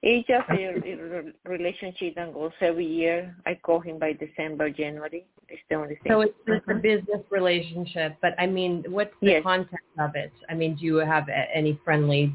It's 0.00 0.24
just 0.28 0.48
a, 0.50 0.68
a 0.68 0.96
re- 0.96 1.32
relationship 1.44 2.14
that 2.14 2.32
goes 2.32 2.52
every 2.60 2.86
year. 2.86 3.34
I 3.46 3.58
call 3.60 3.80
him 3.80 3.98
by 3.98 4.12
December, 4.12 4.70
January. 4.70 5.26
It's 5.48 5.60
the 5.68 5.74
only 5.74 5.96
thing. 5.96 6.12
So 6.12 6.20
it's 6.20 6.34
just 6.46 6.62
a 6.68 6.74
business 6.76 7.22
relationship. 7.30 8.16
But 8.22 8.36
I 8.38 8.46
mean, 8.46 8.84
what's 8.90 9.10
the 9.20 9.26
Yes. 9.30 9.42
content 9.42 9.80
of 9.98 10.14
it? 10.14 10.30
I 10.48 10.54
mean, 10.54 10.76
do 10.76 10.84
you 10.84 10.96
have 10.98 11.28
any 11.28 11.76
friendly, 11.84 12.32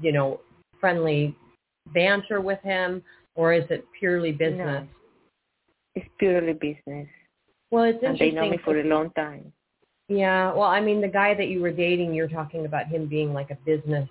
you 0.00 0.12
know, 0.12 0.38
friendly 0.78 1.34
banter 1.92 2.40
with 2.40 2.60
him, 2.60 3.02
or 3.34 3.52
is 3.52 3.64
it 3.68 3.84
purely 3.98 4.30
business? 4.30 4.84
No. 4.84 4.88
It's 5.96 6.08
purely 6.20 6.52
business, 6.52 7.08
Well, 7.72 7.82
it's 7.82 7.96
interesting. 7.96 8.28
and 8.28 8.36
they 8.36 8.40
know 8.40 8.48
me 8.48 8.58
for 8.58 8.78
a 8.78 8.84
long 8.84 9.10
time. 9.16 9.52
Yeah, 10.08 10.52
well, 10.54 10.68
I 10.68 10.80
mean, 10.80 11.00
the 11.02 11.08
guy 11.08 11.34
that 11.34 11.48
you 11.48 11.60
were 11.60 11.70
dating, 11.70 12.14
you're 12.14 12.28
talking 12.28 12.64
about 12.64 12.86
him 12.86 13.06
being 13.06 13.34
like 13.34 13.50
a 13.50 13.58
business 13.66 14.08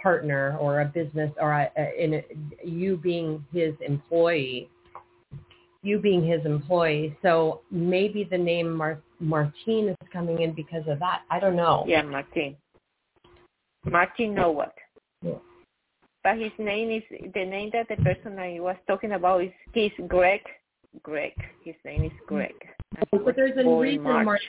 partner 0.00 0.56
or 0.60 0.80
a 0.80 0.84
business 0.84 1.32
or 1.40 1.52
a, 1.52 1.70
a, 1.76 2.04
in 2.04 2.14
a, 2.14 2.24
you 2.64 2.96
being 2.96 3.44
his 3.52 3.74
employee, 3.80 4.70
you 5.82 5.98
being 5.98 6.24
his 6.24 6.44
employee. 6.46 7.16
So 7.22 7.62
maybe 7.72 8.22
the 8.30 8.38
name 8.38 8.76
Mar- 8.76 9.02
Martine 9.18 9.88
is 9.88 9.96
coming 10.12 10.42
in 10.42 10.52
because 10.52 10.84
of 10.86 11.00
that. 11.00 11.22
I 11.30 11.40
don't 11.40 11.56
know. 11.56 11.84
Yeah, 11.88 12.02
Martin. 12.02 12.56
Martin 13.84 14.34
Nowak. 14.34 14.74
Yeah. 15.22 15.32
But 16.22 16.38
his 16.38 16.52
name 16.58 16.90
is 16.90 17.02
the 17.34 17.44
name 17.44 17.70
that 17.72 17.88
the 17.88 17.96
person 18.02 18.38
I 18.38 18.60
was 18.60 18.76
talking 18.86 19.12
about 19.12 19.42
is 19.42 19.50
he's 19.72 19.92
Greg. 20.06 20.40
Greg. 21.02 21.32
His 21.64 21.74
name 21.84 22.04
is 22.04 22.12
Greg. 22.26 22.54
But 23.10 23.36
there's 23.36 23.56
a 23.56 23.68
reason 23.68 24.02
March. 24.02 24.24
Mark. 24.24 24.40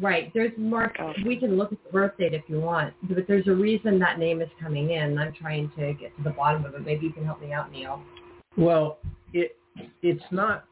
Right. 0.00 0.32
There's 0.34 0.52
Mark. 0.56 0.96
Oh. 1.00 1.12
We 1.24 1.36
can 1.36 1.56
look 1.56 1.72
at 1.72 1.78
the 1.84 1.90
birth 1.90 2.16
date 2.18 2.34
if 2.34 2.42
you 2.48 2.60
want, 2.60 2.94
but 3.08 3.26
there's 3.28 3.46
a 3.46 3.54
reason 3.54 3.98
that 4.00 4.18
name 4.18 4.40
is 4.40 4.48
coming 4.60 4.90
in. 4.90 5.16
I'm 5.18 5.32
trying 5.32 5.70
to 5.78 5.94
get 5.94 6.16
to 6.16 6.22
the 6.24 6.30
bottom 6.30 6.64
of 6.64 6.74
it. 6.74 6.84
Maybe 6.84 7.06
you 7.06 7.12
can 7.12 7.24
help 7.24 7.40
me 7.40 7.52
out, 7.52 7.70
Neil. 7.70 8.02
Well, 8.56 8.98
it 9.32 9.56
it's 10.02 10.24
not 10.32 10.64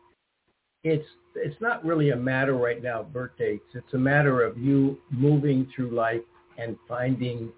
it's 0.82 1.06
it's 1.36 1.60
not 1.60 1.84
really 1.84 2.10
a 2.10 2.16
matter 2.16 2.54
right 2.54 2.82
now 2.82 3.00
of 3.00 3.12
birth 3.12 3.32
dates. 3.38 3.64
It's 3.74 3.94
a 3.94 3.98
matter 3.98 4.42
of 4.42 4.58
you 4.58 4.98
moving 5.10 5.68
through 5.74 5.90
life 5.90 6.20
and 6.58 6.76
finding 6.88 7.52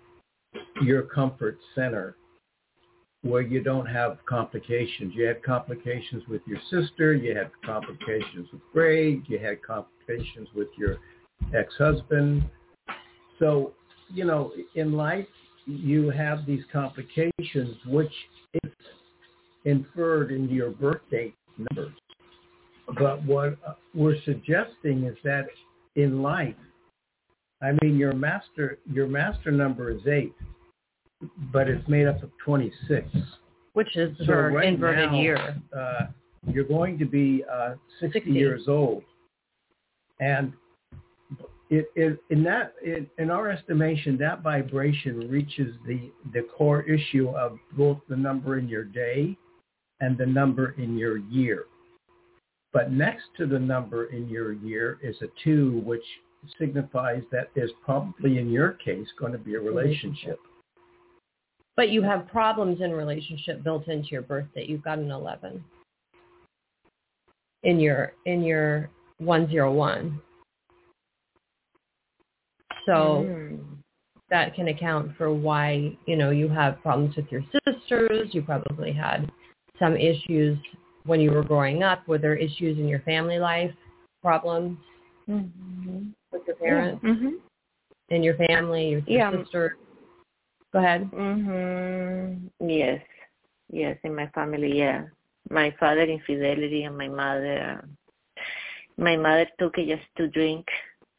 your 0.83 1.03
comfort 1.03 1.59
center 1.75 2.17
where 3.23 3.41
you 3.41 3.63
don't 3.63 3.87
have 3.87 4.19
complications. 4.27 5.15
You 5.15 5.25
had 5.27 5.43
complications 5.43 6.23
with 6.29 6.43
your 6.47 6.59
sister, 6.71 7.15
you 7.15 7.35
had 7.35 7.51
complications 7.65 8.49
with 8.53 8.61
Greg, 8.73 9.23
you 9.29 9.39
had 9.39 9.63
complications 9.63 10.49
with 10.55 10.69
your 10.77 10.99
ex-husband. 11.55 12.45
So, 13.39 13.73
you 14.13 14.25
know, 14.25 14.53
in 14.75 14.93
life 14.93 15.27
you 15.67 16.11
have 16.11 16.45
these 16.47 16.63
complications 16.73 17.77
which 17.87 18.13
is 18.63 18.71
inferred 19.65 20.31
in 20.31 20.49
your 20.49 20.71
birth 20.71 21.01
date 21.11 21.35
numbers. 21.59 21.95
But 22.99 23.25
what 23.25 23.57
we're 23.95 24.21
suggesting 24.25 25.05
is 25.05 25.17
that 25.25 25.47
in 25.97 26.23
life, 26.23 26.55
I 27.63 27.73
mean, 27.83 27.97
your 27.97 28.13
master 28.13 28.79
your 28.91 29.07
master 29.07 29.51
number 29.51 29.91
is 29.91 30.07
eight, 30.07 30.35
but 31.53 31.69
it's 31.69 31.87
made 31.89 32.07
up 32.07 32.23
of 32.23 32.31
26. 32.45 33.07
Which 33.73 33.97
is 33.97 34.17
So 34.19 34.25
her 34.27 34.51
right 34.51 34.69
inverted 34.69 35.13
now, 35.13 35.21
year. 35.21 35.57
Uh, 35.77 36.07
you're 36.47 36.65
going 36.65 36.99
to 36.99 37.07
be 37.07 37.43
uh, 37.51 37.75
60, 38.01 38.19
60. 38.19 38.31
years 38.33 38.65
old, 38.69 39.03
and 40.21 40.53
it, 41.71 41.87
it 41.95 42.19
in 42.31 42.43
that 42.45 42.75
in, 42.85 43.07
in 43.19 43.31
our 43.31 43.51
estimation, 43.51 44.17
that 44.19 44.43
vibration 44.43 45.29
reaches 45.31 45.75
the 45.87 46.11
the 46.33 46.43
core 46.57 46.83
issue 46.83 47.29
of 47.31 47.59
both 47.77 47.99
the 48.09 48.17
number 48.17 48.59
in 48.59 48.69
your 48.69 48.85
day 48.85 49.37
and 50.01 50.19
the 50.19 50.27
number 50.27 50.75
in 50.79 50.97
your 50.99 51.17
year. 51.17 51.65
But 52.73 52.93
next 52.93 53.25
to 53.39 53.47
the 53.47 53.59
number 53.59 54.07
in 54.07 54.29
your 54.29 54.53
year 54.53 54.99
is 55.03 55.17
a 55.23 55.27
two, 55.43 55.81
which 55.85 56.05
signifies 56.59 57.23
that 57.31 57.51
there's 57.55 57.71
probably 57.85 58.39
in 58.39 58.51
your 58.51 58.73
case 58.73 59.07
going 59.19 59.33
to 59.33 59.39
be 59.39 59.55
a 59.55 59.61
relationship. 59.61 60.39
But 61.77 61.89
you 61.89 62.03
have 62.03 62.29
problems 62.29 62.81
in 62.81 62.93
relationship 62.93 63.65
built 63.65 63.89
into 63.89 64.09
your 64.09 64.23
birth 64.23 64.47
date. 64.55 64.69
You've 64.69 64.85
got 64.85 64.99
an 64.99 65.11
11 65.11 65.65
in 67.63 67.81
your 67.81 68.13
in 68.27 68.43
your 68.43 68.91
101. 69.19 70.21
So 72.87 73.25
Mm. 73.29 73.83
that 74.31 74.55
can 74.55 74.69
account 74.69 75.17
for 75.17 75.33
why, 75.33 75.97
you 76.07 76.17
know, 76.17 76.31
you 76.31 76.49
have 76.49 76.81
problems 76.83 77.17
with 77.17 77.31
your 77.31 77.43
sisters. 77.53 78.35
You 78.35 78.43
probably 78.43 78.93
had 78.93 79.31
some 79.79 79.97
issues 79.97 80.59
when 81.05 81.21
you 81.21 81.31
were 81.31 81.43
growing 81.43 81.83
up. 81.83 82.07
Were 82.09 82.19
there 82.19 82.35
issues 82.35 82.79
in 82.79 82.89
your 82.89 83.01
family 83.01 83.39
life, 83.39 83.73
problems 84.23 84.79
Mm-hmm. 85.29 86.11
with 86.33 86.43
your 86.47 86.57
parents, 86.57 87.03
Mm-hmm. 87.05 87.37
in 88.11 88.23
your 88.23 88.37
family, 88.37 88.89
your, 88.91 89.01
your 89.01 89.21
Yeah. 89.21 89.31
sister? 89.43 89.77
Go 90.73 90.79
ahead. 90.81 91.11
Mm-hmm. 91.11 92.69
Yes. 92.69 93.03
Yes, 93.71 93.99
in 94.05 94.15
my 94.15 94.27
family, 94.29 94.79
yeah. 94.79 95.07
My 95.51 95.75
father 95.81 96.03
infidelity 96.03 96.85
and 96.85 96.97
my 96.97 97.09
mother 97.09 97.85
my 98.97 99.17
mother 99.17 99.47
took 99.59 99.79
it 99.79 99.89
just 99.89 100.07
to 100.17 100.29
drink. 100.29 100.67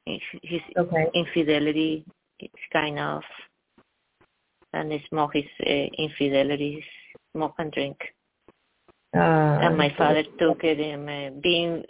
His 0.06 0.62
Okay. 0.78 1.10
infidelity 1.14 2.06
is 2.40 2.50
kind 2.72 3.00
of 3.00 3.24
and 4.76 4.92
it's 4.92 5.06
more 5.12 5.32
his 5.32 5.46
uh, 5.66 5.88
infidelity, 5.98 6.84
smoke 7.32 7.56
and 7.58 7.72
drink. 7.72 7.98
Uh, 9.16 9.60
and 9.62 9.78
my 9.78 9.94
father 9.98 10.24
took 10.38 10.64
it 10.64 10.80
in 10.80 11.08
uh, 11.08 11.30
being 11.42 11.84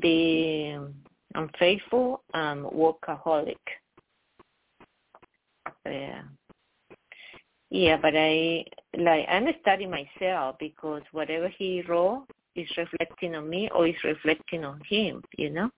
being 0.00 0.94
unfaithful 1.34 2.22
and 2.32 2.64
workaholic. 2.64 3.56
Yeah. 5.84 6.22
Yeah, 7.70 7.96
but 8.00 8.14
I 8.16 8.64
like 8.96 9.26
I'm 9.28 9.48
studying 9.62 9.90
myself 9.90 10.56
because 10.60 11.02
whatever 11.10 11.48
he 11.48 11.82
wrote 11.82 12.26
is 12.54 12.68
reflecting 12.76 13.34
on 13.34 13.50
me 13.50 13.68
or 13.74 13.88
is 13.88 13.96
reflecting 14.04 14.64
on 14.64 14.80
him, 14.88 15.22
you 15.36 15.50
know? 15.50 15.70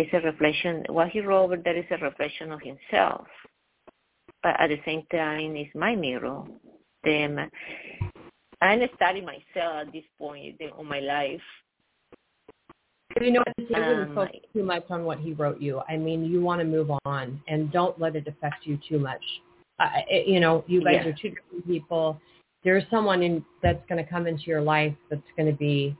It's 0.00 0.14
a 0.14 0.20
reflection 0.20 0.82
what 0.88 1.10
he 1.10 1.20
wrote 1.20 1.44
over 1.44 1.56
there 1.58 1.76
is 1.76 1.84
a 1.90 1.98
reflection 1.98 2.52
of 2.52 2.60
himself. 2.62 3.26
But 4.42 4.58
at 4.58 4.68
the 4.68 4.80
same 4.86 5.02
time 5.12 5.56
it's 5.56 5.74
my 5.74 5.94
mirror. 5.94 6.42
Then 7.04 7.50
I'm 8.62 8.80
studying 8.96 9.26
myself 9.26 9.86
at 9.86 9.92
this 9.92 10.04
point 10.18 10.56
in 10.58 10.86
my 10.86 11.00
life. 11.00 11.42
You 13.20 13.30
know, 13.32 13.42
you 13.58 13.66
wouldn't 13.68 14.14
focus 14.14 14.40
too 14.54 14.62
much 14.62 14.84
on 14.88 15.04
what 15.04 15.18
he 15.18 15.34
wrote 15.34 15.60
you. 15.60 15.82
I 15.86 15.98
mean, 15.98 16.24
you 16.24 16.40
want 16.40 16.60
to 16.60 16.64
move 16.64 16.90
on, 17.04 17.42
and 17.48 17.70
don't 17.70 18.00
let 18.00 18.16
it 18.16 18.26
affect 18.26 18.64
you 18.64 18.78
too 18.88 18.98
much. 18.98 19.22
Uh, 19.80 19.90
it, 20.08 20.26
you 20.26 20.40
know, 20.40 20.64
you 20.66 20.82
guys 20.82 21.00
Yeah. 21.02 21.08
are 21.08 21.12
two 21.12 21.30
different 21.30 21.66
people. 21.66 22.18
There's 22.64 22.84
someone 22.88 23.22
in 23.22 23.44
that's 23.62 23.84
going 23.86 24.02
to 24.02 24.10
come 24.10 24.26
into 24.26 24.44
your 24.44 24.62
life 24.62 24.94
that's 25.10 25.30
going 25.36 25.50
to 25.50 25.58
be 25.58 25.94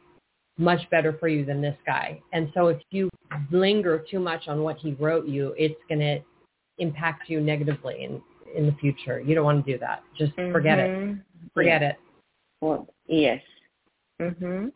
much 0.58 0.80
better 0.90 1.16
for 1.18 1.28
you 1.28 1.44
than 1.44 1.60
this 1.60 1.76
guy. 1.86 2.20
And 2.32 2.50
so, 2.54 2.68
if 2.68 2.80
you 2.90 3.08
linger 3.50 4.04
too 4.10 4.20
much 4.20 4.48
on 4.48 4.62
what 4.62 4.76
he 4.78 4.92
wrote 4.94 5.26
you, 5.26 5.54
it's 5.56 5.80
going 5.88 6.00
to 6.00 6.20
impact 6.78 7.28
you 7.28 7.40
negatively 7.40 8.04
in 8.04 8.22
in 8.54 8.66
the 8.66 8.72
future. 8.72 9.20
You 9.20 9.34
don't 9.36 9.44
want 9.44 9.64
to 9.64 9.72
do 9.72 9.78
that. 9.78 10.02
Just 10.18 10.32
forget 10.34 10.78
it. 10.78 10.90
Mhm. 10.90 11.22
Forget 11.54 11.82
it. 11.82 11.96
Well, 12.60 12.88
yes. 13.06 13.40
Mhm. 14.20 14.72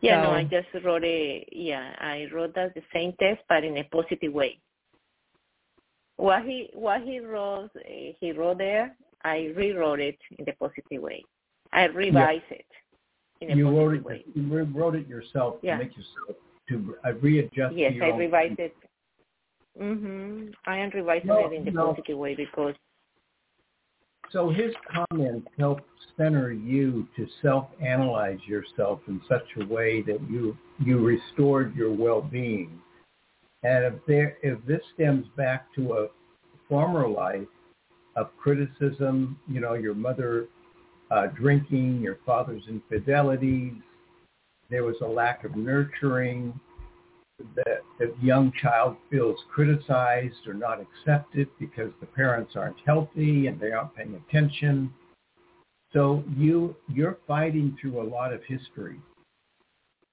Yeah, 0.00 0.22
no, 0.22 0.28
So- 0.28 0.32
I 0.32 0.44
just 0.44 0.84
wrote 0.84 1.04
a 1.04 1.46
yeah, 1.52 1.94
I 1.98 2.26
wrote 2.32 2.54
that 2.54 2.74
the 2.74 2.82
same 2.92 3.12
test 3.20 3.42
but 3.48 3.64
in 3.64 3.76
a 3.76 3.84
positive 3.84 4.32
way. 4.32 4.58
What 6.16 6.44
he 6.44 6.70
what 6.72 7.02
he 7.02 7.20
wrote 7.20 7.70
eh, 7.84 8.12
he 8.18 8.32
wrote 8.32 8.58
there, 8.58 8.96
I 9.24 9.52
rewrote 9.56 10.00
it 10.00 10.18
in 10.38 10.44
the 10.46 10.52
positive 10.52 11.02
way. 11.02 11.22
I 11.72 11.84
revised 11.84 12.50
it 12.50 12.56
in 12.56 12.64
a 12.64 12.79
You 13.40 13.68
wrote 13.70 13.94
it. 13.94 14.04
way. 14.04 14.24
You 14.34 14.64
wrote 14.74 14.94
it 14.94 15.08
yourself 15.08 15.56
Yeah. 15.62 15.76
to 15.78 15.84
make 15.84 15.96
yourself 15.96 16.36
to 16.68 16.96
uh, 17.04 17.14
readjust. 17.14 17.74
Yes, 17.74 17.94
I 18.02 18.10
own- 18.10 18.18
revised 18.18 18.58
it. 18.58 18.76
Mhm. 19.78 20.54
I 20.66 20.76
am 20.78 20.90
revising 20.90 21.28
No, 21.28 21.46
it 21.46 21.52
in 21.54 21.64
the 21.64 21.70
no. 21.70 21.86
positive 21.88 22.18
way 22.18 22.34
because 22.34 22.74
So 24.30 24.48
his 24.48 24.72
comments 25.10 25.48
help 25.58 25.80
center 26.16 26.52
you 26.52 27.08
to 27.16 27.26
self-analyze 27.42 28.38
yourself 28.46 29.00
in 29.08 29.20
such 29.28 29.56
a 29.56 29.64
way 29.66 30.02
that 30.02 30.20
you 30.30 30.56
you 30.78 30.98
restored 31.04 31.74
your 31.74 31.92
well-being. 31.92 32.80
And 33.64 33.84
if 33.86 34.04
there 34.06 34.36
if 34.42 34.64
this 34.66 34.82
stems 34.94 35.26
back 35.36 35.72
to 35.74 35.94
a 35.94 36.08
former 36.68 37.08
life 37.08 37.48
of 38.16 38.36
criticism, 38.36 39.38
you 39.48 39.60
know, 39.60 39.74
your 39.74 39.94
mother 39.94 40.46
uh, 41.10 41.26
drinking, 41.28 42.00
your 42.00 42.18
father's 42.24 42.62
infidelities, 42.68 43.74
there 44.70 44.84
was 44.84 44.96
a 45.02 45.06
lack 45.06 45.44
of 45.44 45.56
nurturing, 45.56 46.58
the 47.54 48.14
young 48.20 48.52
child 48.60 48.96
feels 49.10 49.38
criticized 49.52 50.46
or 50.46 50.54
not 50.54 50.78
accepted 50.80 51.48
because 51.58 51.90
the 52.00 52.06
parents 52.06 52.52
aren't 52.54 52.76
healthy 52.84 53.46
and 53.46 53.58
they 53.60 53.72
aren't 53.72 53.94
paying 53.94 54.20
attention. 54.28 54.92
So 55.92 56.22
you 56.36 56.76
you're 56.88 57.18
fighting 57.26 57.76
through 57.80 58.00
a 58.00 58.08
lot 58.08 58.32
of 58.32 58.42
history. 58.44 59.00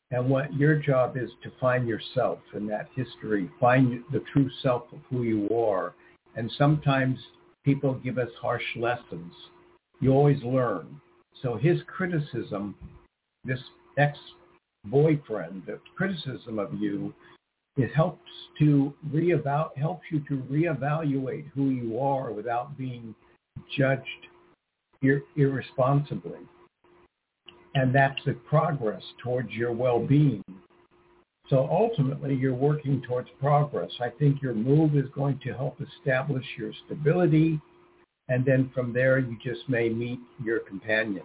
And 0.10 0.30
what 0.30 0.54
your 0.54 0.76
job 0.76 1.18
is 1.18 1.30
to 1.44 1.52
find 1.60 1.88
yourself 1.88 2.40
in 2.56 2.66
that 2.68 2.88
history, 2.96 3.50
find 3.60 4.04
the 4.12 4.24
true 4.32 4.50
self 4.64 4.84
of 4.94 5.00
who 5.10 5.24
you 5.24 5.50
are. 5.50 5.94
And 6.36 6.50
sometimes 6.58 7.20
people 7.66 7.96
give 7.96 8.18
us 8.18 8.30
harsh 8.42 8.64
lessons. 8.78 9.34
You 10.00 10.12
always 10.12 10.42
learn. 10.44 11.02
So 11.42 11.56
his 11.56 11.80
criticism, 11.88 12.76
this 13.46 13.60
ex 13.98 14.18
boyfriend, 14.86 15.64
the 15.66 15.80
criticism 15.96 16.60
of 16.60 16.74
you, 16.74 17.14
it 17.78 17.94
helps 17.94 18.30
to 18.60 18.94
reeval 19.12 19.72
helps 19.76 20.04
you 20.12 20.20
to 20.28 20.38
reevaluate 20.52 21.46
who 21.54 21.70
you 21.70 22.00
are 22.00 22.32
without 22.32 22.78
being 22.78 23.14
judged 23.78 24.28
ir- 25.04 25.24
irresponsibly. 25.36 26.40
And 27.76 27.94
that's 27.94 28.20
the 28.26 28.34
progress 28.34 29.04
towards 29.24 29.52
your 29.52 29.72
well-being. 29.72 30.44
So 31.50 31.68
ultimately, 31.72 32.34
you're 32.34 32.54
working 32.54 33.02
towards 33.08 33.30
progress. 33.40 33.92
I 34.02 34.10
think 34.10 34.42
your 34.42 34.54
move 34.54 34.96
is 34.98 35.10
going 35.14 35.40
to 35.44 35.54
help 35.54 35.78
establish 35.80 36.44
your 36.58 36.72
stability, 36.86 37.62
and 38.30 38.46
then 38.46 38.70
from 38.74 38.94
there, 38.94 39.20
you 39.20 39.38
just 39.44 39.68
may 39.70 39.90
meet 39.90 40.20
your 40.44 40.60
companion. 40.60 41.24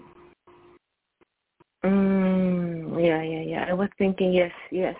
Mm, 1.85 3.05
yeah, 3.05 3.23
yeah, 3.23 3.41
yeah. 3.41 3.67
I 3.69 3.73
was 3.73 3.89
thinking, 3.99 4.33
yes, 4.33 4.53
yes. 4.71 4.97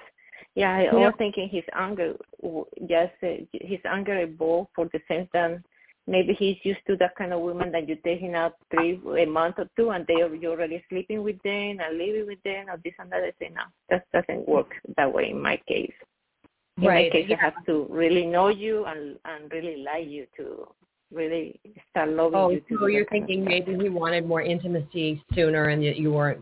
Yeah, 0.55 0.75
I 0.75 0.83
Yeah. 0.85 0.95
was 0.95 1.15
thinking 1.17 1.49
his 1.49 1.65
anger, 1.73 2.17
w- 2.43 2.67
just 2.87 3.15
uh, 3.23 3.37
his 3.53 3.81
anger 3.85 4.19
evolved 4.21 4.71
for 4.75 4.87
the 4.93 5.01
sense 5.09 5.29
that 5.33 5.63
maybe 6.07 6.35
he's 6.35 6.59
used 6.65 6.85
to 6.89 6.97
that 6.97 7.15
kind 7.17 7.33
of 7.33 7.41
woman 7.41 7.71
that 7.73 7.89
you 7.89 7.97
take 7.97 8.21
him 8.21 8.35
out 8.35 8.55
three 8.71 9.01
a 9.23 9.25
month 9.25 9.59
or 9.59 9.69
two, 9.77 9.91
and 9.91 10.05
they 10.07 10.21
are 10.21 10.35
you're 10.35 10.53
already 10.53 10.85
sleeping 10.89 11.23
with 11.23 11.41
them 11.43 11.79
and 11.81 11.97
living 11.97 12.27
with 12.27 12.43
them, 12.43 12.69
or 12.69 12.77
this 12.85 12.95
and 12.99 13.11
that. 13.13 13.23
I 13.23 13.33
say 13.39 13.49
no, 13.55 13.63
that 13.89 14.05
doesn't 14.13 14.47
work 14.49 14.75
that 14.97 15.11
way 15.13 15.31
in 15.31 15.41
my 15.41 15.57
case. 15.69 15.95
In 16.79 16.89
Right, 16.89 17.07
my 17.07 17.11
case, 17.11 17.27
yeah. 17.29 17.37
I 17.37 17.45
have 17.45 17.65
to 17.67 17.87
really 17.89 18.27
know 18.27 18.49
you 18.49 18.85
and 18.87 19.19
and 19.25 19.51
really 19.53 19.77
like 19.83 20.09
you 20.09 20.27
to 20.37 20.67
really 21.13 21.61
start 21.91 22.09
loving 22.11 22.39
Oh, 22.39 22.51
you. 22.51 22.61
To 22.61 22.79
so 22.79 22.87
you're 22.87 23.03
that 23.03 23.11
kind 23.11 23.23
of 23.23 23.29
thinking 23.29 23.45
maybe 23.45 23.77
he 23.77 23.89
wanted 23.89 24.27
more 24.27 24.43
intimacy 24.43 25.23
sooner, 25.35 25.69
and 25.69 25.83
that 25.85 25.97
you 25.97 26.13
weren't 26.13 26.41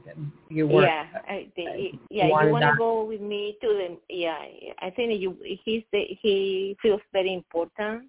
you 0.49 0.67
weren't. 0.67 0.89
Yeah, 0.89 1.07
I, 1.29 1.49
the, 1.57 1.67
uh, 1.67 1.99
yeah. 2.11 2.27
You 2.27 2.51
want 2.51 2.65
to 2.65 2.75
go 2.79 3.05
with 3.05 3.21
me 3.21 3.57
to 3.61 3.69
the 3.69 4.15
yeah. 4.15 4.39
I 4.81 4.91
think 4.91 5.21
you 5.21 5.37
he's 5.65 5.83
the, 5.93 6.05
he 6.21 6.77
feels 6.83 7.01
very 7.13 7.35
important, 7.35 8.05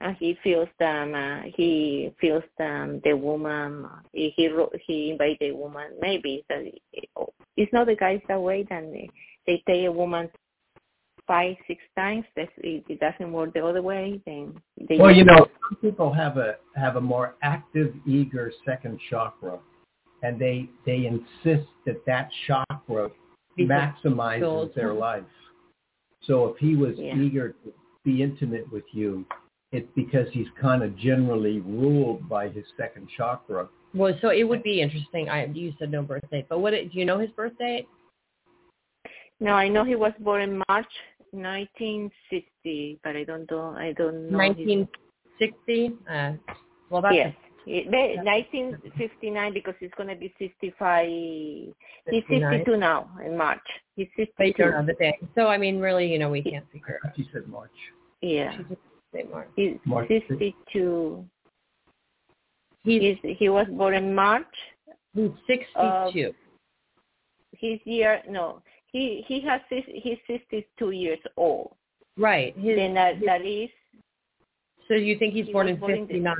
and 0.00 0.16
he 0.18 0.38
feels 0.42 0.68
that 0.78 1.08
uh, 1.08 1.48
he 1.56 2.12
feels 2.20 2.44
um, 2.60 2.66
uh, 2.66 2.66
that 2.66 2.82
um, 2.82 3.00
the 3.04 3.14
woman 3.14 3.86
uh, 3.86 3.98
he 4.12 4.32
he 4.36 4.48
wrote- 4.48 4.74
he 4.86 5.10
invited 5.10 5.38
the 5.40 5.52
woman 5.52 5.92
maybe 6.00 6.44
that 6.48 6.62
it's 7.56 7.72
not 7.72 7.86
the 7.86 7.96
guys 7.96 8.20
that 8.28 8.40
way. 8.40 8.66
Then 8.68 8.92
they, 8.92 9.10
they 9.46 9.62
take 9.66 9.86
a 9.86 9.92
woman 9.92 10.28
five 11.26 11.56
six 11.66 11.82
times. 11.96 12.24
That 12.36 12.48
it, 12.58 12.84
it 12.88 13.00
doesn't 13.00 13.32
work 13.32 13.54
the 13.54 13.64
other 13.64 13.82
way. 13.82 14.20
Then 14.26 14.60
they 14.88 14.98
Well, 14.98 15.14
you 15.14 15.24
know, 15.24 15.46
some 15.68 15.76
people 15.80 16.12
have 16.12 16.36
a 16.36 16.56
have 16.76 16.96
a 16.96 17.00
more 17.00 17.34
active, 17.42 17.94
eager 18.06 18.52
second 18.64 18.98
chakra, 19.10 19.58
and 20.22 20.38
they 20.38 20.68
they 20.86 21.06
insist 21.06 21.68
that 21.86 22.04
that 22.06 22.30
chakra 22.46 23.10
Be 23.56 23.66
maximizes 23.66 24.40
fulfilled. 24.40 24.72
their 24.74 24.92
life. 24.92 25.24
So 26.22 26.46
if 26.48 26.56
he 26.58 26.74
was 26.76 26.98
Yeah. 26.98 27.16
eager 27.16 27.50
to 27.64 27.72
be 28.04 28.22
intimate 28.22 28.70
with 28.72 28.84
you, 28.92 29.26
it's 29.72 29.90
because 29.94 30.28
he's 30.32 30.48
kind 30.60 30.82
of 30.82 30.96
generally 30.96 31.60
ruled 31.60 32.28
by 32.28 32.48
his 32.48 32.64
second 32.76 33.08
chakra. 33.16 33.68
Well, 33.94 34.16
so 34.20 34.30
it 34.30 34.44
would 34.44 34.62
be 34.62 34.80
interesting. 34.80 35.28
I 35.28 35.46
you 35.46 35.72
said 35.78 35.90
no 35.90 36.02
birth 36.02 36.28
date, 36.30 36.46
but 36.48 36.58
what 36.60 36.70
do 36.70 36.88
you 36.92 37.04
know 37.04 37.18
his 37.18 37.30
birth 37.30 37.56
date? 37.58 37.86
No, 39.40 39.52
I 39.52 39.68
know 39.68 39.84
he 39.84 39.96
was 39.96 40.12
born 40.20 40.42
in 40.42 40.62
March 40.68 40.86
1960, 41.34 43.00
but 43.02 43.16
I 43.16 43.24
don't 43.24 43.50
know. 43.50 43.74
I 43.76 43.92
don't 43.92 44.30
know. 44.30 44.38
1960. 44.38 45.92
Uh, 46.08 46.32
well, 46.90 47.02
that's 47.02 47.14
Yes. 47.14 47.34
It- 47.66 47.90
the- 47.90 48.22
1959 48.22 49.52
because 49.54 49.74
he's 49.80 49.90
going 49.96 50.10
to 50.10 50.16
be 50.16 50.32
65. 50.38 51.06
He's 51.08 51.72
59. 52.10 52.52
62 52.58 52.76
now 52.76 53.08
in 53.24 53.36
March. 53.38 53.66
He's 53.96 54.08
But 54.16 54.18
you 54.46 54.52
62. 54.52 54.62
don't 54.62 54.72
know 54.72 54.86
the 54.86 54.98
day. 54.98 55.18
So 55.34 55.46
I 55.48 55.56
mean, 55.56 55.78
really, 55.80 56.06
you 56.10 56.18
know, 56.18 56.30
we 56.30 56.42
can't 56.42 56.70
figure 56.70 57.00
it 57.02 57.08
out. 57.08 57.14
He 57.16 57.26
said 57.32 57.46
March. 57.48 57.70
Yeah. 58.20 58.54
She's 58.56 58.66
just 58.68 58.80
say 59.14 59.22
March. 59.30 59.48
He's 59.56 59.78
March 59.86 60.08
62. 60.08 61.24
He's 62.84 63.16
He's, 63.22 63.36
he 63.38 63.48
was 63.48 63.66
born 63.70 63.94
in 63.94 64.14
March. 64.14 64.54
he's 65.14 65.30
62. 65.46 66.34
His 67.56 67.80
year, 67.86 68.20
no, 68.28 68.60
he 68.94 69.24
he 69.26 69.40
has 69.40 69.60
six- 69.68 69.88
he's 69.92 70.18
62 70.26 70.90
years 70.92 71.18
old. 71.36 71.74
right. 72.16 72.56
His. 72.56 72.76
Then 72.76 72.94
that, 72.94 73.20
that 73.26 73.44
is 73.44 73.68
so 74.88 74.94
you 74.94 75.18
think 75.18 75.34
he's 75.34 75.46
he 75.46 75.52
born 75.52 75.66
was 75.66 75.74
in 75.74 75.80
born 75.80 75.92
in 75.92 76.06
59? 76.06 76.36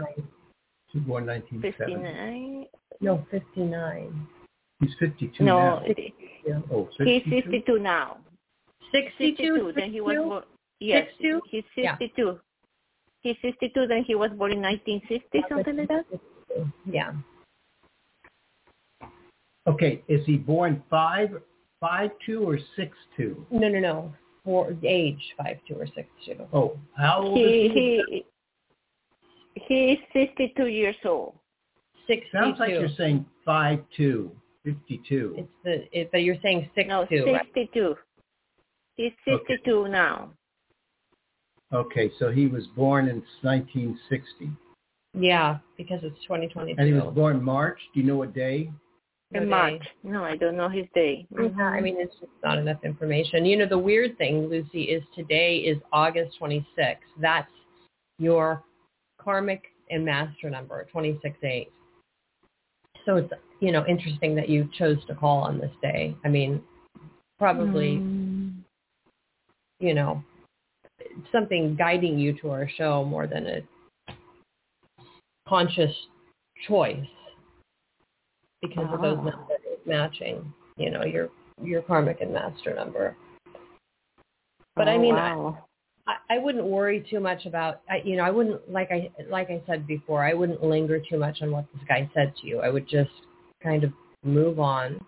He's 0.93 1.03
born 1.03 1.27
1970. 1.27 1.95
59. 1.95 2.67
No, 3.01 3.27
59. 3.31 4.27
He's 4.81 4.95
52 5.01 5.45
No, 5.45 5.59
now. 5.59 5.83
Yeah. 6.47 6.61
Oh, 6.71 6.89
he's 6.99 7.23
62? 7.25 7.51
62 7.51 7.79
now. 7.81 8.19
62. 8.93 9.73
Then 9.75 9.91
he 9.91 10.01
was 10.01 10.17
born. 10.17 10.45
Yes, 10.79 11.09
62? 11.19 11.41
he's 11.51 11.65
Yeah. 11.77 11.97
62. 11.99 12.39
He's 13.23 13.37
62. 13.43 13.87
Then 13.87 14.05
he 14.05 14.15
was 14.15 14.31
born 14.37 14.53
in 14.53 14.61
1960, 14.61 15.45
something 15.49 15.77
like 15.77 15.89
that. 15.89 16.05
Yeah. 16.89 17.13
Okay, 19.67 20.03
is 20.09 20.25
he 20.27 20.37
born 20.37 20.83
five, 20.91 21.31
five 21.81 22.11
two 22.25 22.49
or 22.49 22.59
six 22.77 22.97
two? 23.17 23.47
No, 23.51 23.69
no, 23.69 23.79
no. 23.79 24.15
For 24.45 24.77
age 24.83 25.23
five 25.39 25.59
two 25.67 25.75
or 25.75 25.87
six 25.87 26.09
two. 26.25 26.47
Oh, 26.53 26.79
how 26.97 27.23
old 27.23 27.39
He 27.39 27.45
is 27.45 27.73
he? 27.73 28.25
he 29.67 29.97
he's 29.97 29.99
62 30.13 30.67
years 30.67 30.97
old. 31.05 31.35
Six 32.07 32.27
Sounds 32.33 32.59
like 32.59 32.71
you're 32.71 32.89
saying 32.99 33.25
five 33.45 33.81
two, 33.97 34.31
52. 34.65 35.35
It's 35.39 35.49
the 35.65 35.99
it, 35.99 36.11
but 36.13 36.19
you're 36.23 36.37
saying 36.43 36.69
six 36.75 36.89
No, 36.89 37.07
two, 37.07 37.25
right? 37.33 37.47
62. 37.55 37.97
He's 38.97 39.13
Okay. 39.27 39.55
62 39.55 39.89
now. 39.89 40.31
Okay, 41.73 42.11
so 42.19 42.31
he 42.31 42.47
was 42.47 42.67
born 42.77 43.09
in 43.09 43.23
1960. 43.43 44.51
Yeah, 45.15 45.59
because 45.77 46.01
it's 46.03 46.21
2022. 46.23 46.77
And 46.79 46.87
he 46.87 46.95
was 46.95 47.13
born 47.15 47.43
March. 47.43 47.79
Do 47.93 48.01
you 48.01 48.07
know 48.07 48.17
what 48.17 48.35
day? 48.35 48.71
No. 49.43 49.47
March. 49.47 49.83
No, 50.03 50.25
I 50.25 50.37
don't 50.37 50.57
know 50.57 50.69
his 50.69 50.87
day. 50.95 51.27
Yeah, 51.33 51.65
I 51.65 51.81
mean, 51.81 51.97
it's 51.99 52.15
just 52.21 52.33
not 52.43 52.59
enough 52.59 52.85
information. 52.85 53.45
You 53.45 53.57
know, 53.57 53.67
the 53.67 53.79
weird 53.79 54.17
thing, 54.17 54.49
Lucy, 54.49 54.85
is 54.85 55.03
today 55.15 55.59
is 55.59 55.79
August 55.93 56.39
26th. 56.41 56.99
That's 57.21 57.51
your 58.19 58.63
karmic 59.21 59.63
and 59.91 60.05
master 60.05 60.51
number, 60.51 60.85
268. 60.93 61.69
So 63.05 63.17
it's, 63.17 63.33
you 63.61 63.73
know, 63.73 63.85
interesting 63.87 64.35
that 64.37 64.49
you 64.49 64.69
chose 64.79 64.99
to 65.07 65.15
call 65.15 65.39
on 65.43 65.59
this 65.59 65.73
day. 65.83 66.17
I 66.25 66.29
mean, 66.29 66.63
probably, 67.39 67.97
Mm. 67.97 68.63
you 69.81 69.95
know, 69.95 70.23
something 71.33 71.75
guiding 71.75 72.19
you 72.19 72.33
to 72.35 72.51
our 72.51 72.69
show 72.69 73.05
more 73.05 73.27
than 73.27 73.47
a 73.47 73.63
conscious 75.47 75.95
choice 76.67 77.07
because 78.69 78.93
of 78.93 79.03
those 79.03 79.19
Ah. 79.19 79.31
numbers 79.31 79.87
matching, 79.87 80.53
you 80.77 80.91
know, 80.91 81.05
your 81.05 81.29
your 81.63 81.83
karmic 81.83 82.21
and 82.21 82.33
master 82.33 82.75
number. 82.75 83.17
But 84.77 84.89
I 84.89 84.97
Oh, 84.97 85.01
mean, 85.01 85.15
wow. 85.15 85.67
I, 86.07 86.17
I 86.31 86.39
wouldn't 86.39 86.65
worry 86.65 87.07
too 87.09 87.21
much 87.21 87.47
about, 87.47 87.81
I, 87.89 88.03
you 88.05 88.17
know, 88.17 88.25
I 88.25 88.31
wouldn't 88.31 88.71
like 88.71 88.91
I 88.91 89.11
like 89.29 89.51
I 89.51 89.63
said 89.67 89.87
before, 89.87 90.25
I 90.25 90.35
wouldn't 90.35 90.63
linger 90.63 90.99
too 91.01 91.19
much 91.19 91.43
on 91.43 91.51
what 91.51 91.67
this 91.73 91.83
guy 91.89 92.11
said 92.15 92.35
to 92.41 92.47
you. 92.47 92.61
I 92.61 92.71
would 92.71 92.89
just 92.89 93.11
kind 93.63 93.85
of 93.85 93.93
move 94.25 94.59
on. 94.59 95.05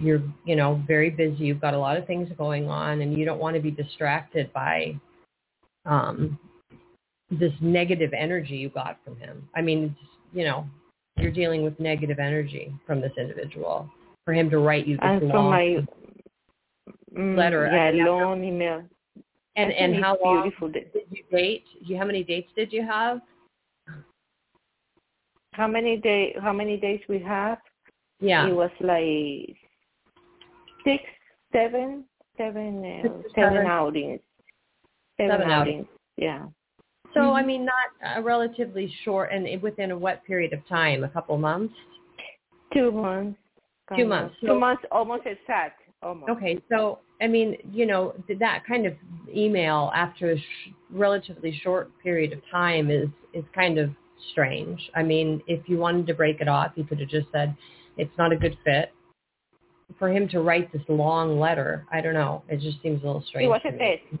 You're, 0.00 0.22
you 0.44 0.56
know, 0.56 0.82
very 0.86 1.10
busy. 1.10 1.44
You've 1.44 1.60
got 1.60 1.74
a 1.74 1.78
lot 1.78 1.96
of 1.96 2.06
things 2.06 2.28
going 2.38 2.68
on, 2.68 3.02
and 3.02 3.16
you 3.16 3.24
don't 3.24 3.40
want 3.40 3.56
to 3.56 3.62
be 3.62 3.70
distracted 3.70 4.50
by 4.52 4.98
um, 5.84 6.38
this 7.30 7.52
negative 7.60 8.12
energy 8.16 8.56
you 8.56 8.70
got 8.70 8.98
from 9.04 9.16
him. 9.16 9.48
I 9.54 9.60
mean, 9.60 9.84
it's, 9.84 10.10
you 10.32 10.44
know, 10.44 10.66
you're 11.22 11.30
dealing 11.32 11.62
with 11.62 11.78
negative 11.80 12.18
energy 12.18 12.72
from 12.86 13.00
this 13.00 13.12
individual. 13.18 13.88
For 14.24 14.34
him 14.34 14.50
to 14.50 14.58
write 14.58 14.86
you 14.86 14.96
this 14.96 15.04
and 15.04 15.28
long 15.28 15.50
my 15.50 15.76
mm, 17.16 17.36
letter, 17.36 17.68
I 17.68 17.90
yeah, 17.90 18.04
long 18.04 18.44
email. 18.44 18.82
and 19.56 19.70
I 19.72 19.74
and 19.74 20.02
how 20.02 20.16
long 20.24 20.42
Beautiful. 20.42 20.68
did 20.68 20.90
you 21.10 21.22
date? 21.30 21.64
You, 21.84 21.96
how 21.98 22.04
many 22.04 22.22
dates 22.22 22.48
did 22.54 22.72
you 22.72 22.86
have? 22.86 23.20
How 25.52 25.66
many 25.66 25.96
day? 25.96 26.34
How 26.40 26.52
many 26.52 26.76
days 26.76 27.00
we 27.08 27.18
have? 27.20 27.58
Yeah. 28.20 28.46
It 28.48 28.54
was 28.54 28.70
like 28.80 29.56
six, 30.84 31.02
seven, 31.52 32.04
seven, 32.36 32.84
uh, 32.84 33.02
Six 33.02 33.14
seven 33.34 33.54
seven. 33.54 33.66
outings. 33.66 34.20
Seven, 35.18 35.32
Seven 35.38 35.50
outings. 35.50 35.74
outings. 35.74 35.86
Yeah. 36.16 36.44
So 37.14 37.32
I 37.32 37.40
mm-hmm. 37.40 37.46
mean, 37.46 37.64
not 37.66 38.16
a 38.18 38.22
relatively 38.22 38.92
short, 39.04 39.30
and 39.32 39.60
within 39.62 39.90
a 39.90 39.98
what 39.98 40.24
period 40.24 40.52
of 40.52 40.66
time? 40.68 41.04
A 41.04 41.08
couple 41.08 41.36
months. 41.38 41.74
Two 42.72 42.90
months. 42.90 43.38
Two 43.96 44.06
months. 44.06 44.34
of. 44.42 44.48
Two 44.48 44.58
months, 44.58 44.82
almost 44.90 45.26
exact. 45.26 45.80
Almost. 46.02 46.30
Okay, 46.30 46.60
so 46.68 46.98
I 47.20 47.28
mean, 47.28 47.56
you 47.70 47.86
know, 47.86 48.14
that 48.40 48.62
kind 48.66 48.86
of 48.86 48.94
email 49.34 49.92
after 49.94 50.32
a 50.32 50.38
sh- 50.38 50.70
relatively 50.90 51.58
short 51.62 51.90
period 52.02 52.32
of 52.32 52.40
time 52.50 52.90
is 52.90 53.08
is 53.34 53.44
kind 53.54 53.78
of 53.78 53.90
strange. 54.32 54.80
I 54.96 55.02
mean, 55.02 55.42
if 55.46 55.68
you 55.68 55.78
wanted 55.78 56.06
to 56.08 56.14
break 56.14 56.40
it 56.40 56.48
off, 56.48 56.72
you 56.74 56.84
could 56.84 57.00
have 57.00 57.08
just 57.08 57.28
said 57.32 57.54
it's 57.96 58.16
not 58.18 58.32
a 58.32 58.36
good 58.36 58.56
fit. 58.64 58.92
For 59.98 60.10
him 60.10 60.28
to 60.30 60.40
write 60.40 60.72
this 60.72 60.82
long 60.88 61.38
letter, 61.38 61.86
I 61.92 62.00
don't 62.00 62.14
know. 62.14 62.42
It 62.48 62.60
just 62.60 62.82
seems 62.82 63.02
a 63.02 63.06
little 63.06 63.24
strange. 63.28 63.44
It 63.44 63.48
was 63.48 63.60
a 63.64 63.72
me. 63.72 63.78
test. 63.78 64.00
It 64.12 64.20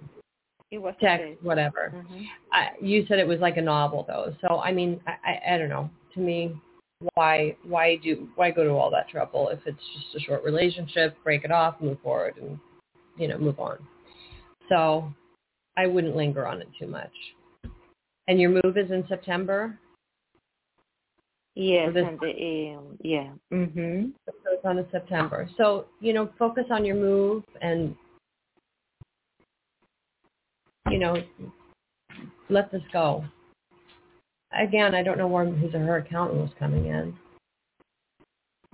a 0.60 0.61
Text, 1.00 1.42
whatever. 1.42 1.92
Mhm. 1.94 2.26
I, 2.52 2.70
you 2.80 3.04
said 3.06 3.18
it 3.18 3.26
was 3.26 3.40
like 3.40 3.56
a 3.56 3.62
novel 3.62 4.04
though. 4.06 4.34
So 4.40 4.60
I 4.60 4.72
mean, 4.72 5.00
I, 5.06 5.12
I, 5.24 5.54
I 5.54 5.58
don't 5.58 5.68
know. 5.68 5.90
To 6.14 6.20
me, 6.20 6.54
why 7.14 7.56
why 7.64 7.96
do 7.96 8.28
why 8.36 8.50
go 8.50 8.64
to 8.64 8.70
all 8.70 8.90
that 8.90 9.08
trouble 9.08 9.48
if 9.48 9.60
it's 9.66 9.82
just 9.94 10.14
a 10.16 10.20
short 10.20 10.44
relationship? 10.44 11.16
Break 11.24 11.44
it 11.44 11.50
off, 11.50 11.80
move 11.80 11.98
forward, 12.02 12.34
and 12.40 12.58
you 13.16 13.28
know 13.28 13.38
move 13.38 13.58
on. 13.60 13.78
So 14.68 15.12
I 15.76 15.86
wouldn't 15.86 16.16
linger 16.16 16.46
on 16.46 16.60
it 16.60 16.68
too 16.78 16.86
much. 16.86 17.12
And 18.28 18.40
your 18.40 18.50
move 18.50 18.76
is 18.76 18.90
in 18.90 19.04
September. 19.08 19.78
Yes, 21.54 21.92
this 21.92 22.06
and 22.06 22.18
the, 22.18 22.74
um, 22.78 22.98
yeah. 23.02 23.30
Mhm. 23.52 24.12
So 24.24 24.32
it's 24.46 24.64
on 24.64 24.86
September. 24.90 25.48
So 25.58 25.86
you 26.00 26.12
know, 26.12 26.30
focus 26.38 26.64
on 26.70 26.84
your 26.84 26.96
move 26.96 27.44
and 27.60 27.94
you 30.90 30.98
know 30.98 31.16
let 32.48 32.70
this 32.70 32.82
go. 32.92 33.24
Again, 34.58 34.94
I 34.94 35.02
don't 35.02 35.16
know 35.16 35.28
where 35.28 35.46
his 35.46 35.74
or 35.74 35.78
her 35.78 35.96
accountant 35.98 36.40
was 36.40 36.50
coming 36.58 36.86
in. 36.86 37.14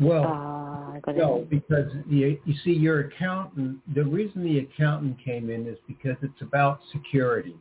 Well, 0.01 0.25
Uh, 0.25 1.13
no, 1.13 1.47
because 1.49 1.93
you, 2.09 2.39
you 2.45 2.55
see, 2.65 2.73
your 2.73 3.01
accountant, 3.01 3.79
the 3.95 4.05
reason 4.05 4.45
the 4.45 4.59
accountant 4.59 5.17
came 5.25 5.51
in 5.51 5.67
is 5.67 5.79
because 5.87 6.17
it's 6.23 6.41
about 6.41 6.81
security 6.93 7.57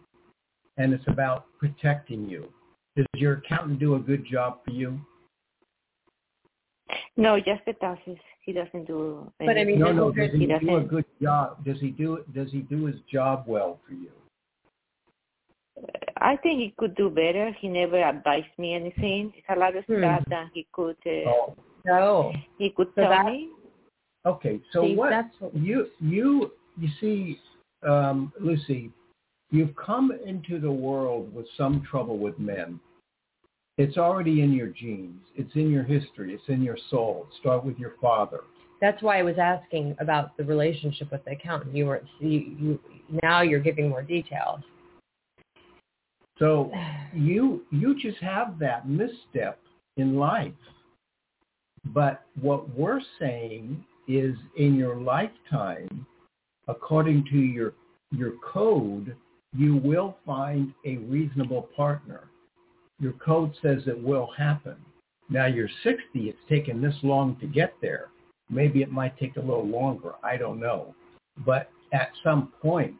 and 0.77 0.93
it's 0.93 1.07
about 1.07 1.45
protecting 1.59 2.27
you. 2.27 2.51
Does 2.95 3.05
your 3.15 3.33
accountant 3.33 3.79
do 3.79 3.95
a 3.95 3.99
good 3.99 4.25
job 4.25 4.59
for 4.65 4.71
you? 4.71 4.99
No, 7.15 7.37
just 7.37 7.63
the 7.65 7.73
taxes. 7.73 8.17
He 8.41 8.53
doesn't 8.53 8.85
do. 8.85 9.31
But 9.39 9.57
I 9.57 9.63
mean, 9.63 9.79
No, 9.79 9.91
no. 9.91 10.09
no 10.09 10.11
Does 10.11 10.31
he 10.31 10.39
he 10.39 10.45
do 10.45 10.77
a 10.77 10.83
good 10.83 11.05
job? 11.21 11.63
Does 11.65 11.79
he 11.79 11.89
do 11.89 12.15
it? 12.15 12.33
Does 12.33 12.51
he 12.51 12.59
do 12.59 12.85
his 12.85 12.95
job 13.11 13.43
well 13.45 13.79
for 13.85 13.93
you? 13.93 14.11
I 16.27 16.35
think 16.35 16.59
he 16.59 16.73
could 16.77 16.93
do 16.95 17.09
better. 17.09 17.51
He 17.61 17.69
never 17.69 18.01
advised 18.03 18.53
me 18.57 18.73
anything. 18.73 19.31
It's 19.37 19.47
a 19.49 19.57
lot 19.57 19.77
of 19.77 19.85
Hmm. 19.85 19.99
stuff 19.99 20.23
that 20.27 20.47
he 20.53 20.67
could 20.73 20.97
uh, 21.05 21.29
Oh, 21.35 21.55
No. 21.85 22.33
he 22.57 22.69
could 22.69 22.89
So 22.95 23.01
tell 23.01 23.09
that- 23.11 23.25
me. 23.27 23.49
okay. 24.25 24.59
So 24.73 24.81
See, 24.83 24.95
what 24.95 25.09
that's 25.11 25.35
what 25.39 25.55
you 25.55 25.89
you 26.01 26.51
you 26.81 26.89
see, 26.99 27.39
um, 27.83 28.31
Lucy, 28.39 28.91
you've 29.51 29.75
come 29.75 30.11
into 30.31 30.59
the 30.59 30.71
world 30.87 31.33
with 31.33 31.47
some 31.59 31.81
trouble 31.89 32.17
with 32.25 32.37
men. 32.37 32.79
It's 33.77 33.97
already 33.97 34.41
in 34.41 34.51
your 34.53 34.67
genes. 34.81 35.21
It's 35.35 35.55
in 35.55 35.71
your 35.71 35.83
history. 35.83 36.33
It's 36.33 36.49
in 36.49 36.61
your 36.61 36.77
soul. 36.89 37.27
Start 37.39 37.63
with 37.63 37.79
your 37.79 37.93
father. 38.01 38.41
That's 38.81 39.01
why 39.01 39.17
I 39.17 39.23
was 39.23 39.37
asking 39.39 39.95
about 39.99 40.35
the 40.37 40.43
relationship 40.43 41.09
with 41.11 41.23
the 41.25 41.31
accountant. 41.31 41.73
You 41.73 41.85
were 41.85 42.01
you, 42.19 42.39
you 42.61 42.79
now 43.23 43.39
you're 43.41 43.65
giving 43.69 43.87
more 43.89 44.03
details. 44.03 44.61
So 46.39 46.71
you 47.13 47.63
you 47.71 47.95
just 47.99 48.19
have 48.19 48.59
that 48.59 48.87
misstep 48.87 49.59
in 49.97 50.15
life. 50.15 50.51
But 51.85 52.23
what 52.39 52.69
we're 52.75 53.01
saying 53.19 53.83
is 54.07 54.35
in 54.57 54.75
your 54.75 54.95
lifetime, 54.95 56.05
according 56.67 57.25
to 57.31 57.37
your 57.37 57.73
your 58.11 58.33
code, 58.53 59.15
you 59.55 59.77
will 59.77 60.17
find 60.25 60.73
a 60.85 60.97
reasonable 60.97 61.69
partner. 61.75 62.29
Your 62.99 63.13
code 63.13 63.53
says 63.61 63.83
it 63.87 64.01
will 64.01 64.29
happen. 64.37 64.75
Now 65.29 65.45
you're 65.45 65.69
60, 65.83 66.01
it's 66.15 66.37
taken 66.47 66.81
this 66.81 66.95
long 67.03 67.37
to 67.41 67.47
get 67.47 67.73
there. 67.81 68.07
Maybe 68.49 68.81
it 68.81 68.91
might 68.91 69.17
take 69.17 69.35
a 69.35 69.41
little 69.41 69.67
longer. 69.67 70.13
I 70.23 70.37
don't 70.37 70.59
know. 70.59 70.95
But 71.45 71.69
at 71.91 72.11
some 72.23 72.53
point, 72.61 72.95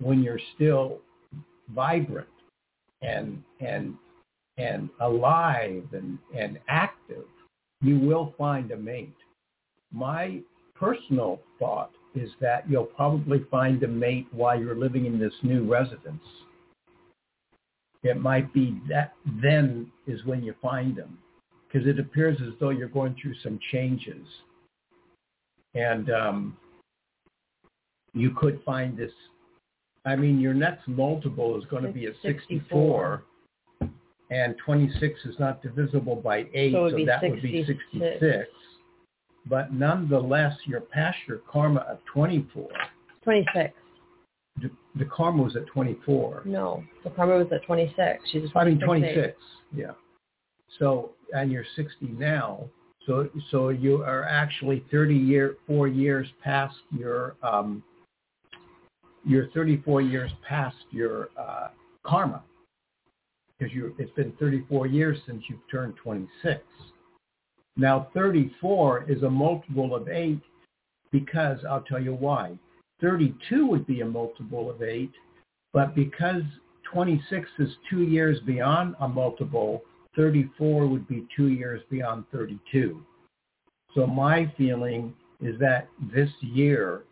when 0.00 0.22
you're 0.22 0.40
still 0.56 1.00
vibrant 1.74 2.28
and 3.02 3.42
and 3.60 3.94
and 4.58 4.90
alive 5.00 5.84
and, 5.92 6.18
and 6.36 6.58
active, 6.68 7.24
you 7.80 7.98
will 7.98 8.34
find 8.36 8.70
a 8.70 8.76
mate. 8.76 9.14
My 9.92 10.40
personal 10.74 11.40
thought 11.58 11.90
is 12.14 12.30
that 12.40 12.68
you'll 12.68 12.84
probably 12.84 13.44
find 13.50 13.82
a 13.82 13.88
mate 13.88 14.26
while 14.30 14.60
you're 14.60 14.76
living 14.76 15.06
in 15.06 15.18
this 15.18 15.32
new 15.42 15.64
residence. 15.64 16.22
It 18.02 18.20
might 18.20 18.52
be 18.52 18.78
that 18.88 19.14
then 19.42 19.90
is 20.06 20.24
when 20.24 20.42
you 20.42 20.54
find 20.60 20.94
them 20.96 21.18
because 21.72 21.86
it 21.86 21.98
appears 21.98 22.38
as 22.42 22.52
though 22.60 22.70
you're 22.70 22.88
going 22.88 23.16
through 23.20 23.34
some 23.42 23.58
changes. 23.70 24.26
And 25.74 26.10
um, 26.10 26.56
you 28.12 28.32
could 28.32 28.60
find 28.64 28.96
this, 28.96 29.12
I 30.04 30.16
mean, 30.16 30.40
your 30.40 30.54
next 30.54 30.86
multiple 30.88 31.56
is 31.58 31.64
going 31.66 31.84
to 31.84 31.92
be 31.92 32.06
a 32.06 32.12
64, 32.22 33.22
64. 33.80 33.90
and 34.30 34.56
26 34.64 35.20
is 35.24 35.36
not 35.38 35.62
divisible 35.62 36.16
by 36.16 36.46
8, 36.52 36.72
So 36.72 36.90
so, 36.90 37.04
that 37.06 37.22
would 37.22 37.42
be 37.42 37.64
66. 37.64 38.20
66. 38.20 38.48
But 39.46 39.72
nonetheless, 39.72 40.56
you're 40.66 40.80
past 40.80 41.16
your 41.28 41.38
karma 41.50 41.80
of 41.80 41.98
24. 42.12 42.68
26. 43.22 43.74
The, 44.60 44.70
the 44.96 45.04
karma 45.06 45.42
was 45.42 45.56
at 45.56 45.66
24. 45.66 46.42
No, 46.44 46.82
the 47.04 47.10
karma 47.10 47.36
was 47.38 47.46
at 47.52 47.62
26. 47.64 48.22
She's 48.30 48.42
I 48.54 48.64
mean 48.64 48.78
26. 48.78 49.14
26. 49.14 49.38
Yeah. 49.74 49.92
So 50.78 51.12
and 51.32 51.50
you're 51.50 51.64
60 51.76 52.06
now. 52.18 52.68
So 53.06 53.28
so 53.50 53.70
you 53.70 54.02
are 54.02 54.24
actually 54.24 54.84
30 54.90 55.14
year 55.14 55.56
four 55.66 55.88
years 55.88 56.28
past 56.44 56.76
your 56.90 57.36
um 57.42 57.82
you're 59.24 59.48
34 59.48 60.02
years 60.02 60.30
past 60.48 60.76
your 60.90 61.28
uh, 61.38 61.68
karma 62.04 62.42
because 63.58 63.92
it's 63.98 64.12
been 64.14 64.32
34 64.40 64.86
years 64.86 65.18
since 65.26 65.42
you've 65.48 65.60
turned 65.70 65.94
26. 66.02 66.60
Now 67.76 68.08
34 68.14 69.10
is 69.10 69.22
a 69.22 69.30
multiple 69.30 69.94
of 69.94 70.08
8 70.08 70.40
because 71.10 71.58
I'll 71.68 71.82
tell 71.82 72.02
you 72.02 72.14
why. 72.14 72.58
32 73.00 73.66
would 73.66 73.86
be 73.86 74.00
a 74.00 74.06
multiple 74.06 74.70
of 74.70 74.82
8, 74.82 75.10
but 75.72 75.94
because 75.94 76.42
26 76.92 77.48
is 77.58 77.70
2 77.90 78.02
years 78.02 78.38
beyond 78.40 78.94
a 79.00 79.08
multiple, 79.08 79.82
34 80.16 80.86
would 80.86 81.08
be 81.08 81.26
2 81.36 81.48
years 81.48 81.82
beyond 81.90 82.24
32. 82.32 83.04
So 83.94 84.06
my 84.06 84.52
feeling 84.56 85.14
is 85.40 85.58
that 85.58 85.88
this 86.12 86.30
year, 86.40 87.02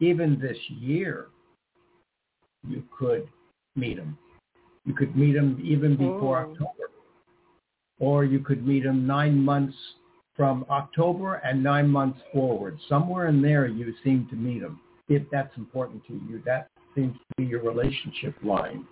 even 0.00 0.38
this 0.40 0.58
year, 0.68 1.28
you 2.66 2.82
could 2.96 3.28
meet 3.76 3.96
them. 3.96 4.16
You 4.84 4.94
could 4.94 5.16
meet 5.16 5.32
them 5.32 5.60
even 5.62 5.96
before 5.96 6.44
Oh. 6.44 6.50
October. 6.50 6.90
Or 7.98 8.24
you 8.24 8.40
could 8.40 8.66
meet 8.66 8.82
them 8.82 9.06
nine 9.06 9.38
months 9.44 9.76
from 10.34 10.64
October 10.70 11.34
and 11.36 11.62
nine 11.62 11.88
months 11.88 12.20
forward. 12.32 12.78
Somewhere 12.88 13.26
in 13.26 13.42
there 13.42 13.66
you 13.66 13.94
seem 14.02 14.26
to 14.28 14.36
meet 14.36 14.60
them, 14.60 14.80
If 15.08 15.28
that's 15.30 15.54
important 15.56 16.04
to 16.06 16.14
you, 16.14 16.42
that 16.46 16.68
seems 16.94 17.14
to 17.16 17.34
be 17.36 17.44
your 17.44 17.62
relationship 17.62 18.34
line. 18.42 18.86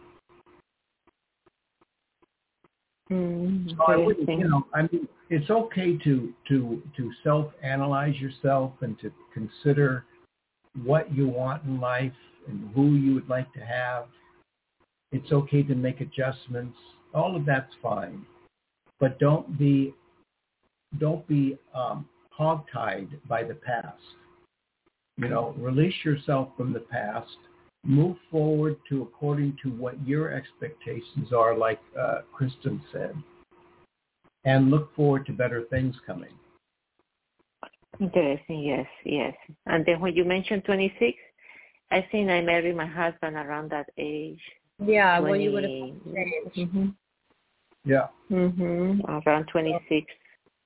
Mm, 3.11 3.77
So 3.77 3.83
I 3.85 3.97
wouldn't, 3.97 4.29
you 4.29 4.49
know, 4.49 4.66
I 4.75 4.83
mean, 4.83 5.09
it's 5.31 5.51
okay 5.51 5.97
to 5.99 6.35
to 6.49 6.83
to 6.97 7.12
self-analyze 7.25 8.16
yourself 8.16 8.73
and 8.83 8.99
to 9.01 9.11
consider 9.33 10.05
what 10.85 11.12
you 11.12 11.29
want 11.29 11.64
in 11.64 11.81
life 11.81 12.12
and 12.49 12.71
who 12.75 12.95
you 12.95 13.14
would 13.14 13.29
like 13.29 13.53
to 13.55 13.61
have. 13.61 14.07
It's 15.12 15.33
okay 15.33 15.62
to 15.64 15.75
make 15.75 16.01
adjustments. 16.01 16.77
All 17.14 17.35
of 17.35 17.45
that's 17.45 17.73
fine, 17.83 18.25
but 19.01 19.18
don't 19.18 19.59
be 19.59 19.95
don't 20.99 21.27
be 21.27 21.59
um, 21.75 22.09
hogtied 22.39 23.09
by 23.29 23.43
the 23.43 23.55
past. 23.55 24.01
You 25.16 25.29
know, 25.29 25.55
release 25.59 25.95
yourself 26.05 26.51
from 26.57 26.73
the 26.73 26.81
past. 26.81 27.37
Move 27.85 28.16
forward 28.31 28.77
to 28.89 29.03
according 29.03 29.57
to 29.62 29.71
what 29.71 29.95
your 30.07 30.33
expectations 30.33 31.33
are, 31.35 31.57
like 31.57 31.81
uh, 31.99 32.21
Kristin 32.39 32.81
said, 32.93 33.14
and 34.45 34.71
look 34.71 34.95
forward 34.95 35.27
to 35.27 35.33
better 35.33 35.64
things 35.71 35.97
coming. 36.07 36.33
Interesting. 38.01 38.61
Yes, 38.62 38.86
yes. 39.05 39.34
And 39.66 39.84
then 39.84 40.01
when 40.01 40.14
you 40.14 40.24
mentioned 40.24 40.64
26, 40.64 41.16
I 41.90 42.07
think 42.11 42.30
I 42.30 42.40
married 42.40 42.76
my 42.76 42.86
husband 42.86 43.36
around 43.36 43.70
that 43.70 43.88
age. 43.98 44.40
Yeah, 44.84 45.18
well, 45.20 45.36
you 45.36 45.53
would 45.53 45.64
have 45.64 45.72
changed. 45.72 46.57
Mm-hmm. 46.57 46.88
Yeah. 47.84 48.07
Mm-hmm. 48.30 49.01
Around 49.28 49.46
26, 49.53 50.07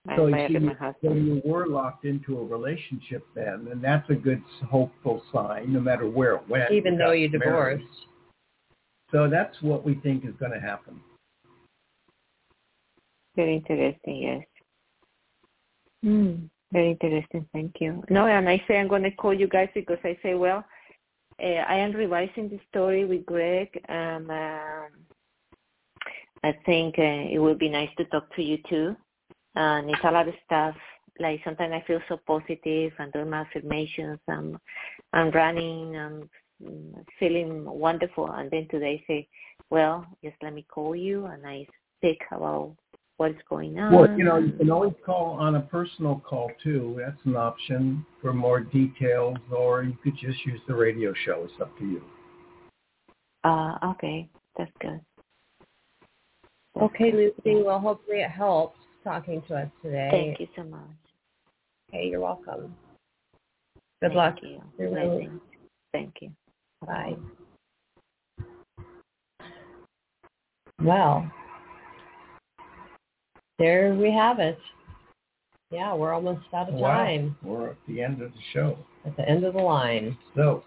I 0.09 0.16
So 0.16 0.26
you 0.26 0.32
married 0.32 0.53
see, 0.53 0.59
my 0.59 0.72
so 0.74 0.78
husband. 0.78 1.26
you 1.26 1.43
were 1.45 1.66
locked 1.66 2.05
into 2.05 2.39
a 2.39 2.45
relationship 2.45 3.26
then, 3.35 3.68
and 3.70 3.82
that's 3.82 4.09
a 4.11 4.14
good 4.14 4.43
hopeful 4.68 5.22
sign, 5.32 5.72
no 5.72 5.80
matter 5.80 6.09
where 6.09 6.35
it 6.37 6.49
went. 6.49 6.70
Even 6.70 6.97
though 6.97 7.07
got 7.07 7.12
you 7.12 7.30
married. 7.30 7.78
divorced. 7.78 8.07
So 9.11 9.28
that's 9.28 9.61
what 9.62 9.85
we 9.85 9.95
think 9.95 10.24
is 10.24 10.35
going 10.39 10.53
to 10.53 10.61
happen. 10.61 11.01
Very 13.35 13.57
interesting. 13.57 14.16
Yes. 14.22 14.47
Mm, 16.05 16.49
very 16.75 16.91
interesting. 16.91 17.47
Thank 17.53 17.77
you. 17.81 18.03
No, 18.11 18.27
and 18.27 18.49
I 18.49 18.62
say 18.66 18.79
I'm 18.79 18.89
going 18.89 19.05
to 19.05 19.11
call 19.12 19.33
you 19.33 19.47
guys 19.47 19.68
because 19.75 19.99
I 20.05 20.18
say, 20.22 20.35
well, 20.35 20.64
uh, 21.43 21.62
I 21.68 21.77
am 21.77 21.93
revising 21.93 22.49
the 22.49 22.61
story 22.68 23.05
with 23.05 23.25
Greg, 23.25 23.68
and 23.89 24.29
um, 24.31 24.91
I 26.43 26.53
think 26.66 26.99
uh, 26.99 27.33
it 27.33 27.39
would 27.39 27.59
be 27.59 27.68
nice 27.68 27.91
to 27.97 28.05
talk 28.07 28.35
to 28.37 28.43
you 28.43 28.59
too. 28.68 28.97
And 29.55 29.89
it's 29.89 30.05
a 30.05 30.11
lot 30.11 30.29
of 30.29 30.35
stuff. 30.45 30.75
Like 31.20 31.41
sometimes 31.45 31.72
I 31.72 31.87
feel 31.87 32.01
so 32.09 32.18
positive 32.27 32.93
and 32.99 33.12
doing 33.12 33.31
my 33.31 33.43
affirmations 33.43 34.18
and 34.27 34.57
I'm 35.12 35.31
running 35.31 36.29
mm, 36.61 37.05
feeling 37.20 37.64
wonderful. 37.64 38.31
And 38.33 38.51
then 38.51 38.66
today 38.68 39.01
I 39.01 39.07
say, 39.07 39.29
well, 39.70 40.05
just 40.25 40.37
let 40.43 40.53
me 40.53 40.66
call 40.68 40.97
you 40.97 41.27
and 41.27 41.47
I 41.47 41.66
speak 41.99 42.20
about 42.33 42.75
what's 43.17 43.39
going 43.49 43.79
on. 43.79 43.93
Well, 43.93 44.19
you 44.19 44.25
know, 44.25 44.39
you 44.39 44.53
can 44.53 44.71
always 44.71 44.95
call 45.05 45.37
on 45.39 45.57
a 45.57 45.61
personal 45.61 46.23
call 46.27 46.51
too. 46.62 46.97
That's 46.99 47.19
an 47.25 47.37
option 47.37 48.05
for 48.21 48.33
more 48.33 48.61
details, 48.61 49.37
or 49.55 49.85
you 49.85 49.97
could 50.03 50.17
just 50.17 50.45
use 50.45 50.61
the 50.67 50.75
radio 50.75 51.12
show. 51.25 51.45
It's 51.45 51.61
up 51.61 51.77
to 51.79 51.85
you. 51.85 52.03
Uh, 53.45 53.79
okay, 53.85 54.29
that's 54.57 54.73
good. 54.81 55.01
That's 56.75 56.87
Okay, 56.87 57.11
good. 57.11 57.35
Lucy. 57.45 57.62
Well, 57.62 57.79
hopefully 57.79 58.19
it 58.19 58.31
helps 58.31 58.79
talking 59.05 59.43
to 59.49 59.57
us 59.57 59.69
today. 59.83 60.09
Thank 60.11 60.41
you 60.41 60.49
so 60.57 60.65
much. 60.65 60.81
Okay, 61.91 62.07
you're 62.09 62.21
welcome. 62.21 62.75
Good 64.01 64.12
Thank 64.12 64.15
luck. 64.15 64.37
you. 64.43 64.62
You're 64.79 64.91
welcome. 64.91 65.41
Thank 65.93 66.15
you. 66.21 66.31
Bye. 66.85 67.17
Well, 70.83 71.31
there 73.59 73.95
we 73.95 74.11
have 74.13 74.39
it. 74.39 74.59
Yeah, 75.71 75.95
we're 75.95 76.13
almost 76.13 76.43
out 76.53 76.69
of 76.69 76.75
Wow. 76.75 77.05
time 77.05 77.37
We're 77.43 77.71
at 77.71 77.77
the 77.89 78.03
end 78.03 78.23
of 78.23 78.33
the 78.33 78.41
show. 78.53 78.79
at 79.05 79.17
the 79.17 79.29
end 79.29 79.45
of 79.45 79.55
the 79.55 79.61
line. 79.61 80.17
So 80.35 80.65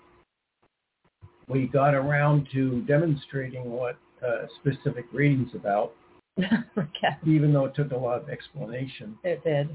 we 1.48 1.68
got 1.68 1.94
around 1.94 2.48
to 2.54 2.82
demonstrating 2.82 3.72
what 3.72 3.98
uh, 4.26 4.48
specific 4.60 5.06
readings 5.14 5.50
about, 5.56 5.94
okay, 6.40 7.16
even 7.26 7.54
though 7.54 7.66
it 7.66 7.76
took 7.76 7.92
a 7.92 7.98
lot 7.98 8.22
of 8.22 8.30
explanation. 8.30 9.18
it 9.24 9.44
did. 9.44 9.70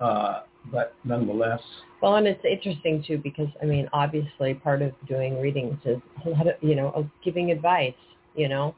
Uh, 0.00 0.42
but 0.72 0.94
nonetheless, 1.04 1.60
Well, 2.00 2.16
and 2.16 2.26
it's 2.26 2.44
interesting 2.44 3.02
too 3.06 3.18
because 3.18 3.48
I 3.62 3.66
mean, 3.66 3.88
obviously, 3.92 4.54
part 4.54 4.82
of 4.82 4.92
doing 5.06 5.40
readings 5.40 5.78
is 5.84 5.98
a 6.26 6.28
lot 6.30 6.46
of 6.48 6.54
you 6.60 6.74
know 6.74 6.90
of 6.90 7.06
giving 7.24 7.50
advice. 7.52 7.94
You 8.34 8.48
know, 8.48 8.74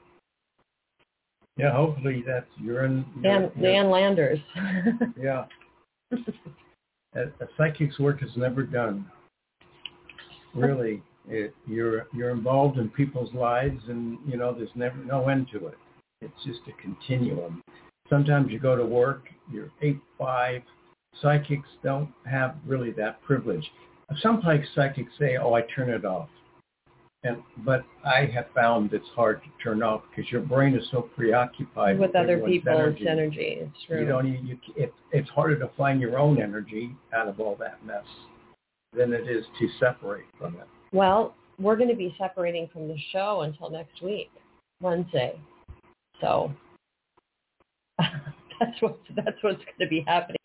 yeah, 1.57 1.73
hopefully 1.73 2.25
that's 2.27 2.47
you're 2.57 2.85
in. 2.85 3.05
You're, 3.23 3.23
Dan 3.23 3.51
Dan 3.61 3.91
Landers. 3.91 4.39
yeah. 5.21 5.45
a, 7.15 7.21
a 7.21 7.49
psychic's 7.57 7.99
work 7.99 8.23
is 8.23 8.31
never 8.37 8.65
done. 8.65 9.07
Really, 10.55 11.03
it, 11.29 11.55
you're 11.67 12.09
you're 12.13 12.31
involved 12.31 12.79
in 12.79 12.89
people's 12.91 13.33
lives, 13.35 13.81
and 13.89 14.19
you 14.27 14.37
know 14.37 14.53
there's 14.53 14.69
never 14.75 14.97
no 14.97 15.29
end 15.29 15.49
to 15.53 15.69
it. 15.69 15.79
It's 16.21 16.45
just 16.45 16.61
a 16.69 16.83
continuum. 16.83 17.63
Sometimes 18.11 18.51
you 18.51 18.59
go 18.59 18.77
to 18.77 18.85
work, 18.85 19.25
you're 19.51 19.71
eight 19.83 20.01
five. 20.19 20.63
Psychics 21.23 21.69
don't 21.85 22.11
have 22.27 22.57
really 22.67 22.91
that 22.93 23.23
privilege. 23.23 23.65
Some 24.21 24.43
psychics 24.75 25.13
say, 25.19 25.37
"Oh, 25.37 25.55
I 25.55 25.63
turn 25.63 25.89
it 25.89 26.05
off," 26.05 26.29
and 27.25 27.43
but 27.64 27.85
I 28.05 28.27
have 28.27 28.47
found 28.55 28.93
it's 28.93 29.09
hard 29.16 29.43
to 29.43 29.49
turn 29.62 29.83
off 29.83 30.03
because 30.11 30.31
your 30.31 30.43
brain 30.43 30.75
is 30.75 30.87
so 30.91 31.09
preoccupied 31.16 31.99
with, 31.99 32.11
with 32.11 32.16
other 32.16 32.39
people's 32.39 32.77
energy. 32.77 33.09
energy. 33.09 33.59
It's 33.61 33.85
true. 33.87 34.01
You 34.01 34.07
don't. 34.07 34.47
You, 34.47 34.59
it, 34.77 34.93
it's 35.11 35.29
harder 35.31 35.59
to 35.59 35.70
find 35.77 36.01
your 36.01 36.18
own 36.18 36.41
energy 36.41 36.95
out 37.14 37.27
of 37.27 37.41
all 37.41 37.57
that 37.57 37.85
mess 37.85 38.05
than 38.95 39.12
it 39.12 39.29
is 39.29 39.45
to 39.59 39.68
separate 39.81 40.27
from 40.39 40.57
it. 40.57 40.68
Well, 40.93 41.35
we're 41.59 41.77
going 41.77 41.89
to 41.89 41.97
be 41.97 42.14
separating 42.18 42.68
from 42.72 42.89
the 42.89 42.97
show 43.11 43.41
until 43.41 43.70
next 43.70 44.03
week, 44.03 44.31
Wednesday. 44.81 45.41
So 46.20 46.53
that's 47.99 48.81
what 48.81 48.99
that's 49.16 49.43
what's 49.43 49.64
going 49.64 49.81
to 49.81 49.89
be 49.89 50.05
happening 50.07 50.39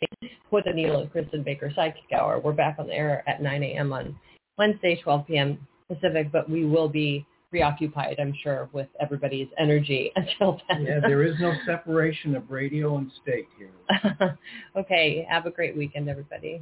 with 0.50 0.64
the 0.64 0.72
Neil 0.72 1.02
and 1.02 1.12
Kristin 1.12 1.44
Baker 1.44 1.72
Psychic 1.76 2.12
Hour. 2.18 2.40
We're 2.40 2.54
back 2.54 2.78
on 2.80 2.88
the 2.88 2.94
air 2.94 3.24
at 3.28 3.42
9 3.42 3.64
a.m. 3.64 3.92
on 3.92 4.18
Wednesday, 4.58 5.00
12 5.04 5.28
p.m. 5.28 5.68
Pacific, 5.90 6.32
but 6.32 6.50
we 6.50 6.66
will 6.66 6.88
be 6.88 7.26
preoccupied, 7.50 8.18
I'm 8.20 8.34
sure, 8.44 8.70
with 8.74 8.88
everybody's 9.02 9.48
energy 9.58 10.12
until 10.16 10.62
then. 10.70 10.84
Yeah, 10.84 11.00
there 11.00 11.24
is 11.24 11.36
no 11.40 11.54
separation 11.66 12.36
of 12.36 12.50
radio 12.50 12.98
and 12.98 13.12
state 13.22 13.48
here. 13.58 14.38
okay, 14.78 15.26
have 15.30 15.46
a 15.46 15.52
great 15.52 15.76
weekend, 15.76 16.10
everybody. 16.10 16.62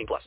18 0.00 0.06
plus. 0.06 0.22